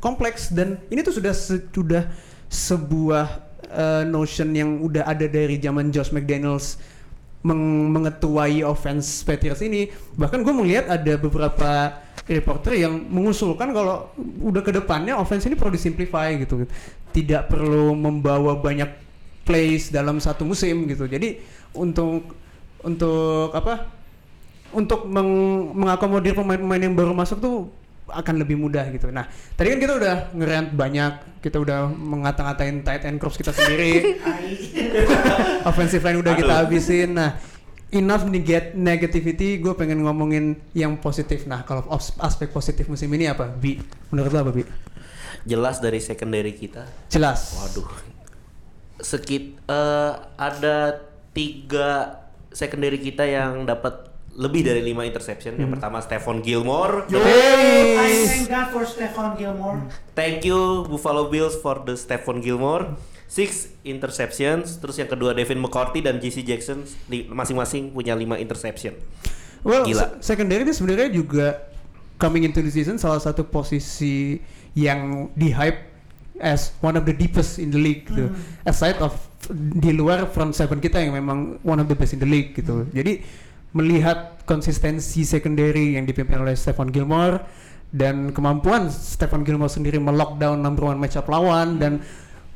kompleks 0.00 0.50
dan 0.50 0.80
ini 0.88 1.04
tuh 1.04 1.14
sudah 1.14 1.32
se- 1.36 1.68
sudah 1.70 2.08
sebuah 2.50 3.26
uh, 3.70 4.02
notion 4.08 4.50
yang 4.50 4.80
udah 4.82 5.06
ada 5.06 5.28
dari 5.30 5.60
zaman 5.60 5.92
Josh 5.94 6.10
McDaniels 6.10 6.80
meng- 7.46 7.92
mengetuai 7.94 8.64
offense 8.66 9.22
Patriots 9.22 9.62
ini 9.62 9.92
bahkan 10.18 10.42
gue 10.42 10.54
melihat 10.56 10.90
ada 10.90 11.14
beberapa 11.20 12.00
reporter 12.26 12.80
yang 12.80 12.94
mengusulkan 12.96 13.70
kalau 13.70 14.10
udah 14.42 14.62
ke 14.64 14.72
depannya 14.74 15.14
offense 15.14 15.46
ini 15.46 15.54
perlu 15.54 15.72
disimplify 15.72 16.34
gitu 16.36 16.66
tidak 17.10 17.50
perlu 17.50 17.94
membawa 17.94 18.58
banyak 18.58 19.10
plays 19.44 19.90
dalam 19.90 20.22
satu 20.22 20.46
musim 20.46 20.86
gitu. 20.86 21.10
Jadi 21.10 21.42
untuk 21.74 22.38
untuk 22.86 23.50
apa? 23.50 23.90
Untuk 24.70 25.10
meng- 25.10 25.74
mengakomodir 25.74 26.38
pemain-pemain 26.38 26.78
yang 26.78 26.94
baru 26.94 27.10
masuk 27.10 27.42
tuh 27.42 27.56
akan 28.10 28.34
lebih 28.42 28.58
mudah 28.58 28.86
gitu. 28.90 29.08
Nah, 29.14 29.26
tadi 29.56 29.72
kan 29.72 29.78
kita 29.78 29.94
udah 29.96 30.14
ngerant 30.34 30.70
banyak, 30.74 31.12
kita 31.40 31.56
udah 31.62 31.88
mengata-ngatain 31.88 32.82
tight 32.82 33.06
end 33.06 33.18
crops 33.22 33.38
kita 33.38 33.54
sendiri. 33.54 34.20
offensive 35.70 36.02
line 36.02 36.20
udah 36.20 36.34
kita 36.34 36.52
habisin. 36.66 37.16
Nah, 37.16 37.38
enough 37.90 38.26
negat 38.26 38.74
negativity, 38.74 39.58
gue 39.58 39.74
pengen 39.74 40.02
ngomongin 40.06 40.58
yang 40.74 40.98
positif. 40.98 41.46
Nah, 41.46 41.66
kalau 41.66 41.86
aspek 42.22 42.50
positif 42.50 42.86
musim 42.86 43.10
ini 43.14 43.30
apa? 43.30 43.50
Bi, 43.50 43.78
menurut 44.14 44.30
lo 44.30 44.38
apa 44.46 44.52
Bi? 44.54 44.64
Jelas 45.46 45.80
dari 45.80 45.98
secondary 45.98 46.52
kita. 46.54 46.86
Jelas. 47.08 47.56
Waduh. 47.58 47.88
Sekit 49.00 49.56
eh, 49.64 50.12
ada 50.36 51.00
tiga 51.32 52.20
secondary 52.52 53.00
kita 53.00 53.24
yang 53.24 53.64
dapat 53.64 54.09
lebih 54.40 54.64
dari 54.64 54.80
lima 54.80 55.04
interception. 55.04 55.52
Hmm. 55.52 55.60
Yang 55.60 55.70
pertama 55.76 56.00
Stephon 56.00 56.40
Gilmore. 56.40 57.04
I 57.06 57.20
Hey. 57.20 58.24
thank 58.24 58.48
God 58.48 58.66
for 58.70 58.82
Stephon 58.82 59.36
Gilmore. 59.36 59.84
Thank 60.12 60.42
you 60.42 60.56
Buffalo 60.82 61.28
Bills 61.28 61.54
for 61.54 61.78
the 61.78 61.92
Stephon 61.92 62.40
Gilmore. 62.40 62.96
Six 63.26 63.70
interceptions. 63.84 64.80
Terus 64.80 64.96
yang 64.96 65.06
kedua 65.06 65.30
Devin 65.30 65.60
McCourty 65.60 66.00
dan 66.00 66.18
JC 66.18 66.40
Jackson 66.40 66.82
masing-masing 67.28 67.92
punya 67.92 68.12
lima 68.12 68.34
interception. 68.34 68.96
Well, 69.60 69.84
Gila. 69.84 70.16
se- 70.16 70.34
secondary 70.34 70.64
ini 70.64 70.72
sebenarnya 70.72 71.12
juga 71.12 71.68
coming 72.16 72.42
into 72.42 72.58
the 72.58 72.68
season 72.68 72.96
salah 72.96 73.20
satu 73.20 73.44
posisi 73.44 74.40
yang 74.72 75.28
di 75.32 75.52
hype 75.52 75.92
as 76.38 76.72
one 76.80 76.96
of 76.96 77.04
the 77.04 77.12
deepest 77.12 77.56
in 77.56 77.68
the 77.68 77.76
league 77.76 78.02
gitu. 78.04 78.32
Aside 78.62 78.96
of 78.98 79.12
di 79.52 79.92
luar 79.92 80.24
front 80.26 80.52
seven 80.52 80.78
kita 80.78 80.96
yang 80.96 81.12
memang 81.12 81.38
one 81.60 81.76
of 81.76 81.86
the 81.86 81.94
best 81.94 82.10
in 82.10 82.20
the 82.20 82.28
league 82.28 82.50
gitu. 82.52 82.88
Jadi 82.88 83.20
melihat 83.70 84.42
konsistensi 84.44 85.22
secondary 85.22 85.94
yang 85.94 86.04
dipimpin 86.04 86.42
oleh 86.42 86.58
Stephon 86.58 86.90
Gilmore 86.90 87.38
dan 87.90 88.34
kemampuan 88.34 88.90
Stephon 88.90 89.46
Gilmore 89.46 89.70
sendiri 89.70 89.98
melockdown 90.02 90.58
number 90.58 90.90
one 90.90 90.98
matchup 90.98 91.26
lawan 91.30 91.78
dan 91.78 92.02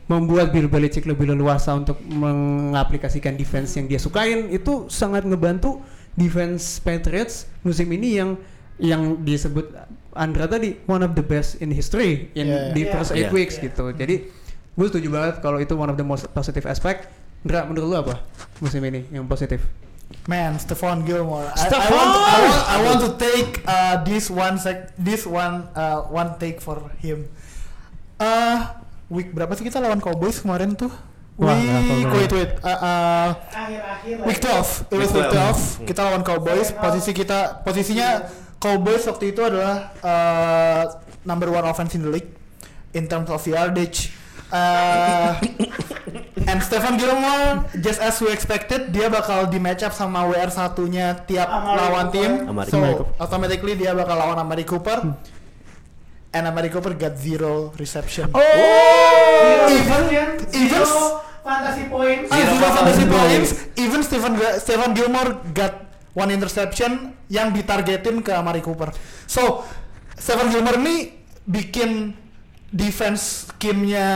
membuat 0.04 0.52
Bill 0.52 0.68
Belichick 0.68 1.08
lebih 1.08 1.32
leluasa 1.32 1.72
untuk 1.72 1.96
mengaplikasikan 2.04 3.38
defense 3.38 3.72
yang 3.78 3.88
dia 3.88 3.96
sukain 3.96 4.52
itu 4.52 4.90
sangat 4.92 5.24
ngebantu 5.24 5.80
defense 6.14 6.78
Patriots 6.82 7.48
musim 7.64 7.88
ini 7.94 8.20
yang 8.20 8.30
yang 8.78 9.22
disebut 9.22 9.70
Andra 10.14 10.46
tadi 10.46 10.78
one 10.86 11.02
of 11.02 11.14
the 11.18 11.22
best 11.22 11.58
in 11.62 11.70
history 11.70 12.30
in 12.38 12.46
Yeah. 12.46 12.70
the 12.74 12.82
Yeah. 12.86 12.94
first 12.94 13.10
eight 13.14 13.30
Yeah. 13.30 13.34
weeks 13.34 13.58
Yeah. 13.58 13.70
gitu. 13.70 13.90
Jadi 13.94 14.30
gue 14.74 14.86
setuju 14.90 15.08
banget 15.10 15.34
kalau 15.42 15.58
itu 15.62 15.74
one 15.74 15.90
of 15.90 15.98
the 15.98 16.06
most 16.06 16.26
positive 16.34 16.66
aspect. 16.66 17.06
Andra 17.46 17.66
menurut 17.66 17.86
lu 17.86 17.96
apa 17.98 18.14
musim 18.58 18.82
ini 18.86 19.06
yang 19.10 19.26
positif? 19.26 19.62
Man, 20.24 20.56
Stephon 20.56 21.04
Gilmore. 21.04 21.52
I, 21.52 21.68
I 21.68 21.84
I 21.84 21.88
want, 21.92 22.12
I 22.64 22.76
want 22.80 23.00
to 23.04 23.10
take 23.20 23.60
uh, 23.68 24.00
this 24.08 24.32
one 24.32 24.56
sec, 24.56 24.96
this 24.96 25.28
one, 25.28 25.68
uh, 25.76 26.08
one 26.08 26.40
take 26.40 26.64
for 26.64 26.80
him. 27.04 27.28
Uh, 28.16 28.72
week 29.12 29.36
berapa 29.36 29.52
sih 29.52 29.68
kita 29.68 29.84
lawan 29.84 30.00
Cowboys 30.00 30.40
kemarin 30.40 30.72
tuh? 30.72 30.88
Wah, 31.34 31.58
Week, 31.58 32.06
wait, 32.14 32.30
wait. 32.30 32.50
Uh, 32.62 32.78
uh, 32.78 33.28
week 34.30 34.40
lagi. 34.40 34.88
12. 34.88 34.94
It 34.94 34.98
was 35.02 35.10
Week 35.10 35.26
week 35.26 35.34
12. 35.34 35.82
12. 35.82 35.88
Kita 35.92 36.00
lawan 36.06 36.22
Cowboys. 36.22 36.70
Posisi 36.70 37.10
kita, 37.10 37.60
posisinya 37.66 38.30
Cowboys 38.62 39.02
waktu 39.04 39.34
itu 39.34 39.42
adalah 39.42 39.92
uh, 39.98 40.82
number 41.26 41.50
one 41.50 41.66
offense 41.66 41.92
in 41.98 42.06
the 42.06 42.10
league 42.14 42.30
in 42.94 43.10
terms 43.10 43.28
of 43.28 43.42
yardage. 43.44 44.14
Uh, 44.48 45.34
and 46.44 46.60
Stephen 46.60 46.94
Gilmore, 46.94 47.64
just 47.78 47.98
as 47.98 48.20
we 48.20 48.30
expected, 48.30 48.90
dia 48.90 49.08
bakal 49.08 49.46
di 49.46 49.58
match 49.58 49.82
up 49.82 49.90
sama 49.90 50.24
WR 50.24 50.48
satunya 50.48 51.16
tiap 51.24 51.48
Amari 51.48 51.78
lawan 51.78 52.06
Cooper. 52.06 52.14
tim. 52.14 52.30
Amari 52.46 52.70
So 52.70 52.78
Cooper. 52.78 53.04
automatically 53.18 53.74
dia 53.74 53.92
bakal 53.92 54.14
lawan 54.14 54.38
Amari 54.38 54.62
Cooper. 54.62 54.98
And 56.30 56.44
Amari 56.44 56.66
Cooper 56.66 56.94
got 56.94 57.14
zero 57.14 57.70
reception. 57.74 58.30
Oh, 58.30 58.42
Zero 58.42 59.70
Even- 59.70 60.06
reception, 60.10 60.28
even- 60.50 60.82
zero 60.82 61.22
fantasy 61.42 61.84
points. 61.86 62.26
Ah, 62.26 62.36
Zero 62.36 62.50
zero 62.52 62.68
fantasy 62.72 63.04
points. 63.06 63.50
points. 63.50 63.50
Even 63.76 64.00
Stephen 64.02 64.32
Stephen 64.58 64.90
Gilmore 64.92 65.30
got 65.50 65.74
one 66.12 66.30
interception 66.30 66.90
yang 67.26 67.50
ditargetin 67.50 68.18
ke 68.18 68.30
Amari 68.30 68.58
Cooper. 68.60 68.90
So 69.26 69.62
Stephen 70.14 70.50
Gilmore 70.50 70.78
ini 70.78 71.10
bikin 71.44 72.18
defense 72.74 73.54
scheme-nya 73.54 74.06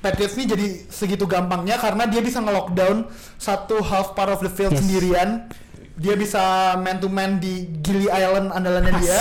Patriots 0.00 0.36
ini 0.36 0.44
jadi 0.46 0.66
segitu 0.88 1.24
gampangnya 1.24 1.76
karena 1.76 2.04
dia 2.04 2.20
bisa 2.20 2.40
nge-lockdown 2.40 3.04
satu 3.36 3.80
half 3.80 4.12
part 4.12 4.28
of 4.28 4.40
the 4.40 4.48
field 4.48 4.72
Yes. 4.72 4.80
sendirian. 4.80 5.48
Dia 5.96 6.16
bisa 6.16 6.40
man 6.76 6.96
to 6.96 7.12
man 7.12 7.36
di 7.36 7.68
Gili 7.80 8.08
Island 8.08 8.48
andalannya 8.48 8.96
dia. 8.96 9.20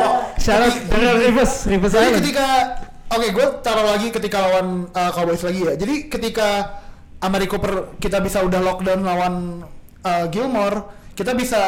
Out 0.00 0.40
Daryl 0.88 1.20
Rivers, 1.20 1.68
Rivers 1.68 1.92
Jadi 1.92 2.00
Island. 2.00 2.16
ketika 2.24 2.46
oke 3.12 3.26
gue 3.28 3.46
taruh 3.60 3.86
lagi 3.86 4.08
ketika 4.08 4.36
lawan 4.40 4.66
uh, 4.88 5.10
Cowboys 5.12 5.44
lagi 5.44 5.60
ya. 5.60 5.74
Jadi 5.76 5.94
ketika 6.08 6.80
Amari 7.20 7.44
Cooper 7.44 8.00
kita 8.00 8.24
bisa 8.24 8.40
udah 8.40 8.64
lockdown 8.64 9.04
lawan 9.04 9.34
uh, 10.00 10.24
Gilmore, 10.32 10.88
kita 11.12 11.36
bisa 11.36 11.60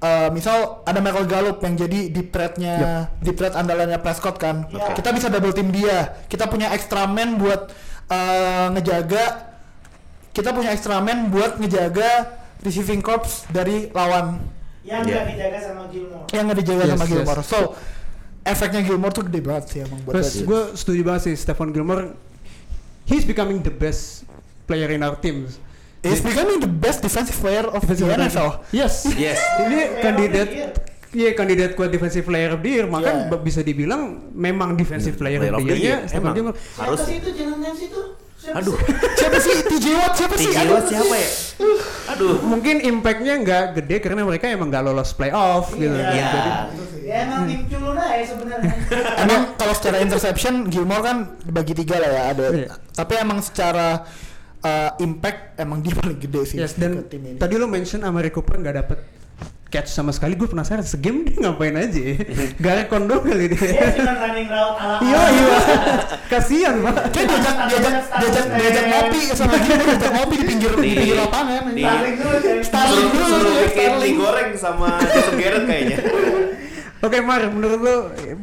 uh, 0.00 0.28
misal 0.30 0.82
ada 0.84 0.98
Michael 0.98 1.26
Gallup 1.26 1.58
yang 1.60 1.74
jadi 1.74 2.08
deep 2.10 2.28
threat-nya 2.30 2.74
deep 3.20 3.36
threat 3.36 3.54
andalannya 3.54 4.00
Prescott 4.00 4.36
kan. 4.36 4.66
Oke. 4.68 5.00
Kita 5.00 5.12
bisa 5.12 5.26
double 5.28 5.52
team 5.52 5.70
dia. 5.70 6.16
Kita 6.26 6.46
punya 6.46 6.72
extra 6.72 7.04
man 7.06 7.36
buat 7.36 7.72
uh, 8.08 8.66
ngejaga 8.72 9.54
kita 10.32 10.52
punya 10.52 10.68
extra 10.70 11.00
man 11.00 11.32
buat 11.32 11.56
ngejaga 11.56 12.36
receiving 12.60 13.00
corps 13.00 13.48
dari 13.48 13.88
lawan 13.92 14.36
Yang 14.84 15.00
nggak 15.08 15.24
dijaga 15.32 15.58
sama 15.58 15.82
Gilmore. 15.90 16.24
yang 16.30 16.42
nggak 16.46 16.58
dijaga 16.62 16.82
Yes, 16.84 16.90
sama 16.92 17.04
yes. 17.04 17.10
Gilmore. 17.10 17.40
So 17.42 17.58
efeknya 18.46 18.80
Gilmore 18.84 19.10
tuh 19.10 19.24
gede 19.26 19.40
banget 19.42 19.64
sih 19.72 19.78
emang 19.82 19.98
buat 20.04 20.12
Terus 20.14 20.30
gue 20.44 20.60
setuju 20.76 21.00
banget 21.02 21.22
sih 21.26 21.34
Stephon 21.34 21.74
Gilmore 21.74 22.14
he's 23.08 23.24
becoming 23.24 23.58
the 23.64 23.72
best 23.72 24.22
player 24.66 24.90
in 24.90 25.00
our 25.00 25.16
team. 25.16 25.46
He's 26.00 26.20
becoming 26.20 26.58
the 26.58 26.68
best 26.68 27.00
defensive 27.00 27.36
player 27.36 27.66
of 27.66 27.82
the 27.82 27.94
Defensive 27.94 28.08
player. 28.08 28.28
NFL. 28.28 28.50
Yes. 28.70 28.94
Yes. 29.16 29.38
Ini 29.58 29.78
kandidat 29.98 30.48
the. 30.48 30.64
Iya 31.16 31.32
kandidat 31.32 31.72
kuat 31.72 31.88
defensive 31.88 32.28
player 32.28 32.52
of 32.52 32.60
the 32.60 32.68
year, 32.68 32.84
maka 32.84 33.08
Yeah. 33.08 33.40
bisa 33.40 33.64
dibilang 33.64 34.28
memang 34.36 34.76
defensive 34.76 35.16
player, 35.16 35.40
Player 35.40 35.56
of 35.56 35.64
the 35.64 35.72
the 35.72 35.78
year, 35.80 35.98
emang. 36.12 36.34
Harus 36.76 37.00
Siapa 37.00 37.08
sih. 37.08 37.14
itu 37.16 37.30
jalan 37.32 37.72
situ? 37.72 38.00
Siapa 38.36 38.60
Aduh. 38.60 38.76
siapa 39.18 39.38
sih 39.40 39.54
TJ 39.64 39.86
Watt? 39.96 40.12
Siapa 40.12 40.34
sih? 40.36 40.52
TJ. 40.52 40.68
Watt 40.68 40.86
siapa 40.92 41.14
ya? 41.16 41.30
Aduh. 42.12 42.36
Mungkin 42.44 42.84
impactnya 42.84 43.34
nggak 43.40 43.64
gede 43.80 43.96
karena 44.04 44.28
mereka 44.28 44.52
emang 44.52 44.68
nggak 44.68 44.84
lolos 44.84 45.16
playoff 45.16 45.72
gitu. 45.72 45.88
Iya. 45.88 46.12
Iya. 46.12 46.28
Ya 47.00 47.16
emang 47.24 47.48
tim 47.48 47.64
culun 47.64 47.96
aja 47.96 48.36
sebenarnya. 48.36 48.72
Emang 49.16 49.40
kalau 49.56 49.72
secara 49.72 49.96
interception 50.04 50.68
Gilmore 50.68 51.00
kan 51.00 51.16
dibagi 51.42 51.72
tiga 51.72 51.96
lah 51.96 52.10
ya 52.12 52.22
ada. 52.36 52.46
Iya. 52.52 52.70
Tapi 52.92 53.12
emang 53.16 53.40
secara 53.40 54.04
uh, 54.66 54.90
impact 54.98 55.54
emang 55.56 55.78
dia 55.78 55.94
paling 55.96 56.18
gede 56.18 56.42
sih 56.44 56.56
Yes, 56.58 56.74
dan 56.74 56.98
ke 56.98 57.08
tim 57.08 57.22
ini. 57.24 57.38
tadi 57.38 57.54
lo 57.54 57.66
mention 57.66 58.02
Amari 58.02 58.28
Cooper 58.28 58.58
nggak 58.58 58.76
dapet 58.76 58.98
catch 59.66 59.90
sama 59.90 60.08
sekali. 60.08 60.34
Gue 60.34 60.46
penasaran 60.46 60.80
segame 60.80 61.26
dia 61.26 61.42
ngapain 61.42 61.74
aja 61.74 61.90
ya? 61.98 62.14
Gak 62.62 62.86
kondo 62.86 63.18
kali 63.18 63.50
Dia 63.50 63.58
dia. 63.58 63.90
cuma 63.92 64.14
running 64.16 64.46
route 64.46 64.78
ala 64.78 64.96
Iya 65.00 65.22
iya. 65.28 65.48
Kasian 66.32 66.74
pak. 66.80 66.94
Kayak 67.10 67.26
diajak 67.28 67.56
diajak 67.66 68.04
diajak 68.14 68.44
diajak 68.54 68.84
ngopi 68.86 69.20
sama 69.34 69.56
Gilmore 69.58 69.88
diajak 69.90 70.12
ngopi 70.14 70.34
di 70.34 70.44
pinggir 70.46 70.70
di 70.72 70.82
pinggir 70.88 71.16
lapangan. 71.18 71.62
di- 71.68 71.84
Starling 72.62 73.08
dulu 73.10 73.26
Suruh, 73.26 73.54
bikin 73.60 73.92
digoreng 73.98 74.50
sama 74.54 74.88
Jason 75.02 75.34
Garrett 75.34 75.64
kayaknya. 75.66 75.96
Oke 76.96 77.18
Mar, 77.20 77.42
menurut 77.46 77.80
lo 77.80 77.94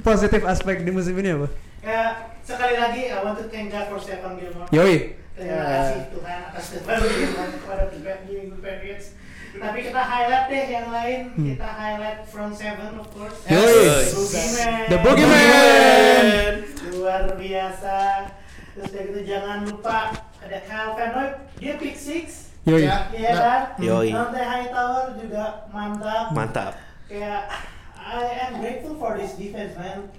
positif 0.04 0.44
aspek 0.44 0.84
di 0.84 0.92
musim 0.92 1.16
ini 1.16 1.34
apa? 1.34 1.48
Ya, 1.80 2.02
sekali 2.44 2.76
lagi 2.76 3.08
I 3.08 3.18
want 3.18 3.36
to 3.36 3.48
thank 3.48 3.72
God 3.72 3.88
for 3.88 3.98
Stephen 3.98 4.36
Gilmore. 4.36 4.68
Yoi. 4.70 5.23
Terima 5.34 5.50
Ya. 5.50 5.65
kasih 5.65 6.02
Tuhan 6.13 6.39
atas 6.46 6.63
Stephen 6.69 7.00
Gilmore 7.02 7.52
kepada 7.58 7.84
New 7.89 8.38
England 8.38 8.62
Patriots. 8.62 9.08
Tapi 9.54 9.78
kita 9.82 10.02
highlight 10.02 10.46
deh 10.50 10.65
yang 10.67 10.88
lain. 10.89 11.22
Kita 11.34 11.69
highlight 11.69 12.19
front 12.25 12.54
seven 12.54 12.98
of 12.98 13.08
course. 13.10 13.38
Yoi. 13.46 14.02
Boogeyman. 14.10 14.81
The 14.90 14.98
Boogeyman. 15.02 16.54
Luar 16.94 17.23
biasa. 17.34 17.98
Terus 18.73 18.90
udah 18.90 19.04
gitu 19.06 19.21
jangan 19.23 19.58
lupa 19.65 19.98
ada 20.42 20.58
Kyle 20.65 20.92
Van 20.98 21.10
Noy. 21.13 21.29
Dia 21.58 21.73
pick 21.77 21.94
six. 21.94 22.50
Yoi. 22.65 22.86
Ya. 22.86 23.10
Iya 23.13 23.31
kan? 23.38 23.62
Yoi. 23.77 24.10
Dante 24.10 24.42
Hightower 24.42 25.06
juga 25.17 25.44
mantap. 25.69 26.25
Mantap. 26.34 26.73
Kayak 27.06 27.42
I 28.04 28.51
am 28.51 28.60
grateful 28.60 28.99
for 28.99 29.15
this 29.15 29.33
defense 29.39 29.73
man. 29.79 30.12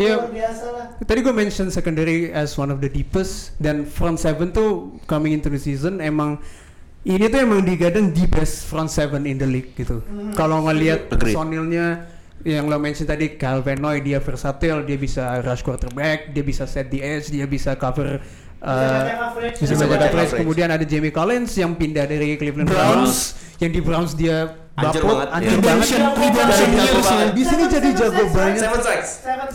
Iya. 0.00 0.24
Luar 0.24 0.32
biasa 0.32 0.64
lah. 0.72 0.86
Tadi 1.04 1.18
gue 1.20 1.34
mention 1.36 1.68
secondary 1.68 2.32
as 2.32 2.56
one 2.56 2.72
of 2.72 2.80
the 2.80 2.88
deepest 2.88 3.56
dan 3.60 3.84
front 3.84 4.20
seven 4.20 4.52
tuh 4.52 4.96
coming 5.04 5.36
into 5.36 5.52
the 5.52 5.60
season 5.60 6.00
emang 6.00 6.40
ini 7.06 7.28
tuh 7.30 7.40
emang 7.44 7.62
digadang 7.62 8.10
the 8.12 8.26
best 8.28 8.66
front 8.66 8.90
seven 8.90 9.24
in 9.24 9.38
the 9.38 9.48
league 9.48 9.72
gitu. 9.78 10.02
Kalau 10.34 10.66
ngelihat 10.66 11.12
personilnya 11.12 12.08
yang 12.46 12.66
lo 12.66 12.78
mention 12.78 13.06
tadi 13.08 13.38
Calvin 13.38 13.78
Noy 13.80 14.02
dia 14.02 14.18
versatile, 14.18 14.84
dia 14.84 14.98
bisa 14.98 15.40
rush 15.42 15.62
quarterback, 15.62 16.30
dia 16.34 16.42
bisa 16.42 16.66
set 16.66 16.90
the 16.90 17.00
edge, 17.02 17.30
dia 17.30 17.46
bisa 17.46 17.74
cover 17.78 18.20
Bisa 18.56 19.68
uh, 19.68 19.76
bisa 19.76 19.84
baca 19.84 20.08
average. 20.08 20.32
Kemudian 20.32 20.68
ada 20.72 20.82
Jamie 20.82 21.12
Collins 21.12 21.52
yang 21.60 21.76
pindah 21.76 22.08
dari 22.08 22.40
Cleveland 22.40 22.72
Browns. 22.72 23.36
Browns, 23.36 23.60
yang 23.60 23.70
di 23.70 23.80
Browns 23.84 24.12
dia 24.16 24.65
Bapuk, 24.76 25.08
banget, 25.08 25.28
hancur 25.32 25.48
ya. 25.48 25.56
banget. 25.58 25.88
Redemption, 25.88 26.00
Dari 26.04 26.20
redemption 26.20 26.68
jago 26.68 26.84
years 26.84 27.00
banget. 27.00 27.16
ya. 27.16 27.28
Di 27.32 27.42
sini 27.42 27.62
jadi 27.66 27.88
jago 27.94 28.22
banget. 28.28 28.60
Seven 28.60 28.80
sacks. 28.82 29.10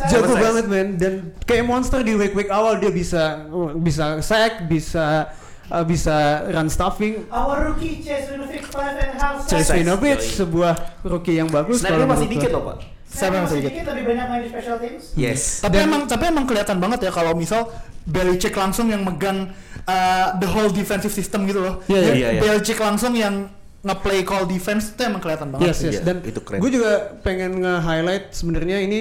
Jago 0.09 0.25
Seven 0.27 0.37
banget 0.41 0.65
men 0.65 0.87
dan 0.97 1.13
kayak 1.43 1.63
monster 1.63 1.99
di 2.01 2.13
week 2.15 2.33
week 2.33 2.49
awal 2.49 2.73
dia 2.75 2.89
bisa 2.89 3.45
bisa 3.77 4.17
sack, 4.19 4.65
bisa 4.65 5.29
uh, 5.67 5.83
bisa 5.83 6.15
run 6.47 6.67
stuffing. 6.67 7.21
Our 7.29 7.69
rookie 7.69 8.01
Chase 8.01 8.33
Winovich 8.33 8.65
five 8.65 8.97
and 8.97 9.13
half 9.15 9.45
Chase. 9.45 9.69
Winovich 9.71 10.25
sebuah 10.25 10.73
rookie 11.03 11.37
yang 11.37 11.47
bagus. 11.47 11.79
Snapnya 11.79 12.01
kalau 12.01 12.09
masih 12.09 12.27
dikit 12.27 12.49
loh 12.49 12.63
pak. 12.65 12.77
Saya 13.05 13.29
masih 13.29 13.43
masih 13.43 13.59
dikit 13.67 13.85
lebih 13.91 14.03
banyak 14.07 14.25
main 14.25 14.41
di 14.41 14.49
special 14.49 14.77
teams. 14.79 15.03
Yes. 15.13 15.59
Tapi 15.59 15.75
Dan- 15.77 15.85
emang 15.85 16.01
tapi 16.07 16.23
emang 16.25 16.45
kelihatan 16.47 16.79
banget 16.79 16.99
ya 17.05 17.11
kalau 17.11 17.37
misal 17.37 17.69
Belichick 18.01 18.57
langsung 18.57 18.89
yang 18.89 19.05
megang 19.05 19.53
uh, 19.85 20.33
the 20.39 20.49
whole 20.49 20.73
defensive 20.73 21.13
system 21.13 21.45
gitu 21.45 21.61
loh. 21.61 21.77
Iya, 21.85 21.99
iya. 21.99 22.01
Dia- 22.01 22.15
Iya, 22.17 22.29
iya. 22.33 22.41
Belichick 22.41 22.81
langsung 22.81 23.13
yang 23.13 23.51
nge-play 23.81 24.21
call 24.21 24.45
defense 24.45 24.93
itu 24.93 25.01
emang 25.01 25.17
kelihatan 25.17 25.49
banget. 25.49 25.73
Yes, 25.73 25.79
yes. 25.81 25.93
Iya, 25.97 26.01
Dan 26.05 26.21
itu 26.21 26.37
keren. 26.45 26.61
gue 26.61 26.71
juga 26.71 27.17
pengen 27.25 27.65
nge-highlight 27.65 28.29
sebenarnya 28.29 28.77
ini 28.85 28.99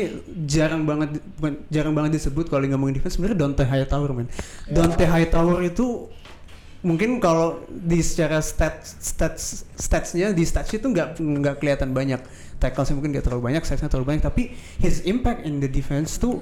jarang 0.48 0.88
banget 0.88 1.20
jarang 1.68 1.92
banget 1.92 2.16
disebut 2.16 2.48
kalau 2.48 2.64
ngomongin 2.64 2.96
defense 2.96 3.20
sebenarnya 3.20 3.38
Dante 3.44 3.64
Hightower 3.68 4.10
men. 4.16 4.28
Dante 4.72 5.04
Hightower 5.04 5.60
itu 5.68 6.08
mungkin 6.80 7.20
kalau 7.20 7.60
di 7.68 8.00
secara 8.00 8.40
stats 8.40 8.96
stats 9.04 9.68
statsnya 9.76 10.32
di 10.32 10.48
stats 10.48 10.72
itu 10.72 10.88
nggak 10.88 11.20
nggak 11.20 11.60
kelihatan 11.60 11.92
banyak 11.92 12.24
tackles 12.56 12.88
mungkin 12.96 13.12
nggak 13.12 13.28
terlalu 13.28 13.52
banyak 13.52 13.68
sacksnya 13.68 13.92
terlalu 13.92 14.16
banyak 14.16 14.24
tapi 14.24 14.56
his 14.80 15.04
impact 15.04 15.44
in 15.44 15.60
the 15.60 15.68
defense 15.68 16.16
tuh 16.16 16.40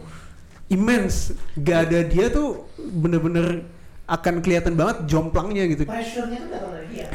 immense 0.70 1.34
gak 1.58 1.90
ada 1.90 2.06
dia 2.06 2.30
tuh 2.30 2.70
bener-bener 2.78 3.66
akan 4.06 4.38
kelihatan 4.38 4.78
banget 4.78 5.10
jomplangnya 5.10 5.66
gitu 5.74 5.84
Pressure-nya 5.88 6.38
tuh 6.46 6.50
datang 6.54 6.70
dari 6.70 6.88
dia. 6.94 7.08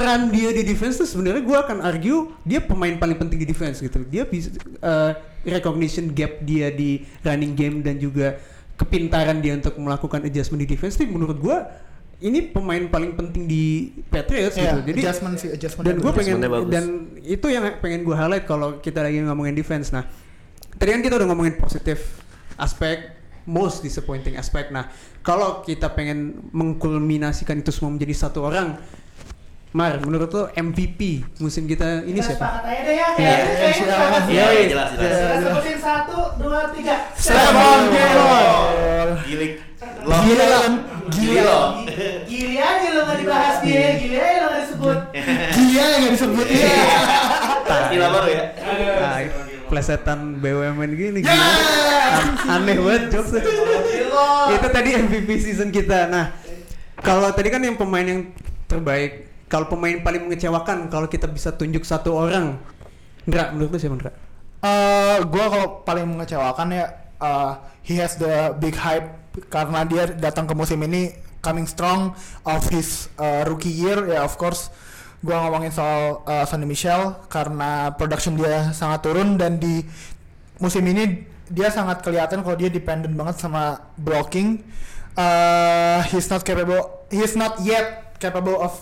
Peran 0.00 0.32
dia 0.32 0.48
di 0.56 0.64
defense 0.64 0.96
tuh 0.96 1.04
sebenarnya 1.04 1.44
gue 1.44 1.58
akan 1.60 1.78
argue 1.84 2.32
dia 2.48 2.64
pemain 2.64 2.96
paling 2.96 3.20
penting 3.20 3.44
di 3.44 3.46
defense 3.46 3.84
gitu. 3.84 4.00
Dia 4.08 4.24
bisa 4.24 4.48
uh, 4.80 5.12
recognition 5.44 6.08
gap 6.16 6.40
dia 6.40 6.72
di 6.72 7.04
running 7.20 7.52
game 7.52 7.84
dan 7.84 8.00
juga 8.00 8.40
kepintaran 8.80 9.44
dia 9.44 9.60
untuk 9.60 9.76
melakukan 9.76 10.24
adjustment 10.24 10.64
di 10.64 10.68
defense 10.72 10.96
tuh 10.96 11.04
menurut 11.04 11.36
gue 11.36 11.56
ini 12.20 12.48
pemain 12.48 12.80
paling 12.88 13.16
penting 13.16 13.44
di 13.44 13.92
Patriots 14.08 14.56
Iya, 14.56 14.80
gitu. 14.80 14.80
Jadi 14.92 15.00
adjustment 15.04 15.36
sih, 15.36 15.48
adjustment. 15.52 15.84
dan 15.84 15.96
gue 16.00 16.12
pengen 16.16 16.36
dan 16.68 16.84
itu 17.20 17.46
yang 17.52 17.64
pengen 17.80 18.00
gue 18.04 18.16
highlight 18.16 18.44
kalau 18.48 18.80
kita 18.80 19.04
lagi 19.04 19.20
ngomongin 19.20 19.52
defense. 19.52 19.92
Nah 19.92 20.08
tadi 20.80 20.96
kan 20.96 21.04
kita 21.04 21.20
udah 21.20 21.28
ngomongin 21.28 21.60
positif 21.60 22.24
aspek 22.56 23.20
most 23.48 23.84
disappointing 23.84 24.36
aspek. 24.36 24.68
Nah 24.72 24.88
kalau 25.20 25.60
kita 25.64 25.92
pengen 25.92 26.40
mengkulminasikan 26.52 27.60
itu 27.60 27.72
semua 27.72 27.92
menjadi 27.92 28.16
satu 28.16 28.44
orang 28.48 28.80
Mar, 29.70 30.02
menurut 30.02 30.26
lo 30.28 30.42
MVP 30.50 31.22
musim 31.38 31.62
kita 31.64 32.02
ini 32.02 32.18
Kita 32.18 32.34
siapa? 32.34 32.42
sepakat 32.42 32.62
aja 32.66 32.80
deh 32.82 32.90
ya. 32.92 33.06
Iya, 33.14 33.30
Ya, 33.30 33.36
iya. 33.38 33.68
Iya, 34.26 34.44
iya, 34.50 34.62
jelas, 34.66 34.88
jelas. 34.90 35.14
Kita 35.14 35.36
sebutin 35.40 35.78
satu, 35.78 36.18
dua, 36.36 36.60
tiga. 36.74 36.96
Gilik. 39.22 39.52
Gila 40.00 40.44
kan? 40.44 40.72
Gila. 41.08 41.42
loh. 41.44 41.66
Gili 42.26 42.56
aja 42.58 42.86
lo 42.90 43.00
nggak 43.04 43.18
dibahas 43.20 43.56
dia, 43.62 43.86
gili 43.94 44.16
aja 44.16 44.38
lo 44.40 44.46
nggak 44.48 44.62
disebut. 44.64 44.98
Gila 45.52 45.84
yang 45.86 46.00
gak 46.00 46.12
disebut. 46.14 46.46
Iya. 46.50 46.74
Istilah 47.70 48.08
baru 48.10 48.28
ya. 48.28 48.42
Ah, 48.98 49.18
plesetan 49.66 50.18
BUMN 50.36 50.90
gini 50.92 51.18
gimana? 51.20 51.54
An- 52.10 52.38
Aneh 52.58 52.74
banget. 52.76 53.02
Gila. 53.14 54.28
itu 54.50 54.66
tadi 54.68 54.90
MVP 54.98 55.28
season 55.38 55.70
kita. 55.70 56.10
Nah, 56.10 56.34
kalau 56.98 57.30
tadi 57.30 57.48
kan 57.48 57.62
yang 57.62 57.78
pemain 57.78 58.02
yang 58.02 58.20
terbaik, 58.66 59.29
kalau 59.50 59.66
pemain 59.66 59.98
paling 59.98 60.30
mengecewakan 60.30 60.86
kalau 60.86 61.10
kita 61.10 61.26
bisa 61.26 61.50
tunjuk 61.50 61.82
satu 61.82 62.14
orang. 62.14 62.56
Ndra, 63.26 63.50
menurut 63.52 63.74
lu 63.74 63.78
siapa 63.82 63.98
Ndra? 63.98 64.12
Eh, 64.60 65.18
gua 65.24 65.44
kalau 65.48 65.66
paling 65.88 66.04
mengecewakan 66.04 66.68
ya 66.68 66.84
uh, 67.16 67.56
he 67.80 67.96
has 67.96 68.20
the 68.20 68.52
big 68.60 68.76
hype 68.76 69.08
karena 69.48 69.88
dia 69.88 70.04
datang 70.12 70.44
ke 70.44 70.52
musim 70.52 70.84
ini 70.84 71.16
coming 71.40 71.64
strong 71.64 72.12
of 72.44 72.60
his 72.68 73.08
uh, 73.16 73.40
rookie 73.48 73.72
year 73.72 73.96
ya 74.12 74.20
of 74.20 74.36
course 74.36 74.68
gua 75.24 75.48
ngomongin 75.48 75.72
soal 75.72 76.20
uh, 76.28 76.44
Sonny 76.44 76.68
Michel 76.68 77.16
karena 77.32 77.96
production 77.96 78.36
dia 78.36 78.76
sangat 78.76 79.00
turun 79.00 79.40
dan 79.40 79.56
di 79.56 79.80
musim 80.60 80.84
ini 80.84 81.24
dia 81.48 81.72
sangat 81.72 82.04
kelihatan 82.04 82.44
kalau 82.44 82.60
dia 82.60 82.68
dependent 82.68 83.16
banget 83.16 83.40
sama 83.40 83.80
blocking 83.96 84.60
uh, 85.16 86.04
he's 86.12 86.28
not 86.28 86.44
capable 86.44 87.08
he's 87.08 87.32
not 87.32 87.56
yet 87.64 88.12
capable 88.20 88.60
of 88.60 88.76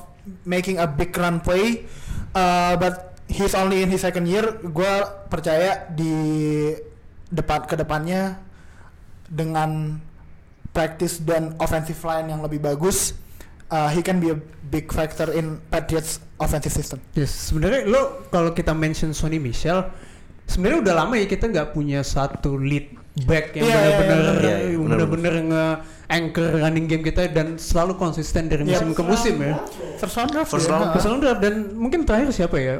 making 0.44 0.80
a 0.80 0.86
big 0.86 1.12
run 1.16 1.40
play 1.42 1.84
uh, 2.34 2.74
but 2.76 3.18
he's 3.28 3.52
only 3.52 3.84
in 3.84 3.92
his 3.92 4.02
second 4.02 4.24
year. 4.28 4.60
Gue 4.64 4.92
percaya 5.28 5.88
di 5.92 6.14
depan 7.28 7.68
ke 7.68 7.76
depannya 7.76 8.40
dengan 9.28 10.00
practice 10.72 11.20
dan 11.20 11.52
offensive 11.60 12.00
line 12.00 12.32
yang 12.32 12.40
lebih 12.40 12.64
bagus 12.64 13.12
uh, 13.70 13.88
he 13.88 14.00
can 14.02 14.20
be 14.20 14.32
a 14.32 14.38
big 14.68 14.88
factor 14.92 15.32
in 15.32 15.60
Patriots 15.70 16.20
offensive 16.40 16.72
system. 16.72 16.98
Yes, 17.16 17.32
sebenarnya 17.32 17.88
lo 17.88 18.28
kalau 18.32 18.52
kita 18.52 18.72
mention 18.72 19.12
Sonny 19.12 19.40
Michel, 19.40 19.84
sebenarnya 20.48 20.78
udah 20.84 20.94
lama 21.04 21.14
ya 21.16 21.26
kita 21.28 21.48
nggak 21.48 21.72
punya 21.76 22.00
satu 22.04 22.56
lead 22.56 22.97
back 23.24 23.50
yang 23.52 23.64
Iya, 23.64 23.74
iya, 23.74 23.96
benar-benar 23.96 24.34
iya, 24.38 24.54
iya, 24.60 24.68
iya, 24.68 24.78
benar-benar 24.78 25.34
nge-anchor 25.40 26.48
running 26.58 26.86
game 26.86 27.02
kita 27.02 27.26
dan 27.28 27.56
selalu 27.56 27.96
konsisten 27.96 28.46
dari 28.46 28.62
musim 28.62 28.92
ke 28.92 29.02
musim 29.02 29.34
ya. 29.38 29.58
first 29.96 30.14
round 30.14 30.30
draft 30.30 30.48
First 30.48 30.66
ya. 30.66 30.72
round. 30.72 30.88
First 30.92 31.06
round 31.06 31.20
draft 31.20 31.40
dan 31.40 31.54
mungkin 31.72 32.04
terakhir 32.04 32.28
siapa 32.30 32.56
ya? 32.56 32.74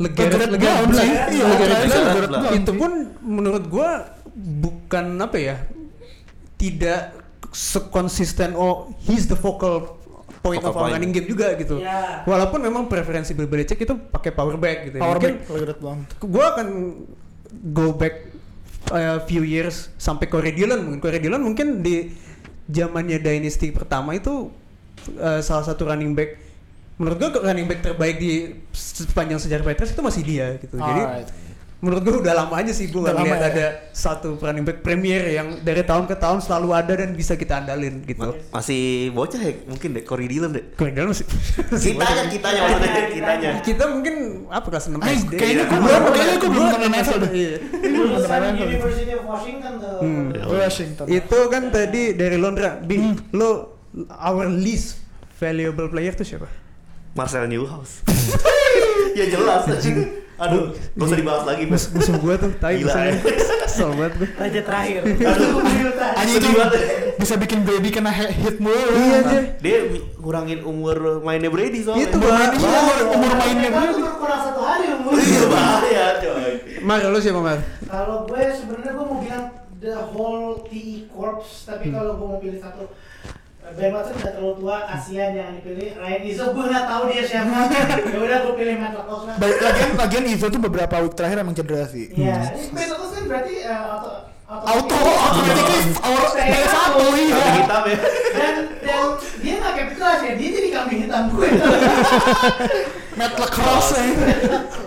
Sih. 0.00 1.08
Iya, 1.30 1.44
Blount. 1.44 1.60
Legarrette 1.60 2.26
Blount. 2.26 2.56
Itu 2.56 2.70
pun 2.74 2.90
menurut 3.20 3.64
gua 3.66 3.88
bukan 4.34 5.04
apa 5.18 5.36
ya? 5.36 5.56
Tidak 6.54 7.00
sekonsisten 7.48 8.52
oh 8.52 8.92
he's 9.00 9.24
the 9.24 9.34
focal 9.34 9.96
point 10.38 10.60
Focal 10.60 10.70
of 10.70 10.74
our 10.74 10.82
point. 10.86 10.94
running 10.94 11.10
game 11.10 11.26
juga 11.26 11.54
gitu. 11.54 11.78
Ya. 11.78 12.22
Walaupun 12.22 12.60
memang 12.60 12.86
preferensi 12.86 13.32
Bill 13.32 13.46
Belichick 13.46 13.78
itu 13.78 13.94
pakai 13.94 14.30
power 14.30 14.54
back 14.54 14.86
gitu. 14.86 14.96
ya. 14.96 15.02
power 15.02 15.16
Mungkin 15.18 15.34
back 15.42 15.78
Blount. 15.78 16.06
gue 16.18 16.44
akan 16.44 16.66
go 17.72 17.90
back 17.90 18.27
uh, 18.90 19.18
few 19.24 19.44
years 19.44 19.92
sampai 19.96 20.28
Corey 20.28 20.52
Dillon 20.52 20.80
mungkin 20.84 21.00
Corey 21.00 21.20
Dillon 21.20 21.42
mungkin 21.42 21.80
di 21.84 22.12
zamannya 22.68 23.20
Dynasty 23.20 23.72
pertama 23.72 24.12
itu 24.16 24.52
uh, 25.16 25.40
salah 25.40 25.64
satu 25.64 25.88
running 25.88 26.12
back 26.12 26.36
menurut 26.98 27.16
gue 27.16 27.30
running 27.40 27.70
back 27.70 27.80
terbaik 27.80 28.18
di 28.18 28.58
sepanjang 28.74 29.38
sejarah 29.38 29.62
Patriots 29.62 29.94
itu 29.94 30.02
masih 30.02 30.22
dia 30.26 30.46
gitu 30.58 30.76
jadi 30.76 31.02
Alright. 31.06 31.30
Menurut 31.78 32.02
gue 32.02 32.16
udah 32.18 32.34
lama 32.36 32.54
aja 32.54 32.70
sih 32.70 32.86
gue 32.86 32.98
Udah 32.98 33.14
lama 33.14 33.22
lihat 33.24 33.38
ya. 33.38 33.48
ada 33.48 33.66
satu 33.92 34.34
running 34.34 34.62
back 34.62 34.80
premier 34.80 35.22
yang 35.30 35.62
dari 35.62 35.80
tahun 35.80 36.04
ke 36.04 36.16
tahun 36.16 36.38
selalu 36.40 36.68
ada 36.72 36.90
dan 36.92 37.12
bisa 37.12 37.32
kita 37.32 37.62
andalin 37.62 38.02
gitu 38.02 38.34
Masih 38.48 38.82
bocah 39.10 39.38
ya 39.38 39.54
mungkin 39.64 39.88
deh, 39.92 40.02
Corey 40.02 40.26
Dillon 40.26 40.50
deh. 40.50 40.74
Corey 40.74 40.90
Dillon 40.90 41.08
masih 41.08 41.22
Kitanya, 41.86 42.26
kitanya 42.26 42.60
maksudnya, 42.64 43.02
kitanya. 43.08 43.50
kita 43.62 43.84
mungkin 43.86 44.14
apa 44.48 44.66
kelas 44.66 44.86
6 44.88 44.98
Ay, 44.98 45.14
SD 45.16 45.32
kayaknya 45.32 45.54
ya. 45.56 45.64
gua 45.64 45.78
Gua- 45.78 45.86
belum- 45.88 46.10
kayaknya 46.10 46.36
gua 46.36 46.50
belum 46.50 46.66
enam 46.68 46.82
NFL 46.92 47.16
deh. 47.16 47.30
iya. 47.32 47.56
Lulusan 47.88 48.40
University 48.58 49.12
of 49.12 49.22
Washington 49.24 49.72
tuh. 49.78 49.96
Hmm. 50.00 50.26
Washington 50.50 51.04
Itu 51.06 51.38
kan 51.46 51.62
tadi 51.68 52.02
dari 52.12 52.36
Londra, 52.36 52.74
Bi, 52.76 52.96
lo 53.32 53.50
our 54.10 54.46
least 54.46 54.98
valuable 55.36 55.86
player 55.86 56.10
tuh 56.10 56.26
siapa? 56.26 56.50
Marcel 57.14 57.46
Newhouse. 57.46 58.02
ya 59.14 59.26
jelas 59.26 59.62
anjing. 59.64 60.26
Aduh, 60.38 60.70
gak 60.70 61.06
usah 61.10 61.18
dibahas 61.18 61.42
lagi, 61.42 61.66
Mas. 61.66 61.90
Mus 61.90 61.98
musuh 61.98 62.16
gua 62.22 62.34
tuh, 62.38 62.54
tai 62.62 62.78
Gila, 62.78 62.94
ya. 62.94 63.14
Kesel 63.66 63.90
banget 63.90 64.12
gua. 64.22 64.28
Raja 64.38 64.60
terakhir. 64.62 65.00
Aduh, 65.02 65.50
Anjing 66.14 66.38
itu 66.38 66.48
banget. 66.54 66.72
bisa 67.18 67.34
bikin 67.34 67.58
baby 67.66 67.90
kena 67.90 68.14
hit 68.14 68.56
mulu. 68.62 68.94
Iya 68.94 69.16
aja. 69.26 69.38
Dia 69.58 69.78
ngurangin 70.22 70.62
umur 70.62 71.26
mainnya 71.26 71.50
Brady 71.50 71.82
soalnya. 71.82 72.06
Itu 72.06 72.16
bahaya. 72.22 72.54
Umur, 72.54 72.98
umur 73.18 73.32
mainnya 73.34 73.68
tuh 73.74 73.98
berkurang 73.98 74.40
satu 74.46 74.60
hari 74.62 74.86
umur. 74.94 75.12
Iya 75.18 75.44
bahaya, 75.50 76.06
coy. 76.22 76.52
Mar, 76.86 77.02
lo 77.02 77.18
siapa 77.18 77.40
Mar? 77.42 77.58
Kalau 77.90 78.16
gue 78.30 78.42
sebenarnya 78.54 78.92
gue 78.94 79.06
mau 79.10 79.18
bilang 79.18 79.44
the 79.82 79.94
whole 80.14 80.62
PE 80.70 81.10
Corps, 81.10 81.46
tapi 81.66 81.90
kalau 81.90 82.14
gue 82.14 82.26
mau 82.30 82.38
pilih 82.38 82.62
satu 82.62 82.86
Ben 83.76 83.90
Watson 83.92 84.14
udah 84.16 84.32
terlalu 84.32 84.54
tua, 84.62 84.76
kasihan 84.88 85.30
jangan 85.36 85.52
dipilih. 85.60 85.88
Ryan 86.00 86.22
Izzo 86.24 86.44
gue 86.56 86.64
nggak 86.64 86.86
tahu 86.88 87.02
dia 87.12 87.22
siapa. 87.26 87.56
ya 88.12 88.18
udah 88.18 88.38
gue 88.46 88.54
pilih 88.56 88.74
Matt 88.80 88.94
LaCoste 88.96 89.26
lah. 89.28 89.36
Lagian, 89.36 89.90
lagian 89.98 90.24
Izo 90.30 90.46
tuh 90.48 90.60
beberapa 90.62 90.94
week 91.04 91.14
terakhir 91.18 91.36
emang 91.44 91.56
cedera 91.58 91.84
sih. 91.84 92.08
Iya, 92.16 92.56
ini 92.56 92.72
Matt 92.72 92.88
LaCoste 92.88 93.14
kan 93.18 93.24
berarti 93.28 93.54
eh, 93.66 93.82
auto 93.92 94.12
Auto, 94.48 94.96
automatically, 94.96 95.92
our 96.00 96.24
Kayak 96.32 96.48
kayak 96.56 96.68
satu 96.72 97.04
iya. 97.20 97.36
Hitam 97.52 97.82
ya. 97.84 97.98
dan 98.32 98.54
dan 98.80 99.04
dia 99.44 99.54
nggak 99.60 99.74
capitalize 99.76 100.22
ya, 100.24 100.32
dia 100.40 100.48
jadi 100.56 100.68
kambing 100.72 101.00
hitam 101.04 101.22
gue. 101.36 101.48
Matt 103.20 103.34
Lacrosse 103.36 103.92
ya. 104.00 104.08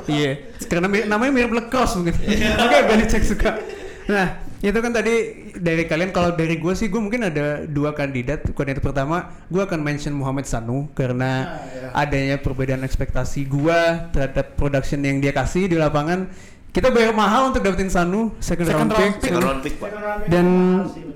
Iya, 0.10 0.32
karena 0.66 0.88
namanya 1.06 1.32
mirip 1.32 1.54
lacrosse 1.54 2.02
mungkin. 2.02 2.18
Oke, 2.58 2.78
Belichick 2.90 3.22
suka. 3.22 3.62
Nah, 4.10 4.51
Itu 4.62 4.78
kan 4.78 4.94
tadi 4.94 5.14
dari 5.58 5.90
kalian 5.90 6.14
kalau 6.14 6.38
dari 6.38 6.62
gue 6.62 6.74
sih 6.78 6.86
gue 6.86 7.02
mungkin 7.02 7.26
ada 7.26 7.66
dua 7.66 7.98
kandidat. 7.98 8.46
Kandidat 8.54 8.86
pertama 8.86 9.34
gue 9.50 9.58
akan 9.58 9.82
mention 9.82 10.14
Muhammad 10.14 10.46
Sanu 10.46 10.86
karena 10.94 11.58
adanya 11.98 12.38
perbedaan 12.38 12.86
ekspektasi 12.86 13.50
gue 13.50 13.80
terhadap 14.14 14.54
production 14.54 15.02
yang 15.02 15.18
dia 15.18 15.34
kasih 15.34 15.66
di 15.66 15.82
lapangan. 15.82 16.30
Kita 16.72 16.88
bayar 16.88 17.12
mahal 17.12 17.52
untuk 17.52 17.66
dapetin 17.66 17.92
Sanu 17.92 18.32
second, 18.40 18.64
Second 18.64 18.88
round, 18.88 18.92
round 18.96 19.02
pick. 19.18 19.26
Second 19.28 19.44
round 19.44 19.60
pick, 19.60 19.76
Pak. 19.76 19.90
Dan 20.30 20.46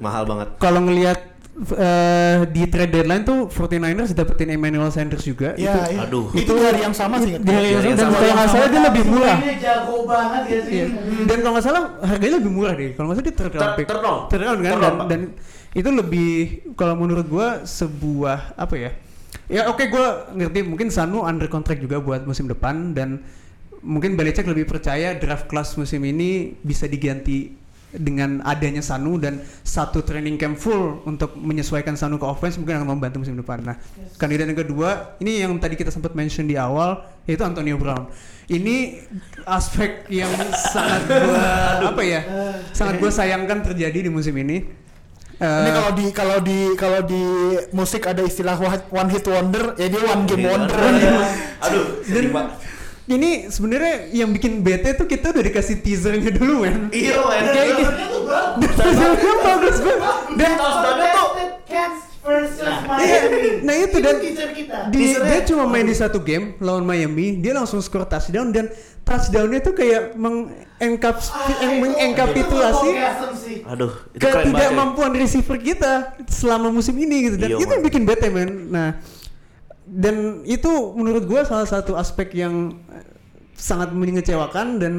Mahal 0.03 0.23
banget. 0.27 0.47
kalau 0.59 0.83
ngelihat 0.83 1.19
eh, 1.55 2.39
di 2.51 2.63
trade 2.67 2.91
deadline 2.91 3.23
tuh 3.23 3.47
49ers 3.47 4.11
dapetin 4.11 4.51
Emmanuel 4.51 4.91
Sanders 4.91 5.23
juga. 5.23 5.55
Ya, 5.55 5.71
itu, 5.71 5.79
iya. 5.95 5.99
Aduh. 6.03 6.25
Itu 6.35 6.51
di 6.51 6.63
hari 6.63 6.79
yang 6.83 6.95
sama 6.95 7.15
sih. 7.23 7.39
di 7.39 7.51
hari 7.51 7.71
yang 7.71 7.99
sama, 7.99 8.15
dan 8.19 8.27
yang 8.27 8.35
kalau 8.35 8.35
nggak 8.35 8.49
salah 8.51 8.67
dia 8.67 8.81
lebih 8.83 9.03
murah. 9.07 9.37
Ini 9.39 9.55
jago 9.63 9.95
banget 10.03 10.43
ya 10.45 10.59
sih. 10.61 10.73
Iya. 10.75 10.85
Dan 11.23 11.37
kalau 11.39 11.53
nggak 11.55 11.65
salah 11.65 11.83
harganya 12.03 12.35
lebih 12.43 12.51
murah 12.51 12.73
deh. 12.75 12.89
Kalau 12.93 13.05
nggak 13.07 13.17
salah 13.17 13.27
dia 13.27 13.35
third 13.39 13.53
round 13.55 13.73
pick. 13.79 13.85
third 13.87 14.03
round. 14.03 14.21
Third 14.27 14.43
round 14.43 14.59
kan 14.59 14.73
dan, 14.77 14.95
dan 15.07 15.21
itu 15.75 15.89
lebih 15.91 16.31
kalau 16.75 16.95
menurut 16.99 17.25
gua 17.27 17.47
sebuah 17.63 18.55
apa 18.59 18.75
ya? 18.75 18.91
Ya 19.47 19.69
oke 19.71 19.87
gua 19.87 20.31
ngerti 20.35 20.65
mungkin 20.65 20.91
Sanu 20.91 21.23
under 21.23 21.47
contract 21.47 21.79
juga 21.79 22.03
buat 22.03 22.27
musim 22.27 22.51
depan 22.51 22.91
dan 22.91 23.23
mungkin 23.85 24.17
Belichick 24.17 24.49
lebih 24.49 24.65
percaya 24.65 25.13
draft 25.13 25.45
class 25.45 25.77
musim 25.77 26.01
ini 26.01 26.57
bisa 26.65 26.89
diganti 26.89 27.64
dengan 27.95 28.43
adanya 28.43 28.79
Sanu 28.79 29.15
dan 29.15 29.39
satu 29.61 30.03
training 30.03 30.35
camp 30.35 30.55
full 30.55 31.01
untuk 31.03 31.33
menyesuaikan 31.33 31.95
Sanu 31.95 32.15
ke 32.15 32.23
offense 32.23 32.55
mungkin 32.55 32.79
akan 32.79 32.95
membantu 32.95 33.23
musim 33.23 33.35
depan. 33.35 33.63
Nah, 33.63 33.75
kandidat 34.15 34.45
yang 34.45 34.59
kedua 34.59 35.15
ini 35.19 35.41
yang 35.41 35.55
tadi 35.57 35.75
kita 35.75 35.89
sempat 35.89 36.11
mention 36.13 36.45
di 36.45 36.55
awal 36.55 37.01
yaitu 37.23 37.41
Antonio 37.41 37.75
Brown. 37.75 38.07
Ini 38.45 39.01
aspek 39.43 40.05
yang 40.07 40.29
sangat 40.53 41.09
gua 41.09 41.45
apa 41.89 42.01
ya? 42.05 42.21
Sangat 42.71 43.01
gua 43.01 43.09
sayangkan 43.09 43.65
terjadi 43.65 44.05
di 44.05 44.11
musim 44.11 44.37
ini. 44.37 44.85
Ini 45.35 45.67
Eh, 45.67 45.67
kalau 45.67 45.91
di 45.91 46.05
kalau 46.15 46.37
di 46.39 46.59
kalau 46.79 47.01
di 47.03 47.23
musik 47.75 48.07
ada 48.07 48.23
istilah 48.23 48.55
one- 48.55 48.87
one 48.87 49.09
hit 49.11 49.27
wonder, 49.27 49.75
ya 49.75 49.91
dia 49.91 49.99
one 49.99 50.23
game 50.23 50.47
wonder. 50.47 50.79
Aduh, 51.59 51.99
sedih, 52.07 52.31
Pak. 52.31 52.45
Ini 53.07 53.47
sebenarnya 53.47 54.09
yang 54.11 54.29
bikin 54.29 54.59
bete 54.59 54.93
tuh 54.93 55.05
kita 55.05 55.29
udah 55.29 55.43
dikasih 55.43 55.77
teasernya 55.79 56.31
dulu 56.31 56.63
men. 56.63 56.89
Iya, 56.89 57.21
men. 57.21 57.43
Kayak 57.47 57.67
gitu. 57.75 57.93
Teasernya 58.65 59.33
bagus 59.39 59.77
banget. 59.77 60.13
Dan 60.35 60.51
tuh 60.57 60.73
Cats 61.65 61.99
versus 62.21 62.61
Iya, 62.61 63.19
Miami. 63.21 63.49
nah 63.61 63.75
itu 63.75 63.97
dan 63.99 64.15
teaser 64.17 64.49
kita. 64.51 64.77
di, 64.89 65.01
dia 65.13 65.39
cuma 65.45 65.65
main 65.65 65.83
di 65.83 65.93
satu 65.93 66.17
game 66.17 66.57
lawan 66.57 66.81
Miami, 66.81 67.37
dia 67.37 67.53
langsung 67.53 67.77
skor 67.77 68.05
touchdown 68.05 68.49
dan 68.49 68.69
touchdownnya 69.01 69.61
tuh 69.61 69.73
kayak 69.73 70.13
mengencaps 70.15 71.29
mengengkapitulasi 71.61 72.89
Orgasm 72.91 73.31
sih. 73.35 73.57
Aduh, 73.63 73.93
itu 74.09 74.17
keren 74.19 74.33
banget. 74.33 74.41
ya. 74.41 74.49
ketidakmampuan 74.49 75.11
receiver 75.13 75.57
kita 75.57 75.93
selama 76.25 76.69
musim 76.69 76.95
ini 76.95 77.29
gitu 77.29 77.37
dan 77.37 77.49
Iya, 77.51 77.57
itu 77.59 77.71
yang 77.71 77.81
man. 77.81 77.87
bikin 77.89 78.03
bete 78.03 78.27
men. 78.29 78.49
Nah, 78.69 78.89
dan 79.85 80.15
itu 80.45 80.69
menurut 80.93 81.23
gua 81.25 81.45
salah 81.45 81.65
satu 81.65 81.93
aspek 81.93 82.33
yang 82.35 82.73
sangat 83.55 83.91
mengecewakan 83.91 84.77
dan 84.77 84.93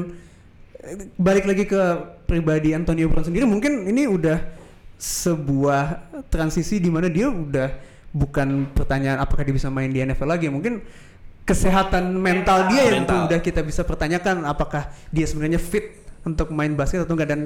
eh, 0.81 1.07
balik 1.15 1.45
lagi 1.45 1.63
ke 1.63 1.81
pribadi 2.25 2.73
Antonio 2.73 3.07
Brown 3.07 3.23
sendiri 3.23 3.45
mungkin 3.45 3.85
ini 3.85 4.09
udah 4.09 4.37
sebuah 4.97 6.09
transisi 6.27 6.81
di 6.81 6.89
mana 6.89 7.05
dia 7.07 7.29
udah 7.29 7.69
bukan 8.09 8.65
pertanyaan 8.73 9.21
apakah 9.21 9.45
dia 9.45 9.53
bisa 9.53 9.69
main 9.69 9.93
di 9.93 10.01
NFL 10.01 10.25
lagi 10.25 10.49
mungkin 10.49 10.81
kesehatan 11.47 12.17
mental 12.17 12.67
dia 12.67 12.91
yang 12.91 13.05
Mental. 13.05 13.29
udah 13.29 13.39
kita 13.39 13.61
bisa 13.63 13.85
pertanyakan 13.85 14.43
apakah 14.43 14.89
dia 15.13 15.23
sebenarnya 15.23 15.61
fit 15.61 16.01
untuk 16.27 16.51
main 16.51 16.75
basket 16.75 17.05
atau 17.07 17.15
enggak 17.15 17.29
dan 17.31 17.41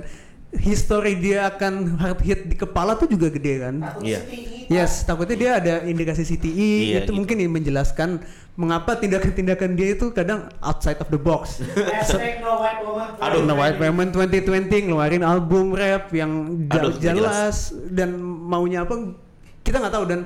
history 0.51 1.15
dia 1.15 1.47
akan 1.47 1.95
hard 2.01 2.19
hit 2.25 2.39
di 2.49 2.55
kepala 2.57 2.97
tuh 2.97 3.07
juga 3.07 3.29
gede 3.29 3.61
kan 3.61 3.75
Iya. 4.01 4.19
CTE. 4.25 4.67
Yes, 4.71 5.03
takutnya 5.03 5.35
dia 5.37 5.51
ada 5.59 5.73
indikasi 5.83 6.23
CTE 6.23 6.49
Iya, 6.49 7.03
itu 7.03 7.11
gitu. 7.11 7.11
mungkin 7.13 7.35
menjelaskan 7.51 8.23
mengapa 8.59 8.99
tindakan-tindakan 8.99 9.79
dia 9.79 9.95
itu 9.95 10.11
kadang 10.11 10.51
outside 10.59 10.99
of 10.99 11.07
the 11.07 11.17
box. 11.19 11.63
Hashtag 11.75 12.43
no 12.43 12.59
white 12.59 12.83
woman. 12.83 13.07
Aduh, 13.23 13.41
No 13.47 13.55
White 13.55 13.79
Women 13.79 14.07
2020 14.11 14.91
ngeluarin 14.91 15.23
album 15.23 15.71
rap 15.71 16.11
yang 16.11 16.65
gak 16.67 16.83
Aduh, 16.83 16.93
jelas 16.99 17.71
dan 17.87 18.19
maunya 18.19 18.83
apa 18.83 19.15
kita 19.63 19.79
nggak 19.79 19.93
tahu 19.93 20.05
dan 20.09 20.19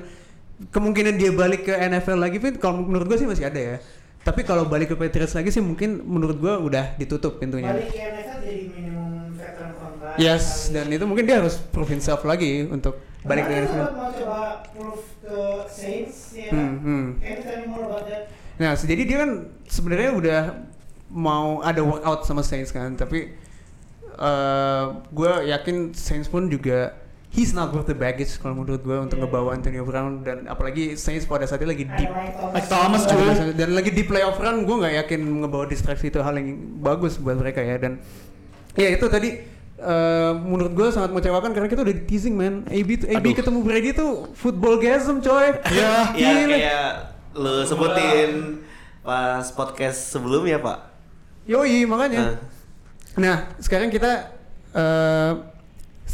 kemungkinan 0.74 1.14
dia 1.20 1.30
balik 1.30 1.68
ke 1.68 1.74
NFL 1.76 2.18
lagi 2.18 2.40
Vin 2.42 2.56
kalau 2.58 2.82
menurut 2.82 3.06
gue 3.14 3.18
sih 3.20 3.28
masih 3.28 3.46
ada 3.46 3.60
ya. 3.60 3.76
Tapi 4.26 4.42
kalau 4.42 4.66
balik 4.66 4.90
ke 4.90 4.96
Patriots 4.98 5.38
lagi 5.38 5.54
sih 5.54 5.62
mungkin 5.62 6.02
menurut 6.02 6.42
gue 6.42 6.50
udah 6.50 6.98
ditutup 6.98 7.38
pintunya. 7.38 7.70
Balik 7.70 7.94
ke 7.94 8.00
NFL 8.02 8.38
jadi 8.42 8.62
minimum 8.74 9.38
veteran 9.38 9.70
kontrak. 9.78 10.18
Yes, 10.18 10.74
dan 10.74 10.90
itu 10.90 11.06
mungkin 11.06 11.30
dia 11.30 11.38
harus 11.38 11.62
prove 11.62 11.94
himself 11.94 12.26
lagi 12.26 12.66
untuk 12.66 12.98
balik 13.26 13.44
ke 13.50 13.54
mau 13.74 14.10
coba 14.14 14.40
proof 14.70 15.02
ke 15.20 15.38
Saints 15.66 16.16
ya. 16.38 16.50
Hmm, 16.54 16.74
hmm. 16.78 17.04
Can 17.18 17.30
you 17.34 17.42
tell 17.42 17.58
me 17.60 17.66
more 17.66 17.84
about 17.84 18.06
that? 18.06 18.30
Nah, 18.56 18.72
jadi 18.72 19.02
dia 19.04 19.18
kan 19.26 19.30
sebenarnya 19.66 20.10
udah 20.16 20.40
mau 21.12 21.60
ada 21.60 21.82
workout 21.82 22.24
sama 22.24 22.40
Saints 22.46 22.70
kan, 22.70 22.94
tapi 22.94 23.34
eh 24.16 24.84
gue 25.12 25.30
yakin 25.52 25.92
Saints 25.92 26.30
pun 26.32 26.48
juga 26.48 26.96
he's 27.36 27.52
not 27.52 27.68
worth 27.76 27.84
the 27.84 27.92
baggage 27.92 28.40
kalau 28.40 28.64
menurut 28.64 28.80
gue 28.80 28.96
untuk 28.96 29.20
ngebawa 29.20 29.52
Antonio 29.52 29.84
Brown 29.84 30.24
dan 30.24 30.48
apalagi 30.48 30.96
Saints 30.96 31.28
pada 31.28 31.44
saat 31.44 31.60
itu 31.60 31.68
lagi 31.68 31.84
deep 31.84 32.08
Mike 32.56 32.68
Thomas 32.72 33.04
cuy. 33.04 33.52
dan 33.52 33.76
lagi 33.76 33.92
di 33.92 34.08
playoff 34.08 34.40
run 34.40 34.64
gue 34.64 34.76
nggak 34.80 34.94
yakin 35.04 35.20
ngebawa 35.44 35.68
distraksi 35.68 36.08
itu 36.08 36.24
hal 36.24 36.32
yang 36.40 36.80
bagus 36.80 37.20
buat 37.20 37.36
mereka 37.36 37.60
ya 37.60 37.76
dan 37.76 38.00
ya 38.72 38.88
itu 38.88 39.04
tadi 39.12 39.55
eh, 39.76 40.32
menurut 40.34 40.72
gue 40.72 40.88
sangat 40.88 41.10
mengecewakan 41.10 41.50
karena 41.50 41.66
kita 41.66 41.80
udah 41.80 41.92
di 41.92 42.04
teasing 42.04 42.32
man 42.32 42.64
AB 42.64 42.88
tuh- 42.96 43.08
AB 43.08 43.20
Aduh. 43.22 43.34
ketemu 43.34 43.58
Brady 43.60 43.90
tuh 43.92 44.10
football 44.32 44.76
gasm 44.76 45.20
coy 45.20 45.52
Ya. 45.68 46.12
Ya 46.12 46.30
Gila. 46.34 46.48
kayak 46.50 46.88
lu 47.34 47.54
sebutin 47.62 48.30
pas 49.00 49.46
podcast 49.50 50.10
sebelumnya, 50.10 50.58
Pak. 50.58 50.78
Yoi 51.46 51.84
makanya. 51.84 52.18
Nah. 52.18 52.36
Nah, 53.16 53.36
sekarang 53.56 53.86
kita 53.86 54.34
eh 54.72 55.32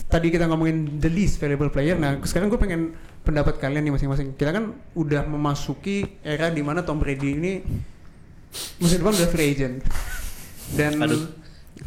tadi 0.06 0.28
kita 0.28 0.44
ngomongin 0.44 0.98
the 0.98 1.08
least 1.08 1.38
valuable 1.38 1.68
player. 1.68 1.94
Nah, 1.94 2.20
sekarang 2.22 2.46
gue 2.46 2.56
pengen 2.56 2.92
pendapat 3.22 3.56
kalian 3.56 3.80
nih 3.80 3.92
masing-masing. 3.92 4.34
Kita 4.34 4.50
kan 4.50 4.64
udah 4.92 5.24
memasuki 5.24 6.04
era 6.20 6.46
di 6.46 6.60
mana 6.60 6.82
Tom 6.82 6.98
Brady 6.98 7.30
ini 7.32 7.52
musim 8.76 9.00
depan 9.00 9.14
udah 9.14 9.30
free 9.30 9.48
agent. 9.48 9.80
Dan 10.70 11.00
Aduh. 11.00 11.32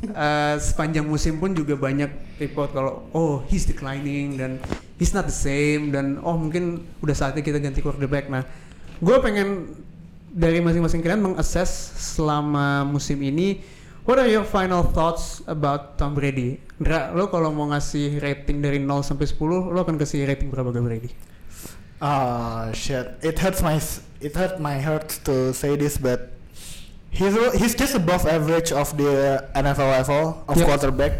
Eh, 0.03 0.55
sepanjang 0.59 1.07
musim 1.07 1.39
pun 1.39 1.55
juga 1.55 1.79
banyak 1.79 2.39
report 2.41 2.75
kalau 2.75 3.07
oh 3.15 3.43
he's 3.47 3.63
declining 3.63 4.35
dan 4.35 4.59
he's 4.99 5.15
not 5.15 5.27
the 5.27 5.33
same 5.33 5.91
dan 5.95 6.19
oh 6.19 6.35
mungkin 6.35 6.83
udah 6.99 7.15
saatnya 7.15 7.43
kita 7.43 7.59
ganti 7.63 7.79
quarterback. 7.79 8.27
Nah, 8.27 8.43
gue 8.99 9.17
pengen 9.23 9.71
dari 10.35 10.59
masing-masing 10.59 10.99
kalian 10.99 11.23
mengassess 11.23 11.71
selama 11.95 12.83
musim 12.83 13.23
ini 13.23 13.63
what 14.03 14.19
are 14.19 14.29
your 14.29 14.45
final 14.45 14.83
thoughts 14.83 15.41
about 15.47 15.97
Tom 15.97 16.13
Brady? 16.13 16.61
Ndra, 16.75 17.15
lo 17.15 17.31
kalau 17.31 17.55
mau 17.55 17.71
ngasih 17.71 18.19
rating 18.19 18.59
dari 18.59 18.83
0 18.83 18.99
sampai 18.99 19.25
10, 19.25 19.71
lo 19.71 19.79
akan 19.79 19.95
kasih 19.95 20.27
rating 20.27 20.51
berapa 20.51 20.75
ke 20.75 20.79
Brady? 20.83 21.11
Ah 22.03 22.69
shit, 22.75 23.15
it 23.23 23.39
hurts 23.39 23.63
my 23.63 23.79
it 24.19 24.35
hurt 24.35 24.59
my 24.59 24.75
heart 24.77 25.07
to 25.23 25.55
say 25.55 25.79
this, 25.79 25.95
but 25.95 26.35
he's 27.15 27.31
he's 27.55 27.73
just 27.73 27.95
above 27.95 28.27
average 28.27 28.69
of 28.69 28.91
the 28.93 29.11
NFL 29.53 29.89
level 29.89 30.23
of 30.45 30.53
Yep. 30.53 30.65
quarterback, 30.67 31.15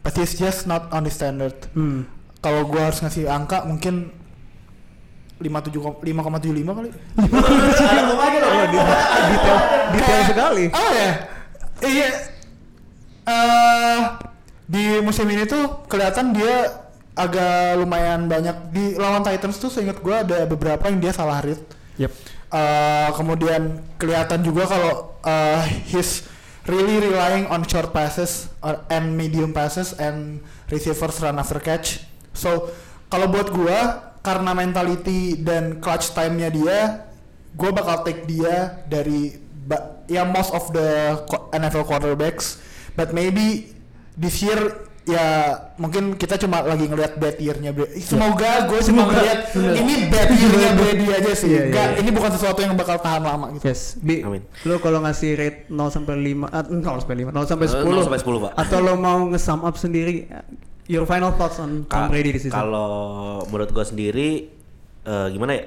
but 0.00 0.12
he's 0.12 0.36
just 0.36 0.64
not 0.64 0.92
on 0.92 1.02
the 1.02 1.10
standard. 1.10 1.56
Hmm. 1.72 2.04
Kalau 2.38 2.68
gua 2.68 2.92
harus 2.92 3.00
ngasih 3.00 3.24
angka 3.24 3.64
mungkin 3.64 4.12
57 5.40 6.04
5,75 6.04 6.78
kali. 6.78 6.90
Oh, 6.94 8.64
di- 8.70 8.84
detail, 9.26 9.58
detail 9.90 10.20
sekali. 10.24 10.64
Oh 10.70 10.90
ya, 10.92 11.10
iya. 11.82 12.08
eh 13.24 13.98
di 14.64 15.00
musim 15.00 15.24
ini 15.26 15.44
tuh 15.44 15.84
kelihatan 15.88 16.32
dia 16.32 16.84
agak 17.14 17.78
lumayan 17.78 18.26
banyak 18.26 18.56
di 18.70 18.84
lawan 18.94 19.22
Titans 19.22 19.56
tuh 19.56 19.70
seingat 19.70 20.00
gua 20.00 20.20
ada 20.20 20.44
beberapa 20.44 20.84
yang 20.86 21.00
dia 21.00 21.12
salah 21.12 21.40
read. 21.40 21.60
Yep. 21.96 22.12
Uh, 22.54 23.10
kemudian 23.18 23.82
kelihatan 23.98 24.46
juga 24.46 24.70
kalau 24.70 25.18
uh, 25.26 25.58
he's 25.90 26.22
really 26.70 27.02
relying 27.02 27.50
on 27.50 27.66
short 27.66 27.90
passes 27.90 28.46
or, 28.62 28.78
and 28.94 29.10
medium 29.18 29.50
passes 29.50 29.90
and 29.98 30.38
receivers 30.70 31.18
run 31.18 31.34
after 31.34 31.58
catch. 31.58 32.06
So 32.30 32.70
kalau 33.10 33.26
buat 33.26 33.50
gua 33.50 34.06
karena 34.22 34.54
mentality 34.54 35.34
dan 35.34 35.82
clutch 35.82 36.14
time-nya 36.14 36.54
dia, 36.54 36.78
gua 37.58 37.74
bakal 37.74 38.06
take 38.06 38.22
dia 38.30 38.86
dari 38.86 39.34
ya 40.06 40.22
most 40.22 40.54
of 40.54 40.70
the 40.70 41.18
NFL 41.50 41.90
quarterbacks. 41.90 42.62
But 42.94 43.10
maybe 43.10 43.74
this 44.14 44.38
year 44.46 44.86
ya 45.04 45.26
mungkin 45.76 46.16
kita 46.16 46.36
cuma 46.36 46.60
lagi 46.60 46.88
ngelihat 46.88 47.16
bad 47.16 47.36
year-nya 47.36 47.70
Brady. 47.70 48.00
Semoga 48.00 48.64
gue 48.64 48.80
cuma 48.82 49.04
Semoga. 49.04 49.12
ngelihat 49.12 49.40
ini 49.52 49.94
bad 50.08 50.28
year-nya 50.30 50.70
Brady 50.72 51.06
aja 51.10 51.32
sih. 51.34 51.48
Iya, 51.48 51.60
iya, 51.60 51.64
Nggak, 51.68 51.86
iya. 51.86 52.00
ini 52.00 52.10
bukan 52.10 52.30
sesuatu 52.32 52.58
yang 52.58 52.72
bakal 52.72 52.96
tahan 52.96 53.20
lama 53.20 53.46
gitu. 53.52 53.64
Yes, 53.64 53.96
Bi, 53.98 54.20
Amin. 54.20 54.42
lo 54.64 54.80
kalau 54.80 55.00
ngasih 55.00 55.30
rate 55.34 55.58
0 55.68 55.88
sampai 55.90 56.14
5, 56.16 56.48
ah, 56.48 56.64
0 56.64 56.80
sampai 56.98 57.16
5, 57.20 57.30
0 57.30 57.44
sampai 57.44 57.66
Eh, 57.66 57.72
10, 57.76 57.84
0 57.92 58.00
sampai 58.02 58.20
10, 58.20 58.38
Pak. 58.40 58.52
atau 58.56 58.78
lo 58.80 58.92
mau 58.96 59.18
nge-sum 59.28 59.60
up 59.60 59.76
sendiri, 59.76 60.24
your 60.86 61.04
final 61.04 61.32
thoughts 61.32 61.56
on 61.58 61.84
Tom 61.84 62.08
Brady 62.08 62.30
di 62.30 62.40
season. 62.40 62.56
Kalau 62.56 62.88
menurut 63.44 63.70
gua 63.70 63.84
sendiri 63.84 64.48
eh, 65.02 65.26
gimana 65.28 65.52
ya? 65.54 65.64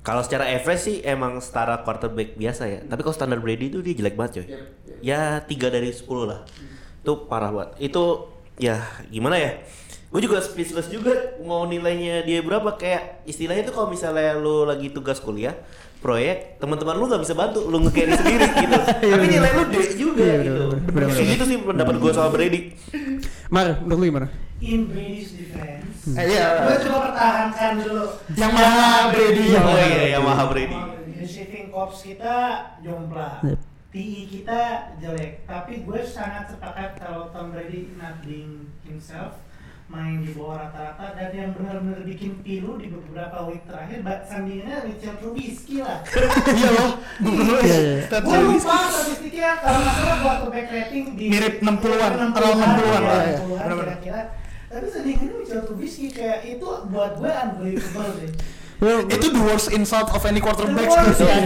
Kalau 0.00 0.20
secara 0.20 0.44
average 0.46 0.82
sih 0.84 0.96
emang 1.00 1.40
setara 1.40 1.80
quarterback 1.80 2.36
biasa 2.36 2.68
ya. 2.68 2.80
Tapi 2.84 3.00
kalau 3.00 3.16
standar 3.16 3.40
Brady 3.40 3.66
itu 3.66 3.80
dia 3.80 3.96
jelek 3.96 4.14
banget 4.14 4.32
coy. 4.36 4.46
Ya 5.00 5.40
tiga 5.42 5.66
dari 5.68 5.88
10 5.88 6.04
lah. 6.22 6.44
Itu 7.04 7.28
parah 7.28 7.52
banget. 7.52 7.70
Itu 7.84 8.32
ya 8.56 8.80
gimana 9.06 9.36
ya? 9.36 9.60
Gue 10.08 10.22
juga 10.22 10.38
speechless 10.38 10.88
juga 10.88 11.10
mau 11.40 11.62
nilainya 11.64 12.22
dia 12.22 12.40
berapa 12.40 12.72
kayak 12.72 13.26
istilahnya 13.26 13.66
tuh 13.66 13.74
kalau 13.74 13.88
misalnya 13.90 14.34
lu 14.34 14.62
lagi 14.62 14.88
tugas 14.88 15.18
kuliah 15.18 15.52
proyek 15.98 16.56
teman-teman 16.56 16.94
lu 16.94 17.04
nggak 17.04 17.18
bisa 17.18 17.34
bantu 17.34 17.64
lu 17.64 17.80
nge-carry 17.80 18.12
sendiri 18.20 18.44
gitu 18.54 18.78
tapi 19.00 19.26
nilai 19.26 19.50
lu 19.50 19.62
D 19.66 19.76
juga 19.96 20.22
Iya, 20.22 20.36
gitu 20.38 20.62
bener, 20.86 21.08
bener, 21.08 21.32
gitu 21.32 21.44
sih 21.44 21.56
pendapat 21.58 21.94
gue 21.96 22.12
soal 22.12 22.28
Brady 22.28 22.76
Mar, 23.48 23.80
menurut 23.80 23.98
lu 23.98 24.06
gimana? 24.06 24.28
In 24.60 24.86
Brady's 24.86 25.32
defense, 25.32 26.14
Eh, 26.14 26.24
iya. 26.30 26.62
gue 26.62 26.76
coba 26.84 26.98
pertahankan 27.10 27.72
dulu. 27.80 28.04
Yang 28.32 28.52
mana 28.52 28.72
Brady? 29.10 29.44
oh 29.50 29.78
iya 29.80 30.04
yang 30.14 30.22
Maha 30.22 30.44
Brady 30.46 30.78
Receiving 31.16 31.66
corps 31.68 31.96
kita 31.98 32.36
jomplang. 32.80 33.40
Yep. 33.94 34.02
TI 34.02 34.22
kita 34.28 34.60
jelek, 34.98 35.46
tapi 35.46 35.72
gue 35.80 36.00
sangat 36.02 36.50
sepakat 36.50 36.98
kalau 36.98 37.30
Tom 37.30 37.48
Brady 37.48 37.94
not 37.94 38.18
being 38.20 38.66
himself 38.82 39.38
main 39.84 40.18
di 40.18 40.32
bawah 40.32 40.58
rata-rata 40.58 41.14
dan 41.14 41.30
yang 41.30 41.50
benar-benar 41.52 42.02
bikin 42.02 42.40
pilu 42.40 42.74
di 42.74 42.88
beberapa 42.88 43.46
week 43.46 43.62
terakhir 43.62 44.00
ba- 44.00 44.24
sandingannya 44.24 44.88
Mitchell 44.88 45.14
Trubisky 45.14 45.78
lah 45.78 46.00
Iya 46.50 46.68
loh. 46.72 46.90
Iya, 47.22 47.78
iya. 47.78 47.98
That's 48.08 48.24
gue 48.24 48.38
lupa 48.40 48.58
statistiknya 48.82 49.60
kalau 49.60 49.78
nggak 49.78 49.94
salah 49.94 50.18
quarterback 50.18 50.66
rating 50.72 51.04
di 51.14 51.24
Mirip 51.28 51.54
60-an, 51.60 52.10
60-an, 52.16 52.32
around 52.32 52.58
60-an 52.58 53.02
lah, 53.04 53.20
ya. 53.22 53.36
60-an 53.36 53.60
Benar-benar. 53.60 53.86
kira-kira 53.94 54.20
tapi 54.66 54.86
sandingannya 54.90 55.34
Mitchell 55.38 55.62
Trubisky 55.62 56.06
kayak 56.10 56.40
itu 56.42 56.68
buat 56.90 57.12
gue 57.14 57.30
unbelievable 57.30 58.10
deh 58.18 58.32
Well, 58.34 58.53
Itu 59.06 59.30
the 59.30 59.42
worst 59.42 59.70
insult 59.70 60.10
of 60.10 60.22
any 60.26 60.42
quarterback. 60.42 60.86
Gitu. 60.86 61.24
ya. 61.24 61.38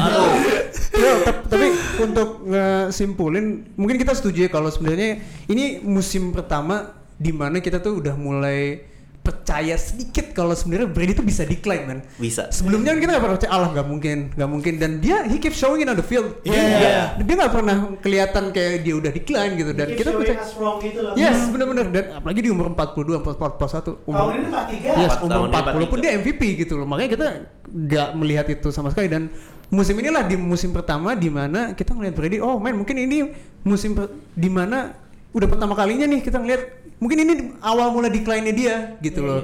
Ya, 0.99 1.13
tep- 1.23 1.47
tapi 1.47 1.67
untuk 2.01 2.43
ngesimpulin, 2.43 3.71
mungkin 3.79 3.97
kita 4.01 4.17
setuju 4.17 4.49
ya 4.49 4.51
kalau 4.51 4.67
sebenarnya 4.73 5.23
ini 5.47 5.79
musim 5.85 6.35
pertama 6.35 6.97
di 7.15 7.31
mana 7.31 7.59
kita 7.59 7.79
tuh 7.79 8.03
udah 8.03 8.15
mulai 8.19 8.88
percaya 9.29 9.77
sedikit 9.77 10.33
kalau 10.33 10.51
sebenarnya 10.51 10.89
Brady 10.89 11.13
itu 11.13 11.21
bisa 11.21 11.45
decline 11.45 11.85
man. 11.85 11.99
bisa 12.17 12.49
Sebelumnya 12.49 12.93
kan 12.93 12.99
kita 12.99 13.11
nggak 13.11 13.23
pernah 13.23 13.37
percaya 13.37 13.53
Allah 13.53 13.69
nggak 13.71 13.87
mungkin, 13.87 14.17
nggak 14.33 14.49
mungkin 14.49 14.73
dan 14.77 14.91
dia 14.99 15.17
he 15.23 15.37
keep 15.37 15.53
showing 15.53 15.79
it 15.79 15.87
on 15.87 15.95
the 15.95 16.03
field. 16.03 16.41
Iya, 16.41 16.57
Dia- 16.57 16.65
iya. 16.81 17.03
Dia 17.19 17.35
nggak 17.37 17.53
pernah 17.53 17.77
kelihatan 17.99 18.45
kayak 18.49 18.73
dia 18.81 18.95
udah 18.95 19.11
decline 19.11 19.53
gitu 19.55 19.71
dan 19.71 19.87
kita 19.91 20.09
percaya. 20.11 20.41
gitu 20.81 20.99
loh 20.99 21.13
Yes, 21.13 21.39
benar-benar 21.47 21.87
dan 21.89 22.05
apalagi 22.15 22.41
di 22.41 22.49
umur 22.49 22.73
42, 22.73 23.21
41 23.21 24.01
umur 24.03 24.17
tahun 24.19 24.33
ini 24.35 24.47
43 24.49 24.89
Yes, 24.97 25.11
Empat 25.11 25.21
umur 25.21 25.31
tahun 25.31 25.49
dia 25.49 25.61
40 25.61 25.85
pun 25.85 25.99
43. 25.99 26.01
dia 26.01 26.11
MVP 26.17 26.43
gitu 26.59 26.73
loh. 26.75 26.87
Makanya 26.87 27.11
kita 27.11 27.27
nggak 27.69 28.09
melihat 28.17 28.47
itu 28.49 28.69
sama 28.71 28.89
sekali 28.89 29.07
dan 29.07 29.29
musim 29.69 29.93
inilah 29.95 30.25
di 30.25 30.35
musim 30.35 30.73
pertama 30.73 31.13
di 31.13 31.29
mana 31.29 31.77
kita 31.77 31.93
ngelihat 31.93 32.15
Brady, 32.15 32.39
oh 32.39 32.57
man 32.57 32.73
mungkin 32.75 32.97
ini 32.97 33.29
musim 33.61 33.93
per- 33.93 34.09
di 34.33 34.49
mana 34.49 34.97
udah 35.29 35.45
pertama 35.47 35.77
kalinya 35.77 36.07
nih 36.07 36.21
kita 36.21 36.41
ngelihat 36.41 36.63
mungkin 36.99 37.19
ini 37.23 37.35
awal 37.63 37.91
mulai 37.91 38.11
decline-nya 38.11 38.55
dia 38.55 38.77
gitu 39.01 39.23
loh. 39.23 39.41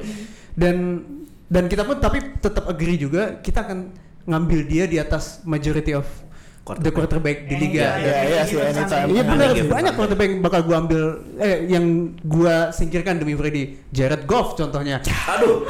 Dan 0.54 1.02
dan 1.46 1.66
kita 1.66 1.82
pun 1.82 1.98
tapi 1.98 2.18
tetap 2.38 2.66
agree 2.66 2.98
juga 2.98 3.38
kita 3.38 3.62
akan 3.62 3.78
ngambil 4.24 4.60
dia 4.64 4.84
di 4.86 4.96
atas 4.96 5.44
majority 5.44 5.92
of 5.92 6.08
the 6.80 6.88
quarterback 6.88 7.44
di 7.44 7.60
liga. 7.60 8.00
Iya, 8.00 8.16
iya 8.24 8.40
sih, 8.48 8.56
anytime. 8.56 9.08
Iya 9.12 9.22
benar, 9.28 9.48
Iya, 9.52 9.64
banyak 9.68 9.92
iya. 9.92 9.98
quarterback 10.00 10.28
yang 10.32 10.40
bakal 10.40 10.60
gua 10.64 10.76
ambil 10.80 11.02
eh 11.36 11.68
yang 11.68 11.84
gua 12.24 12.72
singkirkan 12.72 13.20
demi 13.20 13.36
Brady. 13.36 13.84
Jared 13.92 14.24
Goff 14.24 14.56
contohnya. 14.56 15.04
aduh 15.28 15.68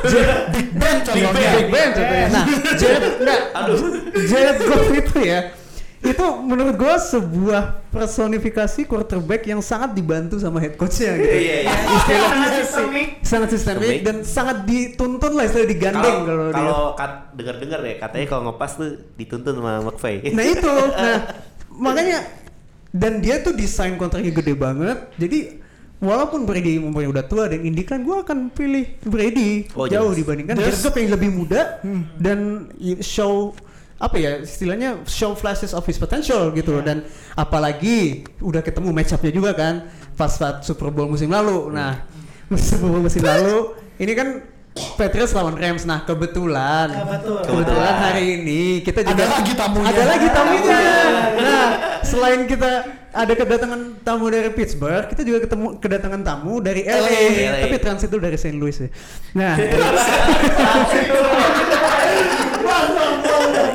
Big 0.54 0.70
Ben 0.78 1.02
contohnya. 1.02 1.50
Big 1.58 1.68
Ben 1.74 1.88
contohnya. 1.90 2.28
Nah, 2.30 2.44
Jared 2.78 3.14
enggak, 3.18 3.40
Aduh. 3.58 3.78
Jared 4.22 4.58
Goff 4.62 4.86
itu 4.94 5.16
ya. 5.20 5.40
Itu 6.04 6.24
menurut 6.38 6.74
gua 6.74 6.94
sebuah 6.96 7.62
personifikasi 7.88 8.84
quarterback 8.84 9.42
yang 9.44 9.58
sangat 9.58 9.92
dibantu 9.92 10.36
sama 10.36 10.58
head 10.58 10.74
coachnya 10.74 11.16
gitu. 11.16 11.32
Iya, 11.34 11.56
iya. 11.62 11.72
Istilah 11.90 12.28
sangat 12.28 12.52
sistemik 12.54 13.08
sangat 13.24 13.48
sistemik 13.50 13.80
Sistemik. 13.80 14.00
dan 14.02 14.16
sangat 14.22 14.56
dituntun 14.62 15.32
lah 15.32 15.44
istilah 15.44 15.64
digandeng 15.66 16.16
kalau 16.18 16.22
kalau 16.22 16.46
dia. 16.46 16.54
kalau 16.54 16.78
kat- 16.94 17.24
dengar-dengar 17.32 17.80
ya 17.82 17.94
katanya 17.98 18.26
kalau 18.28 18.42
ngepas 18.46 18.70
tuh 18.74 18.88
dituntun 19.14 19.52
sama 19.54 19.72
McVay 19.82 20.14
Nah 20.30 20.44
itu, 20.44 20.72
nah 21.02 21.18
makanya 21.70 22.18
dan 22.90 23.18
dia 23.18 23.40
tuh 23.40 23.52
desain 23.52 23.94
kontraknya 23.94 24.30
gede 24.30 24.54
banget. 24.54 25.10
Jadi 25.16 25.38
walaupun 25.96 26.44
Brady 26.44 26.76
umurnya 26.76 27.10
udah 27.10 27.24
tua 27.24 27.44
dan 27.46 27.60
indikan 27.60 27.98
gue 27.98 28.16
akan 28.18 28.50
pilih 28.50 28.84
Brady 29.02 29.72
Oh, 29.72 29.84
jauh 29.84 30.12
jelas. 30.12 30.20
dibandingkan 30.20 30.54
Goff 30.54 30.94
yang 30.94 31.10
lebih 31.10 31.30
muda 31.32 31.80
dan 32.14 32.38
i- 32.76 33.00
show 33.00 33.56
apa 33.94 34.18
ya 34.18 34.42
istilahnya 34.42 35.06
show 35.06 35.32
flashes 35.32 35.70
of 35.70 35.86
his 35.86 35.96
potential 35.96 36.50
gitu 36.50 36.74
loh 36.74 36.82
dan 36.82 37.06
apalagi 37.34 38.26
udah 38.42 38.60
ketemu 38.60 38.90
match 38.90 39.14
up-nya 39.14 39.30
juga 39.30 39.54
kan 39.54 39.86
pas 40.14 40.28
saat 40.28 40.62
Super 40.62 40.90
Bowl 40.90 41.08
musim 41.08 41.30
lalu. 41.30 41.70
Nah, 41.70 42.02
Super 42.58 42.90
Bowl 42.90 43.00
musim 43.00 43.22
lalu 43.22 43.72
ini 43.96 44.12
kan 44.12 44.28
Patriots 44.98 45.30
lawan 45.30 45.54
Rams. 45.54 45.86
Nah, 45.86 46.02
kebetulan 46.02 46.90
Kebetulan. 46.90 47.46
kebetulan 47.46 47.94
hari 47.94 48.42
ini 48.42 48.82
kita 48.82 49.06
juga 49.06 49.22
Ada 49.22 49.26
lagi 49.38 49.52
tamunya. 49.54 49.86
Ada 49.94 50.02
lagi 50.02 50.28
tamunya. 50.34 50.80
Nah, 51.38 51.66
selain 52.02 52.40
kita 52.50 52.70
ada 53.14 53.30
kedatangan 53.30 54.02
tamu 54.02 54.26
dari 54.26 54.50
Pittsburgh, 54.50 55.06
kita 55.06 55.22
juga 55.22 55.46
ketemu 55.46 55.78
kedatangan 55.78 56.18
tamu 56.26 56.58
dari 56.58 56.82
LA, 56.82 57.30
LA. 57.30 57.62
tapi 57.62 57.76
transit 57.78 58.10
dulu 58.10 58.26
dari 58.26 58.34
St. 58.34 58.58
Louis 58.58 58.74
ya. 58.74 58.90
Nah, 59.38 59.54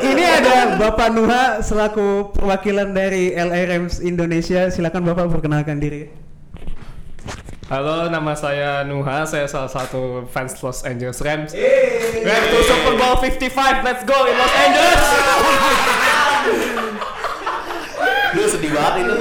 ini 0.09 0.25
ada 0.25 0.73
Bapak 0.81 1.13
Nuha 1.13 1.61
selaku 1.61 2.33
perwakilan 2.33 2.93
dari 2.97 3.33
LA 3.37 3.69
Rams 3.69 4.01
Indonesia. 4.01 4.73
Silakan 4.73 5.05
Bapak 5.05 5.29
perkenalkan 5.29 5.77
diri. 5.77 6.09
Halo, 7.69 8.09
nama 8.09 8.33
saya 8.33 8.81
Nuha. 8.81 9.29
Saya 9.29 9.45
salah 9.45 9.69
satu 9.69 10.25
fans 10.33 10.57
Los 10.65 10.81
Angeles 10.81 11.21
Rams. 11.21 11.53
Rams 12.25 12.47
to 12.49 12.59
Super 12.65 12.97
Bowl 12.97 13.21
55. 13.21 13.85
Let's 13.85 14.01
go 14.09 14.17
in 14.25 14.33
Los 14.33 14.53
Angeles. 14.57 15.01
Lu 18.29 18.45
sedih 18.45 18.69
banget 18.69 19.09
itu 19.09 19.17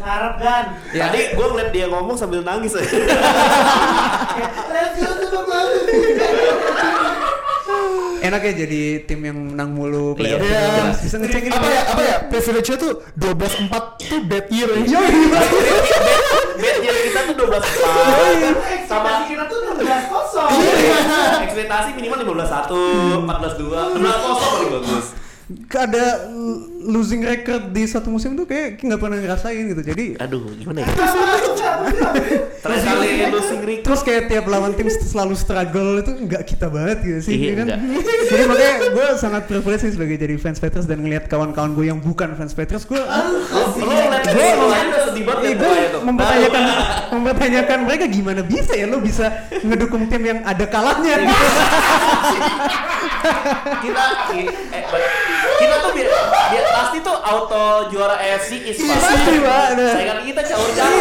Ngarep 0.00 0.34
kan 0.40 0.64
Tadi 0.88 1.20
gue 1.36 1.44
ngeliat 1.44 1.70
dia 1.76 1.92
ngomong 1.92 2.16
sambil 2.16 2.40
nangis 2.40 2.72
Let's 4.72 4.96
go 4.96 5.12
the 5.12 5.28
Bowl. 5.44 6.73
Enak 8.24 8.40
ya 8.40 8.52
jadi 8.56 9.04
tim 9.04 9.20
yang 9.20 9.36
menang 9.36 9.76
mulu 9.76 10.16
playoff. 10.16 10.40
Iya. 10.40 10.64
Jelas, 10.80 10.96
Bisa 11.04 11.16
ngecekin 11.20 11.52
apa 11.52 11.68
ya. 11.68 11.82
apa 11.84 12.02
ya? 12.02 12.16
Privilege-nya 12.32 12.76
tuh 12.80 12.92
12 13.20 13.68
4 13.68 14.00
tuh 14.00 14.20
bad 14.24 14.46
year 14.48 14.68
ya. 14.80 14.96
Yo, 14.96 15.00
Bednya 16.56 16.92
kita 17.04 17.20
tuh 17.28 17.34
12 17.44 17.60
Ekspektasi 17.60 18.88
Sama 18.88 19.28
kita 19.28 19.44
tuh 19.44 19.58
16 19.76 20.08
kosong. 20.08 20.50
Ekspektasi 21.44 21.88
minimal 22.00 22.18
15 22.24 22.64
1 22.64 23.28
14 23.28 23.60
2 23.60 24.00
16 24.00 24.24
kosong 24.24 24.50
paling 24.56 24.70
bagus 24.72 25.06
ada 25.76 26.24
losing 26.88 27.20
record 27.20 27.68
di 27.68 27.84
satu 27.84 28.08
musim 28.08 28.32
tuh 28.32 28.48
kayak 28.48 28.80
nggak 28.80 28.96
pernah 28.96 29.20
ngerasain 29.20 29.76
gitu. 29.76 29.84
Jadi 29.84 30.16
Aduh 30.16 30.40
gimana 30.56 30.80
ya? 30.80 30.88
Terakhir 32.64 32.84
kali 32.88 33.28
losing 33.28 33.60
record. 33.60 33.84
Terus 33.84 34.00
kayak 34.00 34.32
tiap 34.32 34.48
lawan 34.48 34.72
tim 34.72 34.88
selalu 34.88 35.36
struggle 35.36 36.00
itu 36.00 36.16
nggak 36.16 36.48
kita 36.48 36.72
banget 36.72 37.04
gitu 37.04 37.20
sih 37.20 37.36
Iya, 37.36 37.44
ya 37.44 37.52
kan. 37.60 37.66
Jadi 38.24 38.42
makanya 38.48 38.88
gue 38.88 39.06
sangat 39.20 39.44
privilege 39.44 39.84
sih 39.84 39.92
sebagai 39.92 40.16
jadi 40.16 40.32
fans 40.40 40.56
Petrus 40.56 40.88
dan 40.88 41.04
ngelihat 41.04 41.28
kawan-kawan 41.28 41.76
gue 41.76 41.92
yang 41.92 42.00
bukan 42.00 42.32
fans 42.40 42.56
Petrus 42.56 42.88
gue 42.88 43.04
gue 43.04 44.00
gue 45.60 45.76
mempertanyakan 46.08 46.62
mempertanyakan 47.12 47.78
mereka 47.84 48.08
gimana 48.08 48.40
bisa 48.40 48.72
ya 48.72 48.88
lo 48.88 48.96
bisa 49.04 49.28
ngedukung 49.60 50.08
tim 50.08 50.24
yang 50.24 50.40
ada 50.40 50.64
kalahnya. 50.64 51.20
Gitu. 51.20 51.44
kita 53.80 54.02
eh, 54.34 54.84
kita 55.56 55.74
tuh 55.80 55.90
biar, 55.92 56.08
biar 56.50 56.64
pasti 56.70 56.98
tuh 57.00 57.16
auto 57.16 57.88
juara 57.88 58.16
AFC 58.16 58.50
is 58.62 58.76
Iya 58.76 58.94
pasti. 58.96 59.32
saingan 59.90 60.18
kita 60.22 60.40
caur-caur 60.44 61.00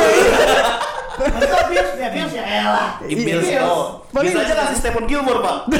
Mantap 1.13 1.69
Bills 1.69 1.93
ya? 1.93 2.09
Bills 2.09 2.33
ya? 2.33 2.43
Elah 2.43 2.89
di 3.05 3.15
Bills 3.15 3.45
Iya. 3.45 3.61
oh. 3.63 4.01
Bisa 4.17 4.41
aja 4.41 4.53
kasih 4.57 4.77
Stephen 4.81 5.05
Gilmore 5.05 5.39
pak. 5.39 5.57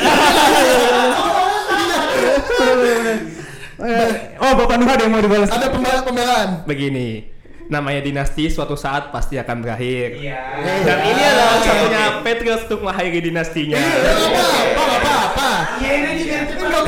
Eh, 3.84 4.40
oh 4.40 4.54
Bapak 4.56 4.80
Nuha 4.80 4.96
ada 4.96 5.04
yang 5.04 5.12
mau 5.12 5.20
dibalas. 5.20 5.50
Ada 5.52 5.68
pembelaan. 6.06 6.64
Begini, 6.64 7.33
namanya 7.68 8.02
dinasti 8.02 8.48
suatu 8.48 8.76
saat 8.76 9.12
pasti 9.12 9.40
akan 9.40 9.64
berakhir. 9.64 10.20
Iya 10.20 10.38
Dan 10.84 10.98
ini 11.08 11.22
adalah 11.22 11.56
Oke, 11.56 11.68
satunya. 11.68 12.04
Patriots 12.22 12.64
untuk 12.68 12.80
mengakhiri 12.84 13.20
dinastinya. 13.24 13.78
Enggak 13.80 14.14
apa-apa, 14.14 14.82
enggak 14.84 15.00
apa-apa. 15.00 15.50
Iya 15.80 15.92
ini 15.94 16.12
juga 16.20 16.38
cepat 16.48 16.84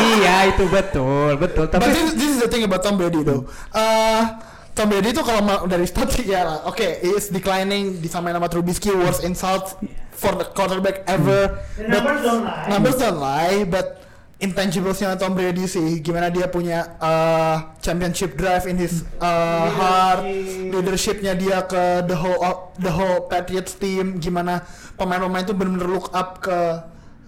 iya 0.00 0.36
itu 0.48 0.64
betul 0.68 1.30
betul. 1.36 1.64
Tapi 1.68 1.82
But 1.82 1.92
this, 1.92 2.08
this 2.16 2.30
is 2.36 2.38
the 2.40 2.48
thing 2.48 2.64
about 2.64 2.80
Tom 2.80 2.96
Brady 2.96 3.20
though. 3.20 3.44
Uh, 3.74 4.40
Tom 4.72 4.88
Brady 4.88 5.12
itu 5.12 5.20
kalau 5.20 5.42
dari 5.66 5.84
statistik 5.84 6.30
ya 6.30 6.46
lah, 6.46 6.58
oke, 6.64 6.80
he 6.80 7.10
is 7.12 7.28
declining 7.28 7.98
disamain 8.00 8.32
sama 8.32 8.48
Trubisky 8.48 8.94
worst 8.94 9.26
insult 9.26 9.76
for 10.14 10.32
the 10.38 10.46
quarterback 10.54 11.02
ever. 11.04 11.58
The 11.76 11.84
But- 11.84 11.90
numbers 11.90 12.20
don't 12.22 12.44
lie. 12.46 12.64
Numbers 12.70 12.96
don't 12.96 13.18
lie, 13.20 13.58
but 13.66 13.99
intangiblesnya 14.40 15.14
Tom 15.14 15.36
Brady 15.36 15.64
sih, 15.64 16.00
gimana 16.00 16.28
dia 16.28 16.48
punya 16.48 16.96
uh, 16.96 17.76
championship 17.78 18.34
drive 18.34 18.64
in 18.64 18.76
his 18.76 19.04
uh, 19.20 19.68
heart, 19.68 20.24
leadershipnya 20.72 21.36
dia 21.36 21.60
ke 21.62 22.02
the 22.04 22.16
whole 22.16 22.40
of- 22.40 22.72
the 22.80 22.88
whole 22.88 23.28
Patriots 23.28 23.76
team, 23.76 24.16
gimana 24.16 24.64
pemain-pemain 24.96 25.44
itu 25.44 25.52
benar-benar 25.52 25.88
look 25.88 26.08
up 26.10 26.40
ke 26.40 26.58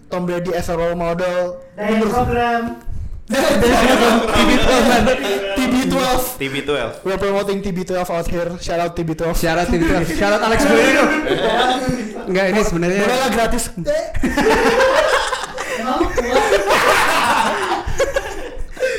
Tom 0.09 0.25
Brady 0.25 0.53
as 0.53 0.69
a 0.69 0.75
role 0.75 0.97
model. 0.97 1.61
Dari 1.73 2.01
Menurut- 2.01 2.13
program 2.17 2.63
TB12 3.33 4.03
TB12 5.57 5.97
TB12. 6.37 6.79
We're 7.01 7.17
promoting 7.17 7.61
TB12 7.61 7.97
out 8.03 8.29
here. 8.29 8.51
Shout 8.61 8.77
out 8.77 8.93
TB12. 8.93 9.33
Syarat 9.33 9.69
itu, 9.69 9.85
syarat 10.17 10.41
Alex 10.43 10.61
Moreno. 10.65 11.05
Enggak, 12.29 12.45
ini 12.51 12.61
sebenarnya 12.61 13.05
Boleh 13.05 13.19
lah 13.21 13.31
gratis. 13.33 13.65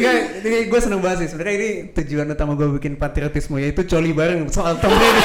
Enggak, 0.04 0.43
ini 0.43 0.58
gue 0.68 0.80
seneng 0.84 0.99
banget 0.99 1.18
sih. 1.24 1.30
Sebenarnya 1.32 1.56
ini 1.56 1.70
tujuan 1.95 2.28
utama 2.28 2.60
gue 2.60 2.68
bikin 2.76 2.99
patriotisme 2.99 3.56
yaitu 3.64 3.88
coli 3.88 4.12
bareng 4.12 4.51
soal 4.51 4.76
Tom 4.84 4.91
Brady. 4.91 5.24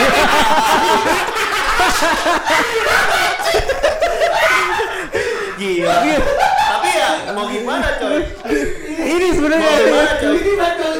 Gila. 5.58 5.98
Tapi 6.54 6.88
ya 6.94 7.10
mau 7.34 7.50
gimana 7.50 7.88
coy? 7.98 8.22
ini 8.98 9.28
sebenarnya 9.34 9.66
Mau 9.66 10.38
gimana 10.38 10.74
coy? 10.78 10.97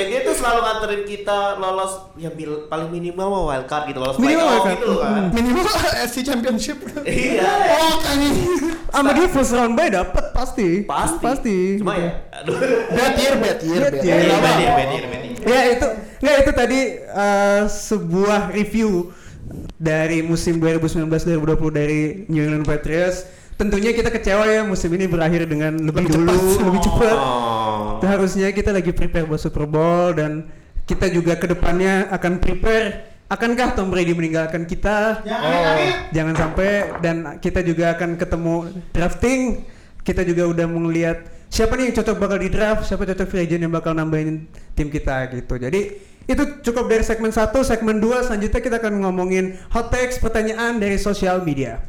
Coy? 0.00 0.08
Dia 0.08 0.20
tuh 0.22 0.32
selalu 0.32 0.58
nganterin 0.60 1.02
kita 1.04 1.38
lolos 1.56 1.92
ya 2.14 2.28
bil- 2.28 2.64
paling 2.66 2.88
minimal 2.88 3.26
mau 3.26 3.42
wild 3.46 3.64
card 3.64 3.84
gitu 3.86 3.98
lolos 3.98 4.16
Minimal 4.16 4.32
playoff 4.40 4.50
wild 4.50 4.64
card. 4.64 4.78
gitu 4.78 4.92
kan. 4.96 5.22
Minimal 5.30 5.64
FC 6.06 6.16
Championship. 6.22 6.76
Iya. 7.02 7.50
Oh, 7.76 7.94
ini. 8.10 8.28
sama 8.90 9.10
dia 9.12 9.26
first 9.26 9.52
round 9.52 9.72
bye 9.72 9.86
dapat 9.86 10.24
pasti. 10.30 10.68
Pasti. 10.82 11.20
Pasti. 11.20 11.56
Cuma 11.76 11.94
ya. 11.94 12.10
Aduh. 12.34 12.56
Bad 12.88 13.14
year, 13.14 13.34
bad 13.36 13.58
year, 13.60 13.80
Bad 13.80 13.92
bad 13.92 14.02
year. 14.02 14.18
year. 14.18 14.34
Bedir, 14.34 14.70
bedir, 14.72 15.02
bedir. 15.06 15.34
Ya 15.42 15.60
itu 15.70 15.86
nggak 16.20 16.36
itu 16.38 16.52
tadi 16.52 16.80
eh, 17.00 17.62
sebuah 17.66 18.50
review 18.50 19.08
dari 19.74 20.20
musim 20.20 20.58
2019-2020 20.58 21.32
dari 21.72 22.00
New 22.26 22.40
England 22.40 22.64
Patriots. 22.64 23.24
Tentunya 23.60 23.92
kita 23.92 24.08
kecewa 24.08 24.48
ya 24.48 24.64
musim 24.64 24.88
ini 24.96 25.04
berakhir 25.04 25.44
dengan 25.44 25.76
lebih, 25.76 26.08
dulu, 26.08 26.32
lebih 26.72 26.80
cepat. 26.80 27.12
Oh. 27.12 28.00
Harusnya 28.00 28.48
kita 28.56 28.72
lagi 28.72 28.96
prepare 28.96 29.28
buat 29.28 29.36
Super 29.36 29.68
Bowl 29.68 30.16
dan 30.16 30.48
kita 30.88 31.12
juga 31.12 31.36
ke 31.36 31.44
depannya 31.44 32.08
akan 32.08 32.40
prepare. 32.40 33.12
Akankah 33.28 33.76
Tom 33.76 33.92
Brady 33.92 34.16
meninggalkan 34.16 34.64
kita? 34.64 35.20
Jangan 35.28 35.44
amit-amit. 35.44 35.94
Jangan 36.08 36.34
sampai 36.40 36.68
dan 37.04 37.16
kita 37.36 37.60
juga 37.60 37.92
akan 38.00 38.16
ketemu 38.16 38.54
drafting. 38.96 39.40
Kita 40.00 40.24
juga 40.24 40.48
udah 40.48 40.64
mau 40.64 40.80
ngeliat 40.88 41.18
siapa 41.52 41.76
nih 41.76 41.92
yang 41.92 41.94
cocok 42.00 42.16
bakal 42.16 42.38
di 42.40 42.48
draft, 42.48 42.88
siapa 42.88 43.04
cocok 43.04 43.28
free 43.28 43.44
agent 43.44 43.60
yang 43.68 43.74
bakal 43.76 43.92
nambahin 43.92 44.48
tim 44.72 44.88
kita 44.88 45.28
gitu. 45.36 45.60
Jadi 45.60 46.00
itu 46.24 46.42
cukup 46.64 46.88
dari 46.88 47.04
segmen 47.04 47.28
1, 47.28 47.52
segmen 47.60 48.00
2 48.00 48.24
selanjutnya 48.24 48.60
kita 48.64 48.76
akan 48.80 49.04
ngomongin 49.04 49.60
hot 49.68 49.92
takes, 49.92 50.16
pertanyaan 50.16 50.80
dari 50.80 50.96
sosial 50.96 51.44
media. 51.44 51.84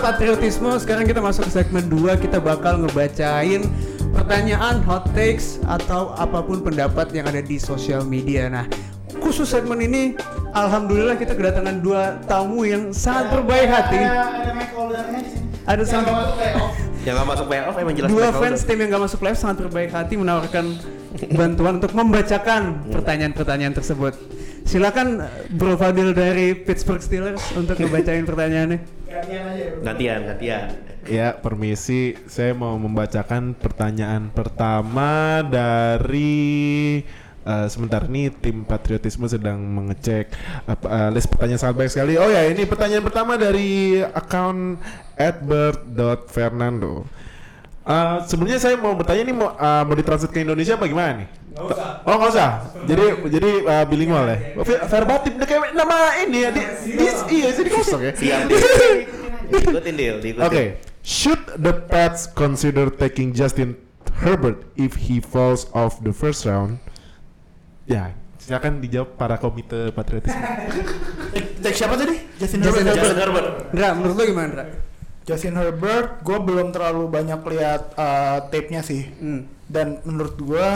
Patriotisme, 0.00 0.70
sekarang 0.80 1.04
kita 1.04 1.20
masuk 1.20 1.46
ke 1.46 1.52
segmen 1.52 1.84
2 1.86 2.16
Kita 2.16 2.40
bakal 2.40 2.80
ngebacain 2.82 3.68
pertanyaan, 4.10 4.82
hot 4.82 5.06
takes, 5.14 5.60
atau 5.68 6.16
apa 6.18 6.42
pun 6.42 6.64
pendapat 6.64 7.12
yang 7.14 7.28
ada 7.28 7.38
di 7.44 7.60
sosial 7.60 8.02
media. 8.02 8.50
Nah, 8.50 8.66
khusus 9.22 9.46
segmen 9.46 9.78
ini, 9.78 10.16
Alhamdulillah 10.50 11.14
kita 11.14 11.38
kedatangan 11.38 11.78
dua 11.78 12.18
tamu 12.26 12.66
yang 12.66 12.90
sangat 12.90 13.38
berbaik 13.38 13.70
hati. 13.70 14.02
Ada 14.02 14.50
ada 15.70 15.82
sama- 15.86 16.34
playoff. 16.34 16.74
Yang 17.00 17.14
gak 17.16 17.28
masuk 17.32 17.46
playoff 17.48 17.74
emang 17.80 17.94
jelas 17.96 18.08
Dua 18.12 18.28
fans 18.28 18.60
tim 18.68 18.76
yang 18.76 18.88
gak 18.92 19.02
masuk 19.08 19.20
live 19.24 19.38
sangat 19.38 19.56
berbaik 19.64 19.88
hati 19.88 20.20
menawarkan 20.20 20.64
bantuan 21.38 21.80
untuk 21.80 21.96
membacakan 21.96 22.84
pertanyaan-pertanyaan 22.92 23.72
tersebut. 23.72 24.18
Silakan 24.68 25.24
Bro 25.54 25.80
Fadil 25.80 26.12
dari 26.12 26.52
Pittsburgh 26.52 27.00
Steelers 27.00 27.40
untuk 27.56 27.80
ngebacain 27.80 28.28
pertanyaannya 28.28 28.99
Gantian 29.10 29.42
aja. 29.42 29.64
bro. 29.74 29.80
Gantian, 29.82 30.20
gantian. 30.22 30.66
Ya, 31.10 31.28
permisi. 31.34 32.14
Saya 32.30 32.54
mau 32.54 32.78
membacakan 32.78 33.58
pertanyaan 33.58 34.30
pertama 34.30 35.42
dari 35.42 37.02
eh, 37.42 37.66
sebentar 37.66 38.06
ini 38.06 38.30
tim 38.30 38.62
patriotisme 38.62 39.26
sedang 39.26 39.58
mengecek 39.58 40.30
apa, 40.70 40.86
eh, 40.86 41.10
list 41.10 41.26
pertanyaan 41.26 41.58
sangat 41.58 41.76
baik 41.82 41.90
sekali. 41.90 42.14
Oh 42.20 42.30
ya, 42.30 42.46
ini 42.46 42.62
pertanyaan 42.68 43.02
pertama 43.02 43.34
dari 43.34 43.98
akun 43.98 44.78
@bert.fernando. 45.18 47.02
Eh, 47.80 48.16
sebenarnya 48.30 48.60
saya 48.62 48.76
mau 48.78 48.94
bertanya 48.94 49.22
ini 49.26 49.34
mau 49.34 49.50
eh, 49.58 49.82
mau 49.82 49.94
ditranslate 49.98 50.30
ke 50.30 50.40
Indonesia 50.46 50.78
apa 50.78 50.86
gimana 50.86 51.26
nih? 51.26 51.39
Oh 52.06 52.14
nggak 52.14 52.30
usah. 52.30 52.50
Jadi 52.86 53.04
jadi 53.28 53.50
eh, 53.66 53.84
bilingual 53.90 54.24
ya. 54.30 54.38
Ver- 54.62 54.86
Verbatim 54.86 55.32
udah 55.36 55.48
kayak 55.48 55.74
nama 55.74 55.96
ini 56.22 56.38
ya. 56.46 56.50
Di, 56.54 56.62
di- 56.94 57.28
iya 57.42 57.48
jadi 57.50 57.70
kosong 57.70 58.00
ya. 58.06 58.12
Siap. 58.14 58.40
Diikutin 59.50 59.94
deal, 59.98 60.16
diikutin. 60.22 60.46
Okay. 60.46 60.66
Should 61.02 61.42
the 61.58 61.74
Pats 61.74 62.30
consider 62.30 62.86
taking 62.86 63.34
Justin 63.34 63.74
Herbert 64.22 64.62
if 64.78 64.94
he 65.10 65.18
falls 65.18 65.66
off 65.74 65.98
the 66.06 66.14
first 66.14 66.46
round? 66.46 66.78
Ya, 67.90 68.14
silakan 68.38 68.78
dijawab 68.78 69.18
para 69.18 69.34
komite 69.34 69.90
patriotisme. 69.90 70.38
Take 71.66 71.74
siapa 71.74 71.98
tadi? 71.98 72.14
Justin 72.38 72.62
Justin 72.62 72.86
Herbert. 72.86 73.02
Justin 73.02 73.18
Herbert. 73.18 73.48
Ndra, 73.74 73.88
menurut 73.98 74.14
lo 74.14 74.22
gimana 74.22 74.46
Ndra? 74.54 74.64
Justin 75.26 75.54
Herbert, 75.58 76.08
gue 76.22 76.38
belum 76.38 76.68
terlalu 76.70 77.04
banyak 77.10 77.40
lihat 77.50 77.82
uh, 77.98 78.38
tape-nya 78.50 78.86
sih. 78.86 79.10
Hmm. 79.18 79.50
Dan 79.66 79.98
menurut 80.06 80.38
gue, 80.38 80.66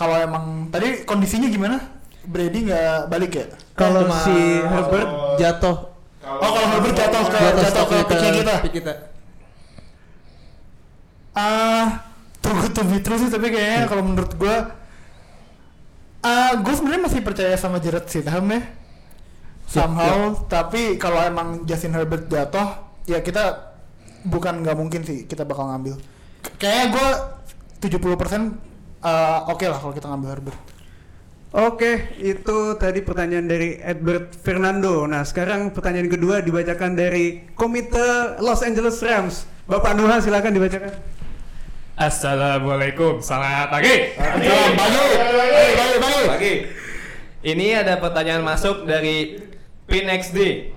kalau 0.00 0.16
emang 0.16 0.44
tadi 0.72 1.04
kondisinya 1.04 1.52
gimana? 1.52 1.76
Brady 2.24 2.64
nggak 2.64 3.12
balik 3.12 3.32
ya? 3.36 3.46
Kalau 3.76 4.08
Cuma- 4.08 4.24
si 4.24 4.36
Herbert 4.64 5.08
jatuh 5.36 5.76
Oh 6.20 6.50
kalau 6.52 6.66
Herbert 6.68 6.96
jatuh 6.96 7.22
ke 7.26 7.36
jatuh, 7.36 7.62
jatuh 7.64 7.84
ke 7.84 7.96
picknya 8.08 8.30
kita. 8.32 8.54
pick 8.64 8.74
kita. 8.80 8.92
Ah, 11.32 12.04
tunggu 12.40 12.66
to 12.68 12.82
be 12.84 12.98
true 13.00 13.16
sih 13.16 13.30
tapi 13.30 13.48
kayaknya 13.48 13.86
kalau 13.86 14.02
menurut 14.02 14.32
gue 14.34 14.56
ah 16.20 16.52
gue 16.56 16.74
sebenarnya 16.74 17.02
masih 17.06 17.20
percaya 17.24 17.54
sama 17.56 17.80
Jared 17.80 18.04
Stidham 18.04 18.44
ya 18.50 18.60
somehow 19.64 20.36
tapi 20.44 20.98
kalau 20.98 21.22
emang 21.22 21.64
Justin 21.64 21.94
Herbert 21.94 22.28
jatuh 22.28 22.68
ya 23.06 23.22
kita 23.22 23.72
bukan 24.26 24.60
nggak 24.60 24.76
mungkin 24.76 25.00
sih 25.00 25.24
kita 25.24 25.48
bakal 25.48 25.70
ngambil 25.72 25.96
kayaknya 26.60 26.86
gue 26.92 27.08
70% 27.88 28.69
ah, 29.04 29.48
oke 29.50 29.64
lah 29.66 29.78
kalau 29.78 29.92
kita 29.96 30.06
ngambil 30.08 30.30
Herbert 30.32 30.60
Oke, 31.50 32.14
itu 32.22 32.78
tadi 32.78 33.02
pertanyaan 33.02 33.50
dari 33.50 33.74
Edward 33.82 34.30
Fernando. 34.38 35.02
Nah, 35.10 35.26
sekarang 35.26 35.74
pertanyaan 35.74 36.06
kedua 36.06 36.38
dibacakan 36.46 36.94
dari 36.94 37.42
Komite 37.58 38.38
Los 38.38 38.62
Angeles 38.62 39.02
Rams. 39.02 39.50
Bapak 39.66 39.98
Nuha 39.98 40.22
silakan 40.22 40.54
dibacakan. 40.54 40.94
Assalamualaikum, 41.98 43.18
selamat 43.18 43.66
pagi. 43.66 44.14
Salam 44.14 44.72
pagi 44.78 45.02
Pagi, 45.74 46.22
pagi. 46.30 46.54
Ini 47.42 47.82
ada 47.82 47.98
pertanyaan 47.98 48.46
masuk 48.46 48.86
dari 48.86 49.42
PinXD. 49.90 50.70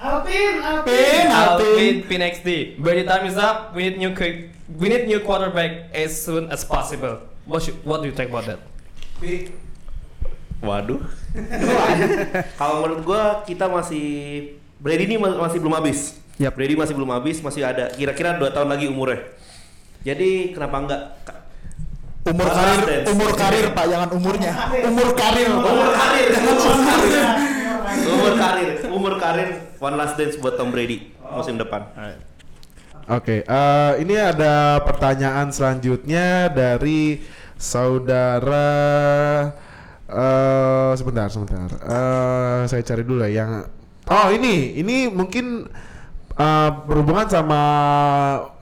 Alpin, 0.00 0.64
Alpin. 0.64 0.96
Pin. 0.96 1.26
Alvin 1.28 1.94
PinXD. 2.08 2.48
By 2.80 2.96
the 2.96 3.04
time 3.04 3.28
is 3.28 3.36
up, 3.36 3.76
we 3.76 3.84
need 3.84 4.00
new 4.00 4.16
we 4.80 4.88
need 4.88 5.04
new 5.04 5.20
quarterback 5.20 5.92
as 5.92 6.16
soon 6.16 6.48
as 6.48 6.64
possible. 6.64 7.20
What 7.44 7.68
should, 7.68 7.76
what 7.84 8.00
do 8.00 8.08
you 8.08 8.16
think 8.16 8.32
about 8.32 8.48
that? 8.48 8.60
Waduh. 10.64 11.04
Kalau 12.60 12.74
menurut 12.80 13.00
gua 13.04 13.22
kita 13.44 13.68
masih 13.68 14.06
Brady 14.80 15.04
ini 15.04 15.20
ma- 15.20 15.36
masih 15.36 15.60
belum 15.60 15.76
habis. 15.76 16.16
Yap. 16.40 16.56
Brady 16.56 16.72
masih 16.80 16.96
belum 16.96 17.12
habis, 17.12 17.44
masih 17.44 17.60
ada 17.60 17.92
kira-kira 17.92 18.40
2 18.40 18.56
tahun 18.56 18.72
lagi 18.72 18.88
umurnya. 18.88 19.20
Jadi 20.00 20.56
kenapa 20.56 20.76
enggak 20.80 21.02
Umur 22.20 22.52
karir, 22.52 23.00
umur 23.08 23.32
karir 23.32 23.66
pak, 23.72 23.84
jangan 23.88 24.08
umurnya. 24.12 24.52
Umur 24.84 25.08
karir. 25.16 25.48
umur 25.56 25.88
karir, 25.92 26.28
umur 26.36 26.76
karir. 26.84 27.48
umur 27.98 28.32
karir, 28.38 28.70
umur 28.90 29.14
karir 29.18 29.48
one 29.80 29.96
last 29.98 30.14
dance 30.14 30.36
buat 30.38 30.54
Tom 30.54 30.70
Brady 30.70 31.10
musim 31.34 31.56
depan. 31.58 31.86
Oke, 33.10 33.42
eh, 33.42 33.92
ini 33.98 34.14
ada 34.14 34.78
pertanyaan 34.86 35.50
selanjutnya 35.50 36.46
dari 36.50 37.18
saudara 37.58 38.70
eh 40.10 40.92
sebentar 40.94 41.26
sebentar. 41.30 41.70
Eh 41.70 42.62
saya 42.66 42.82
cari 42.82 43.02
dulu 43.02 43.22
ya 43.26 43.42
yang 43.42 43.66
Oh, 44.10 44.26
ini 44.34 44.74
ini 44.74 45.06
mungkin 45.06 45.70
eh, 46.34 46.70
berhubungan 46.86 47.30
sama 47.30 47.60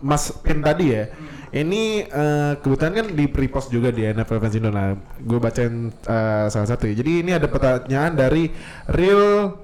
Mas 0.05 0.29
Pin 0.45 0.61
tadi 0.61 0.93
ya. 0.93 1.09
Ini 1.49 2.05
eh, 2.05 2.53
kebetulan 2.61 2.93
kan 2.93 3.07
di 3.17 3.25
repost 3.25 3.73
juga 3.73 3.89
di 3.89 4.05
NFL 4.05 4.41
Fans 4.41 4.57
Indo. 4.57 4.69
Nah, 4.69 4.93
gue 5.17 5.39
bacain 5.41 5.89
eh, 5.89 6.47
salah 6.53 6.69
satu 6.69 6.85
ya. 6.85 6.95
Jadi 7.01 7.25
ini 7.25 7.31
ada 7.33 7.49
pertanyaan 7.49 8.13
dari 8.13 8.53
Real 8.93 9.57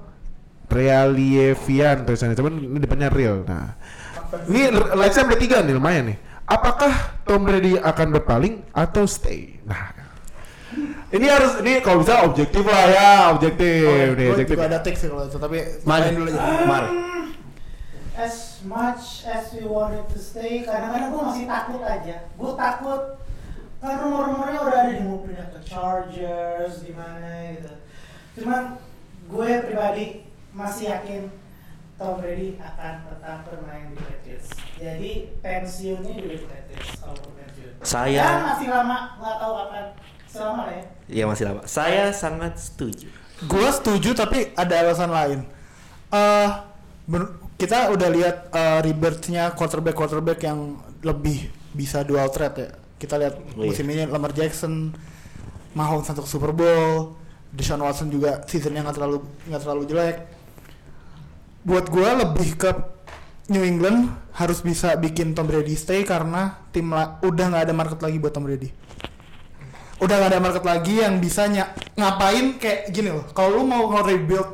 Realievian 0.65 2.09
tulisannya, 2.09 2.33
cuman 2.33 2.53
ini 2.57 2.79
depannya 2.81 3.09
real. 3.13 3.45
Nah, 3.45 3.77
ini 4.49 4.73
likes 4.73 5.13
sampai 5.13 5.37
tiga 5.37 5.61
nih 5.61 5.77
lumayan 5.77 6.09
nih. 6.09 6.17
Apakah 6.45 7.21
Tom 7.25 7.45
Brady 7.45 7.77
akan 7.77 8.07
berpaling 8.17 8.65
atau 8.73 9.05
stay? 9.05 9.61
Nah, 9.65 9.93
ini 11.13 11.25
harus 11.29 11.61
ini 11.61 11.81
kalau 11.85 12.01
bisa 12.01 12.25
objektif 12.25 12.65
lah 12.65 12.85
ya, 12.89 13.09
objektif. 13.33 13.85
nih, 14.17 14.25
gue 14.29 14.33
objektif. 14.33 14.55
juga 14.57 14.67
ada 14.73 14.79
teks 14.81 14.99
sih 15.05 15.07
kalau 15.09 15.23
itu 15.29 15.37
tapi 15.37 15.57
main 15.85 16.01
dulu 16.13 16.29
aja 16.33 16.39
Mari. 16.65 16.89
As 18.15 18.63
much 18.63 19.27
as 19.27 19.51
we 19.51 19.67
wanted 19.67 20.07
to 20.07 20.15
stay, 20.15 20.63
kadang-kadang 20.63 21.11
gue 21.11 21.21
masih 21.21 21.45
takut 21.45 21.83
aja. 21.83 22.15
Gue 22.33 22.51
takut 22.55 23.01
kan 23.83 23.99
rumor-rumornya 23.99 24.59
udah 24.63 24.77
ada 24.81 24.91
di 24.91 25.03
mau 25.03 25.19
pindah 25.19 25.51
ke 25.51 25.59
Chargers, 25.61 26.79
di 26.81 26.95
mana 26.95 27.27
gitu. 27.51 27.71
Cuman 28.39 28.79
gue 29.27 29.49
pribadi 29.61 30.05
masih 30.51 30.95
yakin 30.95 31.27
Tom 31.95 32.17
Brady 32.17 32.55
akan 32.55 32.93
tetap 33.05 33.39
bermain 33.45 33.91
di 33.91 33.99
Patriots. 33.99 34.47
Jadi 34.75 35.11
pensiunnya 35.39 36.15
juga 36.15 36.35
di 36.35 36.47
Patriots 36.47 36.91
kalau 36.97 37.19
pensiun. 37.35 37.71
Saya- 37.83 38.15
Ya, 38.15 38.47
masih 38.47 38.67
lama, 38.71 38.97
nggak 39.15 39.35
tahu 39.37 39.53
kapan. 39.59 39.85
Selama 40.25 40.63
ya. 40.67 40.83
Iya 41.07 41.23
masih 41.25 41.43
lama. 41.45 41.61
Saya 41.63 42.03
sangat 42.11 42.55
setuju. 42.57 43.11
gue 43.35 43.67
setuju 43.67 44.15
tapi 44.15 44.55
ada 44.55 44.79
alasan 44.79 45.11
lain 45.11 45.39
eh 46.07 46.49
ben- 47.03 47.35
kita 47.55 47.89
udah 47.89 48.09
lihat 48.11 48.35
uh, 48.51 48.79
rebirth-nya 48.83 49.55
quarterback 49.55 49.95
quarterback 49.95 50.39
yang 50.43 50.75
lebih 51.01 51.47
bisa 51.71 52.03
dual 52.03 52.27
threat 52.27 52.53
ya. 52.55 52.69
Kita 52.95 53.15
lihat 53.15 53.35
Oh, 53.55 53.63
iya. 53.63 53.71
musim 53.71 53.85
ini 53.87 54.03
Lamar 54.05 54.31
Jackson 54.31 54.91
Mahomes 55.71 56.07
untuk 56.07 56.25
Super 56.25 56.51
Bowl 56.51 57.15
Deshaun 57.51 57.79
Watson 57.79 58.11
juga 58.11 58.43
seasonnya 58.43 58.83
nggak 58.83 58.95
terlalu 58.95 59.17
nggak 59.47 59.61
terlalu 59.63 59.83
jelek. 59.87 60.17
Buat 61.63 61.85
gue 61.87 62.09
lebih 62.21 62.49
ke 62.55 62.71
New 63.47 63.63
England 63.63 64.09
harus 64.35 64.59
bisa 64.59 64.93
bikin 64.95 65.31
Tom 65.31 65.47
Brady 65.47 65.73
stay 65.73 66.03
karena 66.03 66.59
tim 66.69 66.91
la- 66.91 67.17
udah 67.21 67.45
nggak 67.47 67.63
ada 67.65 67.73
market 67.73 67.99
lagi 68.01 68.17
buat 68.19 68.33
Tom 68.33 68.43
Brady. 68.43 68.69
Udah 69.95 70.19
gak 70.19 70.35
ada 70.35 70.43
market 70.43 70.63
lagi 70.67 70.99
yang 70.99 71.23
bisa 71.23 71.47
ny- 71.47 71.71
ngapain 71.95 72.59
kayak 72.59 72.91
gini 72.91 73.15
loh. 73.15 73.23
Kalau 73.31 73.55
lu 73.55 73.63
mau 73.63 73.87
nge-rebuild 73.87 74.49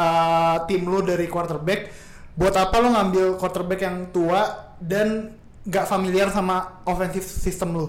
uh, 0.00 0.56
tim 0.64 0.88
lu 0.88 1.04
dari 1.04 1.28
quarterback 1.28 1.92
buat 2.38 2.54
apa 2.54 2.76
lu 2.78 2.94
ngambil 2.94 3.26
quarterback 3.38 3.80
yang 3.82 4.10
tua 4.14 4.74
dan 4.82 5.34
gak 5.66 5.86
familiar 5.86 6.30
sama 6.30 6.82
offensive 6.86 7.26
system 7.26 7.76
lu 7.76 7.86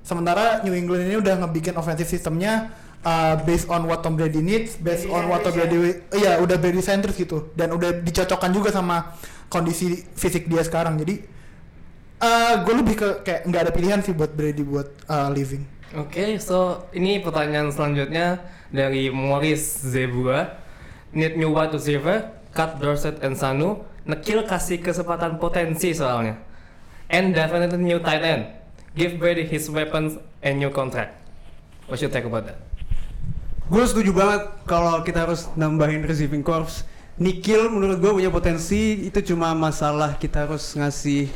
sementara 0.00 0.64
New 0.64 0.74
England 0.74 1.06
ini 1.06 1.16
udah 1.20 1.38
ngebikin 1.44 1.76
offensive 1.76 2.08
systemnya 2.08 2.72
uh, 3.04 3.34
based 3.44 3.68
on 3.68 3.84
what 3.88 4.00
Tom 4.04 4.16
Brady 4.16 4.40
needs 4.40 4.76
based 4.76 5.08
Brady 5.08 5.16
on 5.16 5.22
what 5.28 5.40
Tom 5.44 5.52
Brady 5.56 6.04
iya 6.16 6.40
udah 6.40 6.56
Brady 6.56 6.82
centric 6.84 7.16
gitu. 7.16 7.52
Dan 7.56 7.72
udah 7.76 8.00
dicocokkan 8.00 8.50
juga 8.52 8.70
sama 8.72 9.16
kondisi 9.52 10.04
fisik 10.16 10.48
dia 10.48 10.62
sekarang. 10.64 11.00
Jadi 11.00 11.20
uh, 12.22 12.54
gue 12.64 12.74
lebih 12.74 12.94
ke 12.96 13.08
kayak 13.24 13.40
nggak 13.48 13.62
ada 13.68 13.72
pilihan 13.72 14.00
sih 14.04 14.12
buat 14.16 14.32
Brady 14.32 14.62
buat 14.64 14.88
uh, 15.08 15.28
living. 15.32 15.64
Oke, 15.90 16.38
so 16.38 16.86
ini 16.94 17.18
pertanyaan 17.18 17.74
selanjutnya 17.74 18.38
dari 18.70 19.10
Morris 19.10 19.82
Zebua. 19.82 20.62
Need 21.10 21.34
new 21.34 21.50
wide 21.50 21.74
receiver, 21.74 22.30
cut 22.54 22.78
Dorset 22.78 23.22
and 23.22 23.34
Sanu. 23.38 23.84
Nekil 24.08 24.46
kasih 24.48 24.80
kesempatan 24.80 25.38
potensi 25.38 25.92
soalnya. 25.94 26.40
And 27.10 27.34
definitely 27.34 27.82
new 27.82 27.98
tight 28.02 28.22
end. 28.22 28.44
Give 28.94 29.18
Brady 29.18 29.46
his 29.46 29.70
weapons 29.70 30.18
and 30.42 30.58
new 30.58 30.70
contract. 30.70 31.14
What 31.86 32.02
you 32.02 32.10
think 32.10 32.26
about 32.26 32.46
that? 32.46 32.58
Gue 33.70 33.86
setuju 33.86 34.10
banget 34.10 34.42
kalau 34.66 35.02
kita 35.06 35.30
harus 35.30 35.46
nambahin 35.54 36.02
receiving 36.02 36.42
corps. 36.42 36.82
Nikil 37.20 37.70
menurut 37.70 38.02
gue 38.02 38.12
punya 38.18 38.30
potensi 38.32 39.06
itu 39.06 39.20
cuma 39.34 39.54
masalah 39.54 40.18
kita 40.18 40.48
harus 40.48 40.74
ngasih 40.74 41.30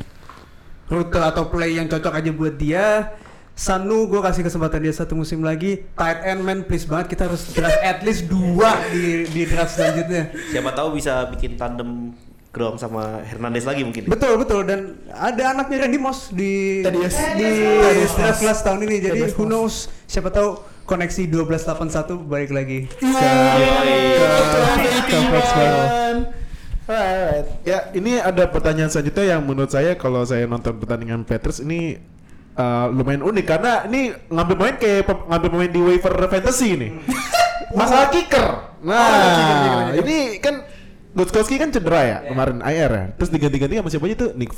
rute 0.90 1.20
atau 1.20 1.46
play 1.46 1.78
yang 1.78 1.86
cocok 1.86 2.10
aja 2.10 2.30
buat 2.34 2.54
dia. 2.58 3.14
Sanu 3.54 4.10
gue 4.10 4.18
kasih 4.18 4.42
kesempatan 4.42 4.82
dia 4.82 4.90
satu 4.90 5.14
musim 5.14 5.38
lagi. 5.46 5.86
Tight 5.94 6.26
end 6.26 6.42
man 6.42 6.66
please 6.66 6.82
banget 6.90 7.14
kita 7.14 7.30
harus 7.30 7.54
draft 7.54 7.78
at 7.86 8.02
least 8.02 8.26
dua 8.26 8.82
di 8.90 9.30
di 9.30 9.46
draft 9.46 9.78
selanjutnya. 9.78 10.34
Siapa 10.50 10.74
tahu 10.74 10.98
bisa 10.98 11.30
bikin 11.30 11.54
tandem 11.54 12.10
Grom 12.50 12.78
sama 12.78 13.22
Hernandez 13.22 13.62
lagi 13.62 13.86
mungkin. 13.86 14.10
Betul 14.10 14.42
betul 14.42 14.66
dan 14.66 14.98
ada 15.10 15.54
anaknya 15.54 15.86
Randy 15.86 15.98
Moss 16.02 16.34
di 16.34 16.82
Thaddeus. 16.82 17.14
di 17.38 17.50
draft 18.14 18.42
kelas 18.42 18.58
tahun 18.66 18.90
ini 18.90 18.96
jadi 18.98 19.22
Thaddeus 19.22 19.34
who 19.38 19.46
knows 19.46 19.86
siapa 20.10 20.34
tahu 20.34 20.58
koneksi 20.86 21.22
1281 21.30 22.26
balik 22.26 22.50
lagi 22.50 22.90
ke 22.90 23.30
ke 25.06 25.18
Foxborough. 25.30 25.90
Alright. 26.84 27.48
Ya, 27.64 27.88
ini 27.96 28.20
ada 28.20 28.44
pertanyaan 28.44 28.92
selanjutnya 28.92 29.38
yang 29.38 29.40
menurut 29.40 29.72
saya 29.72 29.96
kalau 29.96 30.20
saya 30.28 30.44
nonton 30.44 30.76
pertandingan 30.76 31.24
Patriots 31.24 31.64
ini 31.64 31.96
uh, 32.54 32.86
lumayan 32.90 33.22
unik 33.22 33.44
karena 33.44 33.72
ini 33.86 34.00
ngambil 34.26 34.54
pemain 34.54 34.76
kayak 34.76 35.02
pem- 35.04 35.24
ngambil 35.26 35.48
pemain 35.50 35.70
di 35.70 35.80
waiver 35.80 36.14
fantasy 36.26 36.68
ini. 36.74 36.88
Masalah 37.78 38.08
kicker. 38.08 38.46
Nah, 38.84 39.08
ini 39.96 40.38
kan 40.38 40.62
Gostkowski 41.14 41.56
kan 41.56 41.70
cedera 41.70 42.02
ya 42.02 42.18
kemarin 42.26 42.58
IR 42.60 42.90
ya. 42.90 43.04
Terus 43.14 43.30
diganti-ganti 43.30 43.74
sama 43.78 43.88
siapa 43.88 44.06
aja 44.06 44.16
tuh? 44.18 44.30
Nick. 44.34 44.50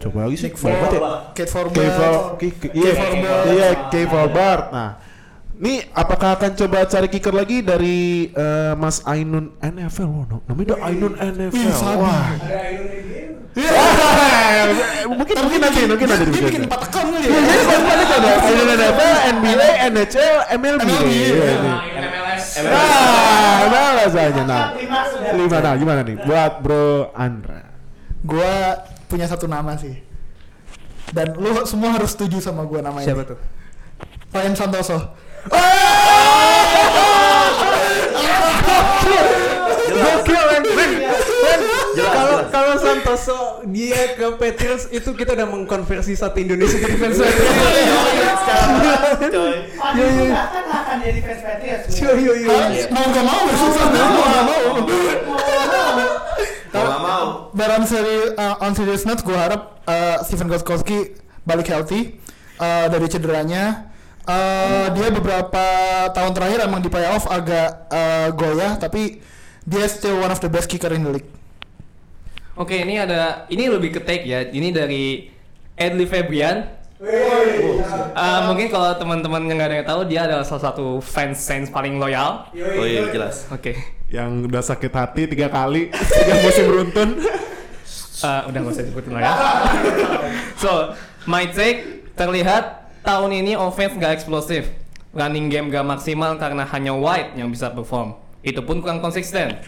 Coba 0.00 0.18
lagi 0.24 0.36
sih. 0.36 0.48
Nick 0.48 0.56
ya. 0.56 0.80
Kate 1.36 1.50
Kay- 2.40 2.72
iya, 2.72 2.92
iya, 3.48 3.68
Kay 3.88 4.04
Forbat. 4.08 4.60
Nah, 4.72 4.90
ini 5.56 5.84
apakah 5.92 6.34
akan 6.34 6.56
coba 6.56 6.84
cari 6.84 7.06
kicker 7.06 7.30
lagi 7.30 7.60
dari 7.60 8.28
eh, 8.28 8.72
Mas 8.74 9.04
Ainun 9.04 9.52
NFL? 9.60 10.10
No- 10.26 10.42
namanya 10.48 10.80
Ainun 10.82 11.14
NFL. 11.14 12.00
Wah. 12.00 12.26
mungkin 15.12 15.34
mungkin 15.44 15.60
nanti 15.60 15.80
mungkin 15.84 16.06
nanti 16.08 16.24
Dia 16.32 16.40
bikin 16.48 16.62
empat 16.64 16.80
account 16.88 17.08
kali 17.12 17.28
Iya, 17.28 17.36
ya. 17.36 17.52
jadi 17.52 17.82
balik 17.84 18.08
ada 18.08 18.30
Ainun 18.48 18.68
NFL, 18.72 19.14
NBA, 19.36 19.68
NHL, 19.92 20.36
MLB. 20.56 20.80
MLB, 20.88 21.08
Iya, 21.12 21.28
iya. 21.36 21.52
ini. 21.52 21.72
Nah, 22.64 23.60
nah 23.68 23.88
rasanya. 24.00 24.42
Nah, 24.48 24.72
Lima 25.36 25.58
nah 25.60 25.74
gimana 25.76 26.00
nih 26.00 26.16
buat 26.24 26.64
Bro 26.64 27.12
Andra? 27.12 27.60
Gua 28.24 28.80
punya 29.08 29.28
satu 29.28 29.44
nama 29.44 29.76
sih. 29.76 30.00
Dan 31.12 31.36
lu 31.36 31.52
semua 31.68 31.92
harus 31.92 32.16
setuju 32.16 32.40
sama 32.40 32.64
gua 32.64 32.80
nama 32.80 33.04
ini. 33.04 33.08
Siapa 33.12 33.22
tuh? 33.28 33.38
Ryan 34.32 34.54
Santoso. 34.56 34.98
Gokil 39.92 40.42
Jelas, 41.42 42.14
Kalau 42.14 42.38
kalau 42.48 42.74
Santoso 42.78 43.40
dia 43.68 44.14
ke 44.14 44.26
Patriots 44.38 44.86
itu 44.94 45.10
kita 45.12 45.34
udah 45.34 45.48
mengkonversi 45.50 46.14
satu 46.14 46.38
Indonesia 46.38 46.78
jadi 46.78 46.96
fans 46.96 47.18
Patriots. 47.18 48.42
Gue 49.32 50.30
bahkan 50.30 50.62
nggak 50.62 50.80
akan 50.86 50.96
jadi 51.02 51.20
fans 51.20 51.42
Patriots. 51.42 51.86
Yo 51.98 52.12
yo. 52.16 52.32
Mau 52.94 53.04
gak 53.10 53.24
mau, 53.26 53.42
susah 53.50 53.86
mau 53.90 54.24
gak 54.30 54.44
mau. 54.46 54.62
Mau 56.72 56.82
nggak 56.82 57.00
mau. 57.02 57.24
On 57.72 57.88
serious, 57.88 58.36
uh, 58.36 58.62
on 58.62 58.72
serious 58.76 59.02
note, 59.08 59.24
gue 59.24 59.32
harap 59.34 59.80
uh, 59.88 60.20
Steven 60.22 60.46
Gostkowski 60.46 61.18
balik 61.42 61.66
healthy 61.72 62.20
uh, 62.60 62.86
dari 62.86 63.08
cederanya. 63.10 63.90
Uh, 64.22 64.86
dia 64.94 65.10
beberapa 65.10 65.64
tahun 66.14 66.30
terakhir 66.30 66.68
emang 66.68 66.78
di 66.78 66.86
playoff 66.86 67.26
agak 67.26 67.90
uh, 67.90 68.30
goyah, 68.30 68.78
tapi 68.78 69.18
dia 69.62 69.86
still 69.86 70.18
one 70.18 70.30
of 70.30 70.40
the 70.42 70.50
best 70.50 70.66
kicker 70.66 70.90
in 70.90 71.06
the 71.06 71.12
league. 71.18 71.30
Oke, 72.52 72.76
ini 72.84 73.00
ada 73.00 73.48
ini 73.48 73.64
lebih 73.70 73.96
ke 73.96 74.00
take 74.04 74.28
ya. 74.28 74.44
Ini 74.44 74.68
dari 74.74 75.32
Edli 75.78 76.04
Febrian. 76.04 76.68
Ah, 78.14 78.46
mungkin 78.46 78.70
kalau 78.70 78.94
teman-teman 78.94 79.42
yang 79.48 79.58
nggak 79.58 79.68
ada 79.72 79.76
yang 79.82 79.88
tahu 79.88 80.00
dia 80.06 80.20
adalah 80.28 80.46
salah 80.46 80.70
satu 80.70 81.02
fans 81.02 81.42
Saints 81.42 81.72
paling 81.72 81.98
loyal. 81.98 82.46
Oh 82.54 82.86
iya 82.86 83.08
jelas. 83.10 83.48
Oke. 83.50 83.74
Yang 84.12 84.52
udah 84.52 84.62
sakit 84.62 84.92
hati 84.92 85.22
tiga 85.26 85.48
kali, 85.48 85.88
tiga 86.20 86.34
musim 86.44 86.64
beruntun. 86.68 87.08
Ah, 88.22 88.46
udah 88.46 88.58
nggak 88.62 88.74
usah 88.76 88.84
sebutin 88.86 89.10
lah 89.18 89.20
ya. 89.24 89.34
so, 90.62 90.94
my 91.26 91.42
take 91.50 92.06
terlihat 92.14 92.86
tahun 93.02 93.34
ini 93.42 93.58
offense 93.58 93.98
nggak 93.98 94.22
eksplosif. 94.22 94.70
Running 95.12 95.52
game 95.52 95.68
gak 95.68 95.84
maksimal 95.84 96.40
karena 96.40 96.64
hanya 96.72 96.96
White 96.96 97.36
yang 97.36 97.52
bisa 97.52 97.68
perform. 97.68 98.16
Itu 98.42 98.62
pun 98.62 98.82
kurang 98.82 98.98
konsisten. 98.98 99.58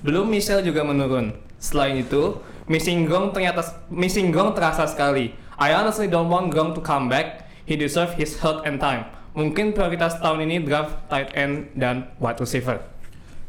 Belum 0.00 0.24
Michelle 0.24 0.62
juga 0.62 0.80
menurun. 0.80 1.34
Selain 1.60 1.94
itu, 1.94 2.40
missing 2.64 3.04
Gong 3.04 3.30
ternyata 3.30 3.60
missing 3.90 4.32
Gong 4.32 4.56
terasa 4.56 4.86
sekali. 4.86 5.34
I 5.60 5.76
honestly 5.76 6.08
don't 6.08 6.32
want 6.32 6.48
Gong 6.50 6.72
to 6.72 6.80
come 6.80 7.06
back. 7.06 7.50
he 7.62 7.78
deserve 7.78 8.18
his 8.18 8.34
health 8.42 8.66
and 8.66 8.82
time. 8.82 9.06
Mungkin 9.30 9.70
prioritas 9.70 10.18
tahun 10.18 10.42
ini 10.42 10.66
draft 10.66 11.06
tight 11.06 11.30
end 11.38 11.70
dan 11.78 12.10
wide 12.18 12.42
receiver. 12.42 12.82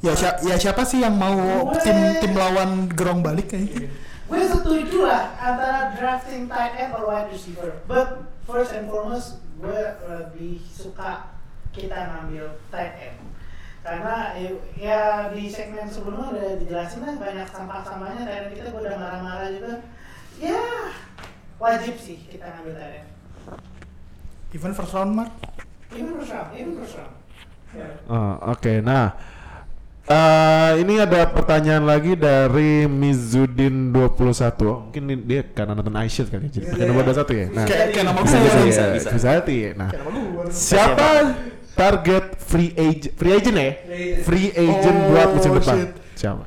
Ya, 0.06 0.14
si- 0.14 0.46
ya 0.46 0.62
siapa 0.62 0.86
sih 0.86 1.02
yang 1.02 1.18
mau 1.18 1.34
tim 1.82 1.98
tim 2.22 2.34
lawan 2.38 2.86
gerong 2.94 3.26
balik 3.26 3.50
kayaknya? 3.50 3.90
Gue 4.30 4.46
setuju 4.46 5.10
lah 5.10 5.34
antara 5.42 5.98
drafting 5.98 6.46
tight 6.46 6.78
end 6.78 6.94
or 6.94 7.10
wide 7.10 7.34
receiver. 7.34 7.82
But 7.90 8.30
first 8.46 8.78
and 8.78 8.86
foremost, 8.86 9.42
gue 9.58 9.82
lebih 10.06 10.62
suka 10.70 11.34
kita 11.74 11.98
ngambil 12.14 12.62
tight 12.70 12.94
end. 13.10 13.18
Karena 13.82 14.38
ya, 14.38 14.50
ya 14.78 15.02
di 15.34 15.50
segmen 15.50 15.90
sebelumnya 15.90 16.38
udah 16.38 16.50
dijelasin 16.62 17.02
lah 17.02 17.18
banyak 17.18 17.48
sampah-sampahnya 17.50 18.30
end 18.30 18.54
kita 18.54 18.70
gue 18.70 18.82
udah 18.86 18.94
marah-marah 18.94 19.50
juga. 19.50 19.74
Ya 20.38 20.62
wajib 21.58 21.98
sih 21.98 22.22
kita 22.30 22.46
ngambil 22.46 22.78
end. 22.78 23.10
Even 24.54 24.78
first 24.78 24.94
round 24.94 25.18
mark. 25.18 25.34
Even 25.98 26.14
first 26.22 26.30
round, 26.30 26.50
even 26.54 26.78
first 26.78 26.94
round. 27.02 27.14
Ya. 27.74 27.88
Oh, 28.06 28.54
Oke, 28.54 28.84
nah 28.84 29.16
eh, 30.06 30.72
ini 30.84 31.00
ada 31.00 31.24
pertanyaan 31.32 31.88
lagi 31.88 32.20
dari 32.20 32.84
Mizudin 32.84 33.96
21 33.96 34.92
Mungkin 34.92 35.04
ini 35.08 35.16
dia 35.24 35.42
karena 35.56 35.72
nonton 35.72 35.96
iShield 36.04 36.28
kali 36.28 36.52
ya, 36.52 36.60
jadi 36.60 36.66
pakai 36.68 36.86
nomor 36.92 37.04
21 37.08 37.32
ya 37.32 37.48
Nah, 37.56 37.66
Kayak 37.66 37.88
kayak 37.96 38.06
nama 38.12 38.20
bisa, 38.20 38.38
bisa, 38.44 38.60
bisa, 38.60 38.84
bisa, 38.92 39.10
bisa. 39.16 39.32
bisa 39.40 39.52
ya. 39.56 39.72
Nah, 39.80 39.90
siapa 40.52 41.10
target 41.74 42.26
free 42.38 42.72
agent, 42.74 43.14
free 43.14 43.32
agent 43.32 43.56
ya? 43.56 43.72
Free 44.22 44.50
agent 44.52 44.98
Oh, 44.98 45.08
buat 45.10 45.28
musim 45.34 45.52
depan 45.54 45.76
shit. 45.78 45.92
Siapa? 46.14 46.44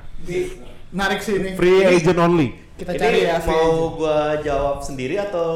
Narik 0.90 1.20
sih 1.20 1.34
ini. 1.36 1.50
Free 1.54 1.82
agent 1.82 2.16
only 2.16 2.48
Kita 2.74 2.90
cari 2.92 3.22
Ini 3.22 3.28
ya. 3.28 3.36
free 3.38 3.54
agent. 3.54 3.70
mau 3.70 3.94
gua 3.94 4.18
jawab 4.40 4.76
sendiri 4.80 5.14
atau 5.16 5.46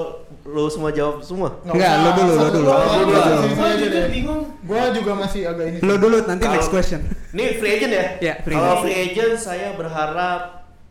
lu 0.45 0.67
semua 0.69 0.91
jawab 0.91 1.19
semua? 1.21 1.59
Enggak, 1.63 1.93
lo 1.99 2.11
dulu, 2.15 2.33
lo 2.33 2.49
dulu. 2.49 2.69
Lo 2.71 3.69
juga 3.75 4.01
bingung. 4.07 4.43
Gua 4.63 4.83
juga 4.91 5.13
masih 5.17 5.43
agak 5.45 5.65
ini. 5.67 5.79
Lo 5.81 5.95
dulu 5.97 6.23
nanti 6.23 6.43
Kalau- 6.43 6.55
next 6.55 6.71
question. 6.71 7.01
Ini 7.29 7.59
free 7.59 7.73
agent 7.75 7.93
ya? 7.93 8.05
Ya, 8.21 8.35
free 8.41 8.55
Kalau 8.55 8.71
agent. 8.71 8.83
free 8.87 8.97
agent 8.97 9.35
saya 9.37 9.75
berharap 9.75 10.41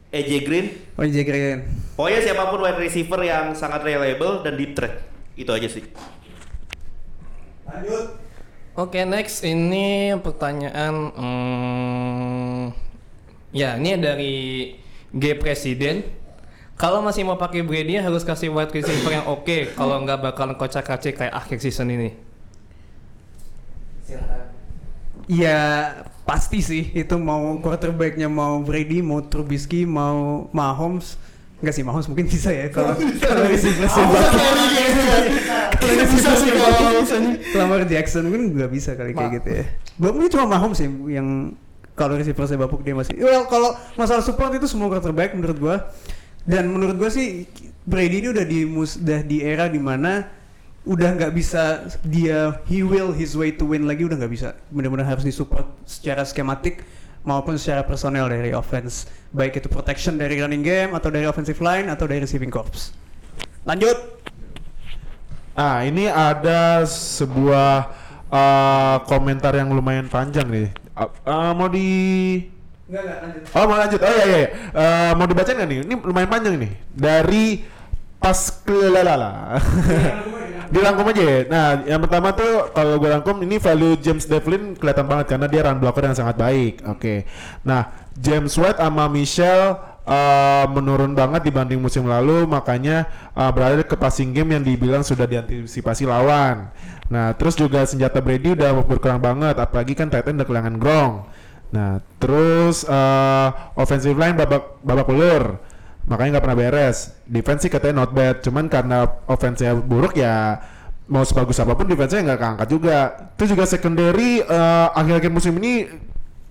AJ 0.10 0.32
Green. 0.44 0.66
Oh, 0.96 1.04
AJ 1.04 1.18
Green. 1.24 1.60
Pokoknya 1.96 2.20
siapa 2.22 2.44
pun 2.48 2.60
wide 2.62 2.78
receiver 2.78 3.20
yang 3.22 3.52
sangat 3.52 3.82
reliable 3.82 4.40
dan 4.40 4.54
deep 4.54 4.72
threat. 4.74 5.08
Itu 5.34 5.50
aja 5.50 5.66
sih. 5.66 5.84
Oke, 8.78 9.02
next 9.10 9.42
ini 9.42 10.14
pertanyaan 10.22 11.10
hmm, 11.18 12.64
ya 13.50 13.74
ini 13.74 13.98
dari 13.98 14.36
G 15.10 15.34
Presiden. 15.34 16.06
Kalau 16.78 17.02
masih 17.02 17.26
mau 17.26 17.42
pakai 17.42 17.66
Brady 17.66 17.98
harus 17.98 18.22
kasih 18.22 18.54
wide 18.54 18.70
receiver 18.70 19.10
yang 19.10 19.26
oke. 19.26 19.74
Kalau 19.74 19.98
nggak 20.06 20.22
bakalan 20.22 20.54
kocak-kacik 20.54 21.18
kayak 21.18 21.34
akhir 21.34 21.58
season 21.58 21.90
ini. 21.90 22.14
Ya 25.26 25.98
pasti 26.30 26.62
sih 26.62 26.94
itu 26.94 27.18
mau 27.18 27.58
quarterbacknya 27.58 28.30
mau 28.30 28.62
Brady, 28.62 29.02
mau 29.02 29.26
Trubisky, 29.26 29.90
mau 29.90 30.54
Mahomes. 30.54 31.18
Enggak 31.58 31.74
sih 31.74 31.82
Mahomes 31.82 32.06
mungkin 32.06 32.30
bisa 32.30 32.54
ya 32.54 32.70
kalau 32.70 32.94
kalau 33.18 33.44
receiver 33.50 33.90
sih 33.90 34.04
Kayaknya 35.78 36.06
bisa 36.06 36.30
sih 36.38 36.50
kalau 36.54 37.02
misalnya. 37.02 37.32
Lamar 37.54 37.82
Jackson 37.86 38.24
mungkin 38.30 38.54
nggak 38.54 38.72
bisa 38.72 38.94
kali 38.94 39.14
kayak 39.14 39.42
gitu 39.42 39.50
ya. 39.62 39.66
Mungkin 39.98 40.30
cuma 40.30 40.46
Mahomes 40.48 40.78
sih 40.78 40.90
yang 41.10 41.58
kalau 41.98 42.14
receiver 42.14 42.46
saya 42.46 42.62
bapuk 42.62 42.86
dia 42.86 42.94
masih. 42.94 43.18
Well 43.18 43.50
kalau 43.50 43.74
masalah 43.98 44.22
support 44.22 44.54
itu 44.54 44.70
semua 44.70 44.86
quarterback 44.88 45.34
menurut 45.34 45.58
gua. 45.58 45.76
Dan 46.46 46.70
menurut 46.70 46.96
gua 46.96 47.10
sih 47.10 47.50
Brady 47.84 48.22
ini 48.22 48.28
udah 48.32 48.46
di 48.46 48.60
mus- 48.64 49.00
udah 49.02 49.26
di 49.26 49.42
era 49.42 49.66
di 49.66 49.82
mana 49.82 50.30
udah 50.88 51.10
nggak 51.20 51.34
bisa 51.36 51.84
dia 52.06 52.64
he 52.70 52.80
will 52.80 53.12
his 53.12 53.36
way 53.36 53.52
to 53.52 53.66
win 53.66 53.84
lagi 53.84 54.06
udah 54.06 54.16
nggak 54.16 54.30
bisa. 54.32 54.54
Benar-benar 54.70 55.10
harus 55.10 55.26
disupport 55.26 55.66
secara 55.84 56.22
skematik 56.22 56.86
maupun 57.28 57.60
secara 57.60 57.84
personel 57.84 58.32
dari 58.32 58.56
offense 58.56 59.12
baik 59.36 59.60
itu 59.60 59.68
protection 59.68 60.16
dari 60.16 60.40
running 60.40 60.64
game 60.64 60.96
atau 60.96 61.12
dari 61.12 61.28
offensive 61.28 61.60
line 61.60 61.92
atau 61.92 62.08
dari 62.08 62.24
receiving 62.24 62.50
corps. 62.50 62.96
Lanjut. 63.68 64.24
Ah, 65.58 65.84
ini 65.84 66.08
ada 66.08 66.88
sebuah 66.88 67.92
uh, 68.32 68.98
komentar 69.04 69.52
yang 69.60 69.68
lumayan 69.76 70.08
panjang 70.08 70.48
nih. 70.48 70.72
Uh, 70.96 71.12
uh, 71.28 71.52
mau 71.52 71.68
di 71.68 71.90
Enggak 72.88 73.04
enggak 73.04 73.20
lanjut. 73.20 73.42
Oh 73.52 73.64
mau 73.68 73.78
lanjut. 73.78 74.00
Oh 74.00 74.12
iya 74.16 74.24
iya. 74.24 74.38
iya. 74.40 74.50
Uh, 74.72 75.12
mau 75.20 75.26
dibacain 75.28 75.56
nggak 75.60 75.70
nih? 75.70 75.80
Ini 75.84 75.94
lumayan 76.08 76.30
panjang 76.32 76.56
nih. 76.56 76.72
Dari 76.96 77.46
pas 78.16 78.40
kelalala. 78.64 79.60
Dirangkum 80.68 81.08
aja 81.08 81.24
ya. 81.24 81.40
Nah, 81.48 81.68
yang 81.88 82.02
pertama 82.04 82.36
tuh 82.36 82.72
kalau 82.76 83.00
gue 83.00 83.10
rangkum 83.10 83.40
ini 83.44 83.56
value 83.58 83.96
James 84.00 84.28
Devlin 84.28 84.76
kelihatan 84.76 85.08
banget 85.08 85.36
karena 85.36 85.48
dia 85.48 85.62
run 85.64 85.80
blocker 85.80 86.04
yang 86.04 86.18
sangat 86.18 86.36
baik. 86.36 86.84
Oke. 86.88 87.24
Nah, 87.64 87.92
James 88.18 88.52
White 88.58 88.80
sama 88.82 89.08
Michelle 89.08 89.80
uh, 90.08 90.66
menurun 90.72 91.14
banget 91.16 91.48
dibanding 91.48 91.80
musim 91.80 92.08
lalu, 92.08 92.48
makanya 92.48 93.08
uh, 93.36 93.52
berada 93.52 93.84
ke 93.84 93.96
passing 93.96 94.32
game 94.36 94.56
yang 94.56 94.64
dibilang 94.64 95.04
sudah 95.04 95.28
diantisipasi 95.28 96.08
lawan. 96.08 96.72
Nah, 97.08 97.32
terus 97.40 97.56
juga 97.56 97.88
senjata 97.88 98.20
Brady 98.20 98.56
udah 98.56 98.76
berkurang 98.84 99.24
banget, 99.24 99.56
apalagi 99.56 99.96
kan 99.96 100.12
tight 100.12 100.28
end 100.28 100.40
udah 100.40 100.48
kehilangan 100.48 100.76
Gronk. 100.76 101.14
Nah, 101.68 102.00
terus 102.20 102.88
uh, 102.88 103.52
offensive 103.76 104.16
line 104.16 104.40
babak 104.40 104.80
babak 104.80 105.04
belur 105.04 105.60
makanya 106.08 106.38
nggak 106.38 106.46
pernah 106.48 106.60
beres. 106.60 106.98
Defense 107.28 107.68
sih 107.68 107.72
katanya 107.72 108.04
not 108.04 108.12
bad, 108.16 108.40
cuman 108.42 108.72
karena 108.72 109.06
offense-nya 109.28 109.76
buruk 109.76 110.16
ya 110.16 110.58
mau 111.08 111.24
sebagus 111.24 111.60
apa 111.60 111.76
pun 111.76 111.88
defense-nya 111.88 112.34
nggak 112.34 112.40
keangkat 112.40 112.68
juga. 112.72 112.98
Terus 113.36 113.50
juga 113.54 113.64
secondary 113.68 114.42
eh, 114.42 114.88
akhir-akhir 114.96 115.32
musim 115.32 115.54
ini 115.60 115.88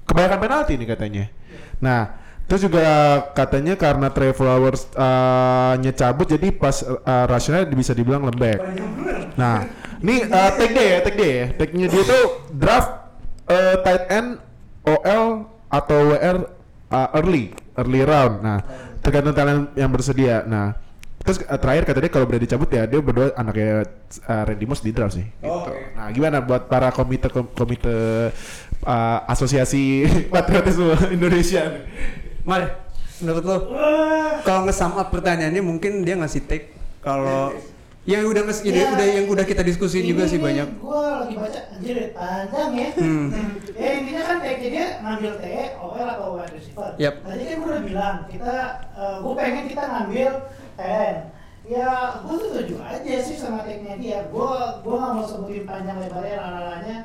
kebanyakan 0.07 0.39
penalti 0.39 0.73
nih 0.79 0.89
katanya. 0.93 1.25
Nah, 1.83 2.17
terus 2.47 2.63
juga 2.63 2.87
katanya 3.35 3.75
karena 3.75 4.09
Trey 4.13 4.33
Flowers 4.37 4.87
eh, 4.95 5.73
nyecabut 5.83 6.31
jadi 6.31 6.49
pas 6.55 6.85
uh, 6.85 7.25
rushnya 7.27 7.67
bisa 7.67 7.93
dibilang 7.93 8.25
lembek. 8.29 8.61
Nah, 9.37 9.69
ini 10.01 10.25
eh, 10.25 10.51
tag 10.57 10.71
day 10.73 10.87
ya, 10.97 10.99
tag 11.01 11.17
day 11.17 11.33
ya. 11.33 11.47
Tagnya 11.57 11.87
dia 11.89 12.03
tuh 12.05 12.25
draft 12.53 12.91
eh, 13.49 13.77
tight 13.83 14.05
end 14.13 14.29
OL 14.87 15.25
atau 15.67 15.99
WR 16.15 16.37
uh, 16.95 17.09
early, 17.19 17.51
early 17.77 18.03
round. 18.03 18.41
Nah, 18.43 18.59
tergantung 19.05 19.37
talent 19.37 19.71
yang 19.77 19.93
bersedia. 19.93 20.43
Nah, 20.49 20.75
terus 21.23 21.43
uh, 21.45 21.59
terakhir 21.61 21.85
katanya 21.89 22.11
kalau 22.13 22.27
berani 22.29 22.45
dicabut 22.45 22.71
ya 22.71 22.85
dia 22.87 23.01
berdua 23.03 23.35
anaknya 23.37 23.87
uh, 24.27 24.43
Randy 24.49 24.67
Moss 24.67 24.83
di 24.83 24.91
draft 24.93 25.17
sih. 25.17 25.27
Gitu. 25.27 25.71
Nah, 25.97 26.09
gimana 26.11 26.43
buat 26.43 26.67
para 26.67 26.89
komite 26.91 27.29
kom- 27.29 27.53
komite 27.53 28.33
uh, 28.85 29.19
asosiasi 29.31 30.05
patriotisme 30.33 30.97
Indonesia? 31.13 31.87
Mari, 32.47 32.67
menurut 33.21 33.45
lo 33.45 33.57
kalau 34.45 34.69
nge-sum 34.69 34.95
up 34.97 35.09
pertanyaannya 35.11 35.63
mungkin 35.65 36.05
dia 36.07 36.15
ngasih 36.15 36.47
take 36.47 36.73
kalau 37.03 37.55
yang 38.07 38.23
udah 38.31 38.43
nges 38.47 38.63
Ya. 38.63 38.95
udah 38.95 39.07
yang 39.07 39.27
udah 39.27 39.43
kita 39.43 39.67
diskusin 39.67 40.07
juga 40.07 40.31
sih 40.31 40.39
banyak. 40.39 40.79
Gue 40.79 40.95
lagi 40.95 41.35
baca 41.35 41.61
anjir 41.75 42.15
panjang 42.15 42.71
ya. 42.79 42.89
Hmm. 42.95 43.29
ya 43.75 43.89
intinya 43.99 44.23
kan 44.23 44.37
kayak 44.39 44.59
dia 44.63 44.87
ngambil 45.03 45.33
TE, 45.43 45.65
OL 45.83 46.07
atau 46.07 46.29
wide 46.39 46.55
receiver. 46.55 46.91
Yap. 47.03 47.15
Tadi 47.27 47.43
kan 47.43 47.57
gue 47.59 47.71
udah 47.75 47.83
bilang 47.83 48.17
kita, 48.31 48.55
gue 48.95 49.33
pengen 49.35 49.65
kita 49.67 49.83
ngambil 49.91 50.33
TN. 50.79 51.17
Ya 51.67 51.91
gue 52.23 52.35
tuh 52.39 52.49
setuju 52.55 52.75
aja 52.79 53.15
sih 53.27 53.35
sama 53.35 53.67
take-nya 53.67 53.99
dia. 53.99 54.19
Gue 54.31 54.55
gue 54.87 54.95
nggak 54.95 55.13
mau 55.19 55.27
sebutin 55.27 55.67
panjang 55.67 55.99
lebarnya 55.99 56.39
lalanya. 56.39 56.99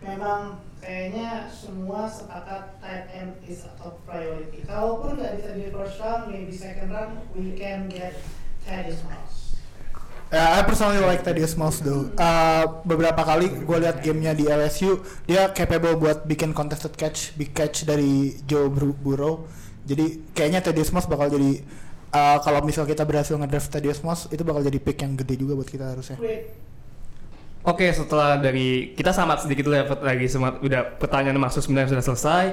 Memang 0.00 0.56
kayaknya 0.80 1.52
semua 1.52 2.08
sepakat 2.08 2.80
tight 2.80 3.12
end 3.12 3.36
is 3.44 3.68
a 3.68 3.72
top 3.76 4.00
priority. 4.08 4.64
Kalaupun 4.64 5.20
nggak 5.20 5.36
bisa 5.36 5.52
di 5.52 5.68
first 5.68 6.00
round, 6.00 6.32
maybe 6.32 6.48
second 6.48 6.88
round, 6.88 7.20
we 7.36 7.52
can 7.52 7.92
get 7.92 8.16
Thaddeus 8.64 9.04
Mouse. 9.04 9.39
Ya, 10.30 10.54
I 10.54 10.62
personally 10.62 11.02
like 11.02 11.26
Thaddeus 11.26 11.58
Mouse 11.58 11.82
though. 11.82 12.06
Uh, 12.14 12.62
beberapa 12.86 13.18
kali 13.18 13.50
gue 13.50 13.78
lihat 13.82 13.98
gamenya 13.98 14.30
di 14.30 14.46
LSU, 14.46 15.02
dia 15.26 15.50
capable 15.50 15.98
buat 15.98 16.22
bikin 16.22 16.54
contested 16.54 16.94
catch, 16.94 17.34
big 17.34 17.50
catch 17.50 17.82
dari 17.82 18.38
Joe 18.46 18.70
Bur- 18.70 18.94
Burrow. 18.94 19.50
Jadi 19.82 20.30
kayaknya 20.30 20.62
Thaddeus 20.62 20.94
Mouse 20.94 21.10
bakal 21.10 21.34
jadi 21.34 21.66
uh, 22.14 22.38
kalau 22.46 22.62
misal 22.62 22.86
kita 22.86 23.02
berhasil 23.02 23.34
ngedraft 23.34 23.74
Thaddeus 23.74 24.06
Mouse 24.06 24.30
itu 24.30 24.46
bakal 24.46 24.62
jadi 24.62 24.78
pick 24.78 25.02
yang 25.02 25.18
gede 25.18 25.34
juga 25.34 25.58
buat 25.58 25.66
kita 25.66 25.98
harusnya. 25.98 26.14
Oke, 27.66 27.90
setelah 27.90 28.38
dari 28.38 28.94
kita 28.94 29.10
samat 29.10 29.44
sedikit 29.44 29.66
ya 29.66 29.82
lagi 29.82 30.30
semat, 30.30 30.62
udah 30.62 30.94
pertanyaan 30.96 31.42
maksud 31.42 31.66
sebenarnya 31.66 31.98
sudah 31.98 32.06
selesai. 32.06 32.44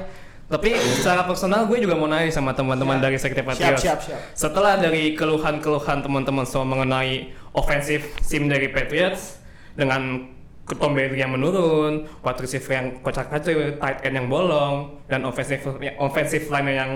Tapi 0.47 0.71
secara 0.95 1.27
personal 1.27 1.67
gue 1.67 1.75
juga 1.83 1.99
mau 1.99 2.07
nanya 2.07 2.31
sama 2.31 2.55
teman-teman 2.55 3.03
dari 3.03 3.19
Sekte 3.19 3.43
Siap, 3.43 3.51
Patriots. 3.51 3.83
siap, 3.83 3.99
siap. 3.99 4.19
Setelah 4.31 4.79
dari 4.79 5.11
keluhan-keluhan 5.11 5.99
teman-teman 6.07 6.47
semua 6.47 6.63
mengenai 6.63 7.35
offensive 7.57 8.05
sim 8.21 8.45
dari 8.45 8.69
Patriots 8.69 9.41
dengan 9.73 10.29
Tom 10.67 10.93
Brady 10.93 11.23
yang 11.23 11.31
menurun, 11.31 12.05
wide 12.21 12.39
receiver 12.43 12.75
yang 12.75 12.87
kocak-kacau, 12.99 13.79
tight 13.79 14.03
end 14.03 14.19
yang 14.19 14.27
bolong, 14.27 14.99
dan 15.07 15.23
offensive 15.23 15.63
offensive 15.95 16.51
line 16.51 16.75
yang 16.75 16.91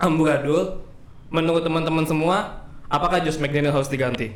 amburadul. 0.00 0.80
Menurut 1.28 1.62
teman-teman 1.68 2.08
semua, 2.08 2.64
apakah 2.88 3.20
Josh 3.20 3.36
McDaniel 3.36 3.76
harus 3.76 3.92
diganti? 3.92 4.32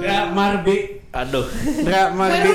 Dra 0.00 0.28
Marbi. 0.28 1.00
Aduh. 1.08 1.46
Dra 1.88 2.12
Marbi. 2.12 2.50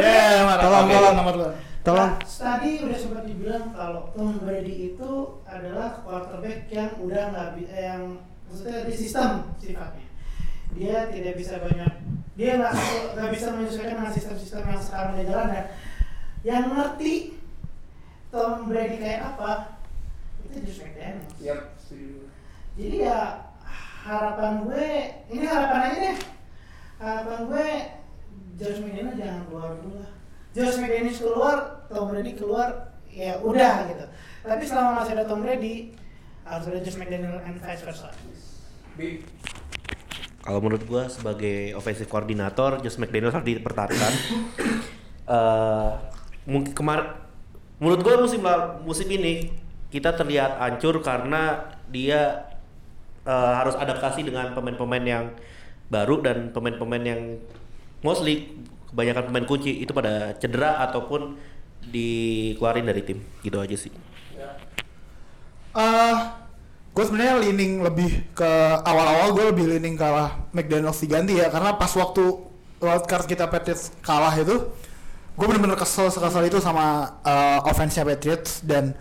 Ya. 0.00 0.56
Tolong, 0.56 0.86
tolong. 0.88 1.14
nomor 1.16 1.34
lu. 1.36 1.46
Tolong. 1.80 2.10
Nah, 2.12 2.20
tadi 2.20 2.70
udah 2.84 2.98
sempat 3.00 3.24
dibilang 3.24 3.72
kalau 3.72 4.12
Tom 4.12 4.36
Brady 4.44 4.96
itu 4.96 5.10
adalah 5.48 6.00
quarterback 6.04 6.68
yang 6.68 6.92
udah 7.00 7.24
nggak 7.32 7.48
eh, 7.72 7.84
yang 7.88 8.02
maksudnya 8.50 8.82
di 8.84 8.94
sistem 8.98 9.46
sifatnya. 9.62 10.06
Dia 10.74 11.06
tidak 11.10 11.34
bisa 11.38 11.62
banyak, 11.62 11.92
dia 12.34 12.58
nggak 12.58 12.74
nggak 13.14 13.30
bisa 13.30 13.46
menyesuaikan 13.54 13.96
dengan 14.02 14.14
sistem-sistem 14.14 14.62
yang 14.66 14.82
sekarang 14.82 15.12
di 15.18 15.24
jalan 15.26 15.48
dan 15.50 15.66
yang 16.42 16.64
ngerti 16.74 17.14
Tom 18.30 18.66
Brady 18.70 18.96
kayak 18.98 19.34
apa 19.34 19.78
itu 20.46 20.66
Josh 20.66 20.82
McDaniels. 20.82 21.34
Jadi 22.78 22.96
ya 23.02 23.50
harapan 24.06 24.66
gue, 24.66 24.86
ini 25.30 25.44
harapan 25.46 25.80
aja 25.90 25.98
deh. 26.10 26.18
Harapan 27.02 27.38
gue 27.50 27.66
Josh 28.58 28.78
McDaniels 28.78 29.18
jangan 29.18 29.42
keluar 29.50 29.70
dulu 29.82 29.98
lah. 29.98 30.10
Josh 30.54 30.78
McDaniels 30.78 31.18
keluar, 31.18 31.56
Tom 31.90 32.14
Brady 32.14 32.32
keluar, 32.38 32.94
ya 33.10 33.42
udah 33.42 33.90
gitu. 33.90 34.06
Tapi 34.46 34.62
selama 34.64 35.02
masih 35.02 35.18
ada 35.18 35.26
Tom 35.26 35.42
Brady, 35.42 35.92
Josh 36.58 36.98
McDaniels 36.98 37.42
and 37.46 37.56
vice 37.62 37.82
versa. 37.86 38.10
Kalau 40.40 40.58
menurut 40.58 40.82
gua 40.88 41.06
sebagai 41.06 41.76
offensive 41.78 42.10
coordinator, 42.10 42.82
Josh 42.82 42.98
McDaniels 42.98 43.34
harus 43.36 43.46
dipertahankan. 43.46 44.12
Eh, 45.30 45.92
mungkin 46.42 46.74
kemarin, 46.74 47.14
menurut 47.78 48.02
gua 48.02 48.18
musim 48.18 48.42
musim 48.82 49.06
ini 49.14 49.46
kita 49.94 50.10
terlihat 50.10 50.58
hancur 50.58 50.98
karena 51.06 51.70
dia 51.86 52.50
eh, 53.22 53.52
harus 53.54 53.78
adaptasi 53.78 54.26
dengan 54.26 54.50
pemain-pemain 54.58 55.06
yang 55.06 55.24
baru 55.86 56.18
dan 56.18 56.50
pemain-pemain 56.50 57.04
yang 57.06 57.38
mostly 58.02 58.58
kebanyakan 58.90 59.30
pemain 59.30 59.46
kunci 59.46 59.86
itu 59.86 59.94
pada 59.94 60.34
cedera 60.34 60.82
ataupun 60.90 61.38
dikeluarin 61.94 62.90
dari 62.90 63.06
tim 63.06 63.22
gitu 63.46 63.62
aja 63.62 63.78
sih. 63.78 63.94
Eh, 65.78 66.14
gue 66.90 67.04
sebenarnya 67.06 67.38
leaning 67.46 67.86
lebih 67.86 68.26
ke 68.34 68.50
awal-awal 68.82 69.30
gue 69.32 69.44
lebih 69.54 69.64
leaning 69.76 69.94
ke 69.94 70.04
arah 70.04 70.42
McDaniels 70.50 70.98
diganti 70.98 71.38
ya 71.38 71.46
karena 71.48 71.78
pas 71.78 71.90
waktu 71.94 72.50
wildcard 72.80 73.28
kita 73.28 73.46
Patriots 73.46 73.94
kalah 74.02 74.34
itu 74.34 74.56
gue 75.40 75.46
bener-bener 75.48 75.78
kesel 75.78 76.12
sekesal 76.12 76.44
itu 76.44 76.60
sama 76.60 77.16
uh, 77.24 77.64
offense-nya 77.64 78.04
Patriots. 78.04 78.60
Dan 78.60 78.92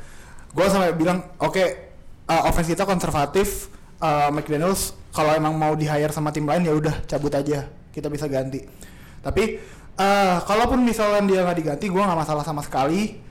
gue 0.56 0.66
sampai 0.72 0.96
bilang 0.96 1.28
oke 1.36 1.64
uh, 2.32 2.48
offense 2.48 2.72
kita 2.72 2.88
konservatif 2.88 3.68
uh, 4.00 4.32
McDaniels 4.32 4.96
kalau 5.12 5.36
emang 5.36 5.52
mau 5.60 5.76
di 5.76 5.84
hire 5.84 6.16
sama 6.16 6.32
tim 6.32 6.48
lain 6.48 6.64
ya 6.64 6.72
udah 6.72 6.96
cabut 7.04 7.34
aja 7.36 7.68
kita 7.92 8.08
bisa 8.08 8.32
ganti. 8.32 8.64
Tapi 9.20 9.60
uh, 10.00 10.40
kalaupun 10.48 10.80
misalnya 10.80 11.28
dia 11.28 11.44
nggak 11.44 11.58
diganti 11.60 11.86
gue 11.92 12.02
nggak 12.02 12.20
masalah 12.20 12.44
sama 12.48 12.64
sekali. 12.64 13.28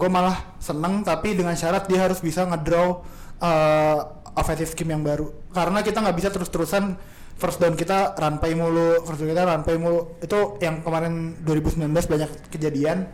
Gue 0.00 0.08
malah 0.08 0.56
seneng 0.56 1.04
tapi 1.04 1.36
dengan 1.36 1.52
syarat 1.52 1.84
dia 1.84 2.00
harus 2.08 2.16
bisa 2.24 2.48
ngedraw 2.48 3.04
uh, 3.40 3.98
offensive 4.36 4.70
scheme 4.70 4.94
yang 4.94 5.02
baru 5.02 5.28
karena 5.50 5.82
kita 5.82 5.98
nggak 6.00 6.16
bisa 6.16 6.28
terus-terusan 6.30 6.94
first 7.40 7.58
down 7.58 7.74
kita 7.74 8.14
run 8.20 8.36
play 8.38 8.54
mulu 8.54 9.02
first 9.02 9.20
down 9.20 9.32
kita 9.32 9.42
run 9.48 9.62
play 9.66 9.76
mulu 9.80 10.20
itu 10.22 10.38
yang 10.62 10.84
kemarin 10.84 11.34
2019 11.42 11.90
banyak 11.90 12.30
kejadian 12.52 13.10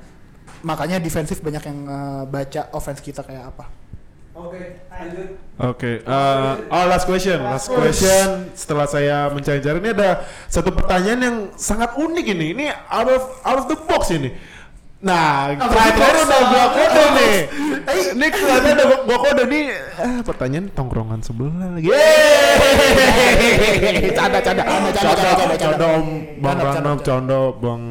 makanya 0.66 0.98
defensif 0.98 1.40
banyak 1.40 1.62
yang 1.62 1.78
uh, 1.86 2.22
baca 2.26 2.68
offense 2.74 3.00
kita 3.00 3.22
kayak 3.22 3.54
apa 3.54 3.86
Oke, 4.36 4.84
lanjut. 4.92 5.28
Oke, 5.56 5.92
eh, 6.04 6.52
oh 6.68 6.84
last 6.84 7.08
question, 7.08 7.40
last 7.40 7.72
question. 7.72 8.52
Setelah 8.52 8.84
saya 8.84 9.32
mencari-cari 9.32 9.80
ini 9.80 9.96
ada 9.96 10.28
satu 10.44 10.76
pertanyaan 10.76 11.20
yang 11.24 11.36
sangat 11.56 11.96
unik 11.96 12.26
ini. 12.36 12.46
Ini 12.52 12.68
out 12.92 13.08
of 13.08 13.22
out 13.40 13.58
of 13.64 13.66
the 13.72 13.80
box 13.88 14.12
ini. 14.12 14.36
Nah, 14.96 15.52
the 15.52 15.60
terakhir 15.60 16.24
udah 16.24 16.40
gua 16.48 16.64
kode 16.72 16.88
of 16.88 16.96
the 16.96 17.04
nih. 17.12 17.36
Ini 18.16 18.26
kelihatan 18.32 18.72
ada 18.80 18.84
gua- 19.04 19.20
kode 19.20 19.44
nih. 19.44 19.64
Eh, 19.76 20.18
pertanyaan 20.24 20.66
tongkrongan 20.72 21.20
sebelah 21.20 21.76
lagi. 21.76 21.84
Yeay! 21.84 22.56
Canda, 24.16 24.40
canda, 24.40 24.62
Canda, 24.64 24.90
canda, 24.96 25.12
Canda, 25.36 25.56
canda, 25.60 25.88
Bang 26.40 26.56
Canda, 26.64 26.92
canda, 27.04 27.38
Bang 27.60 27.82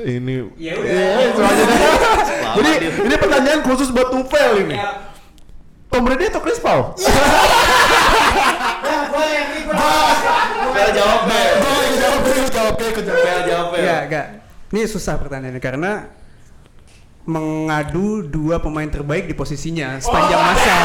ini. 0.00 0.48
Ya 0.56 0.72
udah. 0.72 0.88
Iya, 0.88 1.28
semuanya. 1.36 1.64
Jadi 2.56 2.70
ini 3.04 3.14
pertanyaan 3.20 3.60
khusus 3.62 3.92
buat 3.92 4.08
Tufel 4.08 4.64
ini. 4.64 4.76
Tom 5.92 6.08
Brady 6.08 6.32
atau 6.32 6.40
Chris 6.40 6.56
Paul? 6.56 6.96
Ya, 6.96 7.12
gue 9.04 9.24
yang 9.28 9.48
ini 9.52 9.60
gue 9.68 9.76
jawab 9.76 11.20
gue 11.28 11.44
jawab 12.00 12.18
gue 12.24 12.32
jawab 12.48 12.72
gue 12.80 13.04
jawab 13.04 13.20
Fel 13.20 13.40
jawab 13.44 13.66
Fel. 13.68 13.80
Enggak, 13.84 14.00
enggak. 14.08 14.26
Ini 14.72 14.80
susah 14.88 15.20
pertanyaannya 15.20 15.60
karena 15.60 16.08
mengadu 17.22 18.26
dua 18.26 18.58
pemain 18.58 18.90
terbaik 18.90 19.30
di 19.30 19.34
posisinya 19.34 20.02
sepanjang 20.02 20.42
masa. 20.42 20.74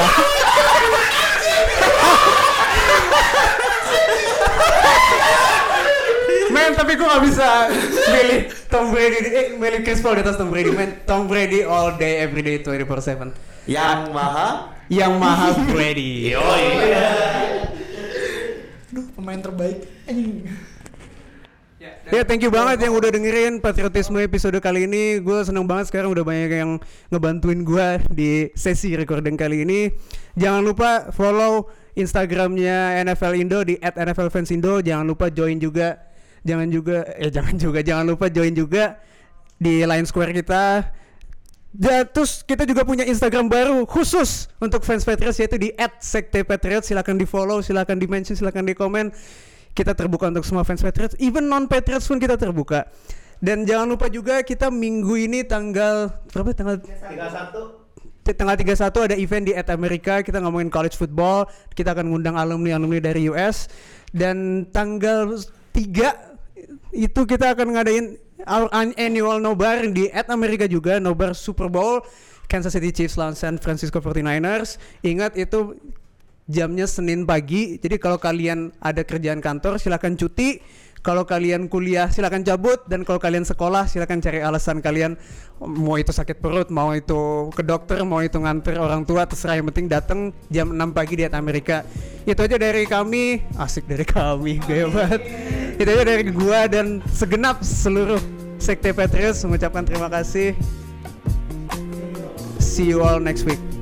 Men, 6.47 6.73
tapi 6.73 6.97
gue 6.97 7.05
gak 7.05 7.23
bisa 7.27 7.69
milih 8.09 8.39
Tom 8.71 8.89
Brady, 8.89 9.19
eh, 9.29 9.47
milih 9.57 9.85
Chris 9.85 10.01
Paul 10.01 10.17
di 10.17 10.25
atas 10.25 10.41
Tom 10.41 10.49
Brady. 10.49 10.71
Men, 10.73 11.05
Tom 11.05 11.29
Brady 11.29 11.61
all 11.61 11.97
day, 11.99 12.23
every 12.23 12.41
day, 12.41 12.57
24/7. 12.61 13.33
Yang 13.67 13.99
maha 14.15 14.73
Yang 14.87 15.13
maha 15.19 15.47
Brady. 15.67 16.33
Aduh, 18.87 19.05
pemain 19.13 19.37
terbaik 19.43 19.83
anjing 20.07 20.47
Ya 22.07 22.23
thank 22.23 22.39
you 22.39 22.47
banget 22.47 22.87
yang 22.87 22.95
udah 22.95 23.11
dengerin 23.11 23.59
patriotisme 23.59 24.15
episode 24.23 24.55
kali 24.63 24.87
ini. 24.87 25.19
Gue 25.19 25.43
seneng 25.43 25.67
banget 25.67 25.91
sekarang 25.91 26.15
udah 26.15 26.23
banyak 26.23 26.51
yang 26.55 26.79
ngebantuin 27.11 27.67
gue 27.67 27.87
di 28.15 28.47
sesi 28.55 28.95
recording 28.95 29.35
kali 29.35 29.67
ini. 29.67 29.91
Jangan 30.39 30.63
lupa 30.63 31.11
follow 31.11 31.67
Instagramnya 31.99 33.03
NFL 33.03 33.33
Indo 33.35 33.59
di 33.67 33.75
@nflfansindo 33.83 34.79
Jangan 34.79 35.03
lupa 35.03 35.27
join 35.27 35.59
juga. 35.59 35.99
Jangan 36.47 36.71
juga, 36.71 37.03
eh 37.19 37.27
jangan 37.27 37.59
juga, 37.59 37.79
jangan 37.83 38.05
lupa 38.07 38.31
join 38.31 38.55
juga 38.55 39.03
di 39.59 39.83
Line 39.83 40.07
Square 40.07 40.31
kita. 40.31 40.87
Ya, 41.75 42.07
terus 42.07 42.39
kita 42.47 42.63
juga 42.63 42.87
punya 42.87 43.03
Instagram 43.03 43.51
baru 43.51 43.83
khusus 43.83 44.47
untuk 44.63 44.87
fans 44.87 45.03
Patriots 45.03 45.43
yaitu 45.43 45.59
di 45.59 45.75
@sektepatriots. 45.99 46.87
Silakan 46.87 47.19
di 47.19 47.27
follow, 47.27 47.59
silakan 47.59 47.99
di 47.99 48.07
mention, 48.07 48.39
silakan 48.39 48.63
di 48.63 48.79
komen. 48.79 49.11
Kita 49.77 49.93
terbuka 49.93 50.33
untuk 50.33 50.41
semua 50.41 50.65
fans 50.65 50.81
Patriots, 50.81 51.13
even 51.21 51.45
non 51.45 51.69
Patriots 51.69 52.09
pun 52.09 52.17
kita 52.17 52.33
terbuka. 52.33 52.89
Dan 53.37 53.69
jangan 53.69 53.85
lupa 53.93 54.09
juga 54.09 54.41
kita 54.41 54.73
minggu 54.73 55.13
ini 55.29 55.45
tanggal 55.45 56.09
berapa? 56.33 56.49
Tanggal 56.57 56.81
tiga 56.81 57.29
satu. 57.29 57.85
T- 58.25 58.33
tanggal 58.35 58.57
31 58.59 59.07
ada 59.07 59.15
event 59.15 59.43
di 59.47 59.53
at 59.55 59.71
Amerika 59.71 60.19
kita 60.19 60.43
ngomongin 60.43 60.67
college 60.67 60.99
football 60.99 61.47
kita 61.71 61.95
akan 61.95 62.11
ngundang 62.11 62.35
alumni 62.35 62.75
alumni 62.75 62.99
dari 62.99 63.31
US 63.31 63.71
dan 64.11 64.67
tanggal 64.67 65.31
3 65.71 66.91
itu 66.91 67.21
kita 67.23 67.55
akan 67.55 67.71
ngadain 67.71 68.19
our 68.43 68.67
an- 68.75 68.91
annual 68.99 69.39
nobar 69.39 69.79
di 69.95 70.11
at 70.11 70.27
Amerika 70.27 70.67
juga 70.67 70.99
nobar 70.99 71.39
Super 71.39 71.71
Bowl 71.71 72.03
Kansas 72.51 72.75
City 72.75 72.91
Chiefs 72.91 73.15
lawan 73.15 73.31
San 73.31 73.55
Francisco 73.63 74.03
49ers 74.03 74.75
ingat 75.07 75.39
itu 75.39 75.79
jamnya 76.47 76.87
Senin 76.87 77.27
pagi. 77.27 77.77
Jadi 77.77 77.99
kalau 77.99 78.17
kalian 78.17 78.73
ada 78.79 79.03
kerjaan 79.03 79.43
kantor 79.43 79.77
silakan 79.77 80.15
cuti. 80.15 80.59
Kalau 81.05 81.23
kalian 81.23 81.71
kuliah 81.71 82.09
silakan 82.11 82.43
cabut. 82.43 82.83
Dan 82.89 83.07
kalau 83.07 83.21
kalian 83.21 83.45
sekolah 83.45 83.87
silakan 83.87 84.19
cari 84.19 84.41
alasan 84.41 84.81
kalian. 84.83 85.15
Mau 85.61 85.95
itu 85.95 86.11
sakit 86.11 86.41
perut 86.41 86.67
mau 86.73 86.93
itu 86.93 87.49
ke 87.53 87.63
dokter 87.63 88.01
mau 88.03 88.19
itu 88.19 88.39
nganter 88.39 88.79
orang 88.79 89.05
tua 89.05 89.23
terserah. 89.29 89.59
Yang 89.59 89.71
penting 89.71 89.87
datang 89.87 90.19
jam 90.49 90.73
6 90.73 90.97
pagi 90.97 91.13
di 91.19 91.23
Amerika. 91.29 91.85
Itu 92.27 92.43
aja 92.43 92.57
dari 92.59 92.83
kami. 92.89 93.43
Asik 93.55 93.87
dari 93.87 94.03
kami 94.03 94.59
banget 94.67 95.21
itu 95.77 95.89
aja 95.93 96.03
dari 96.09 96.25
gua 96.33 96.65
dan 96.65 97.05
segenap 97.13 97.61
seluruh 97.61 98.17
sekte 98.57 98.89
Patriots 98.89 99.45
mengucapkan 99.45 99.85
terima 99.85 100.09
kasih. 100.09 100.57
See 102.57 102.89
you 102.89 103.05
all 103.05 103.21
next 103.21 103.45
week 103.45 103.76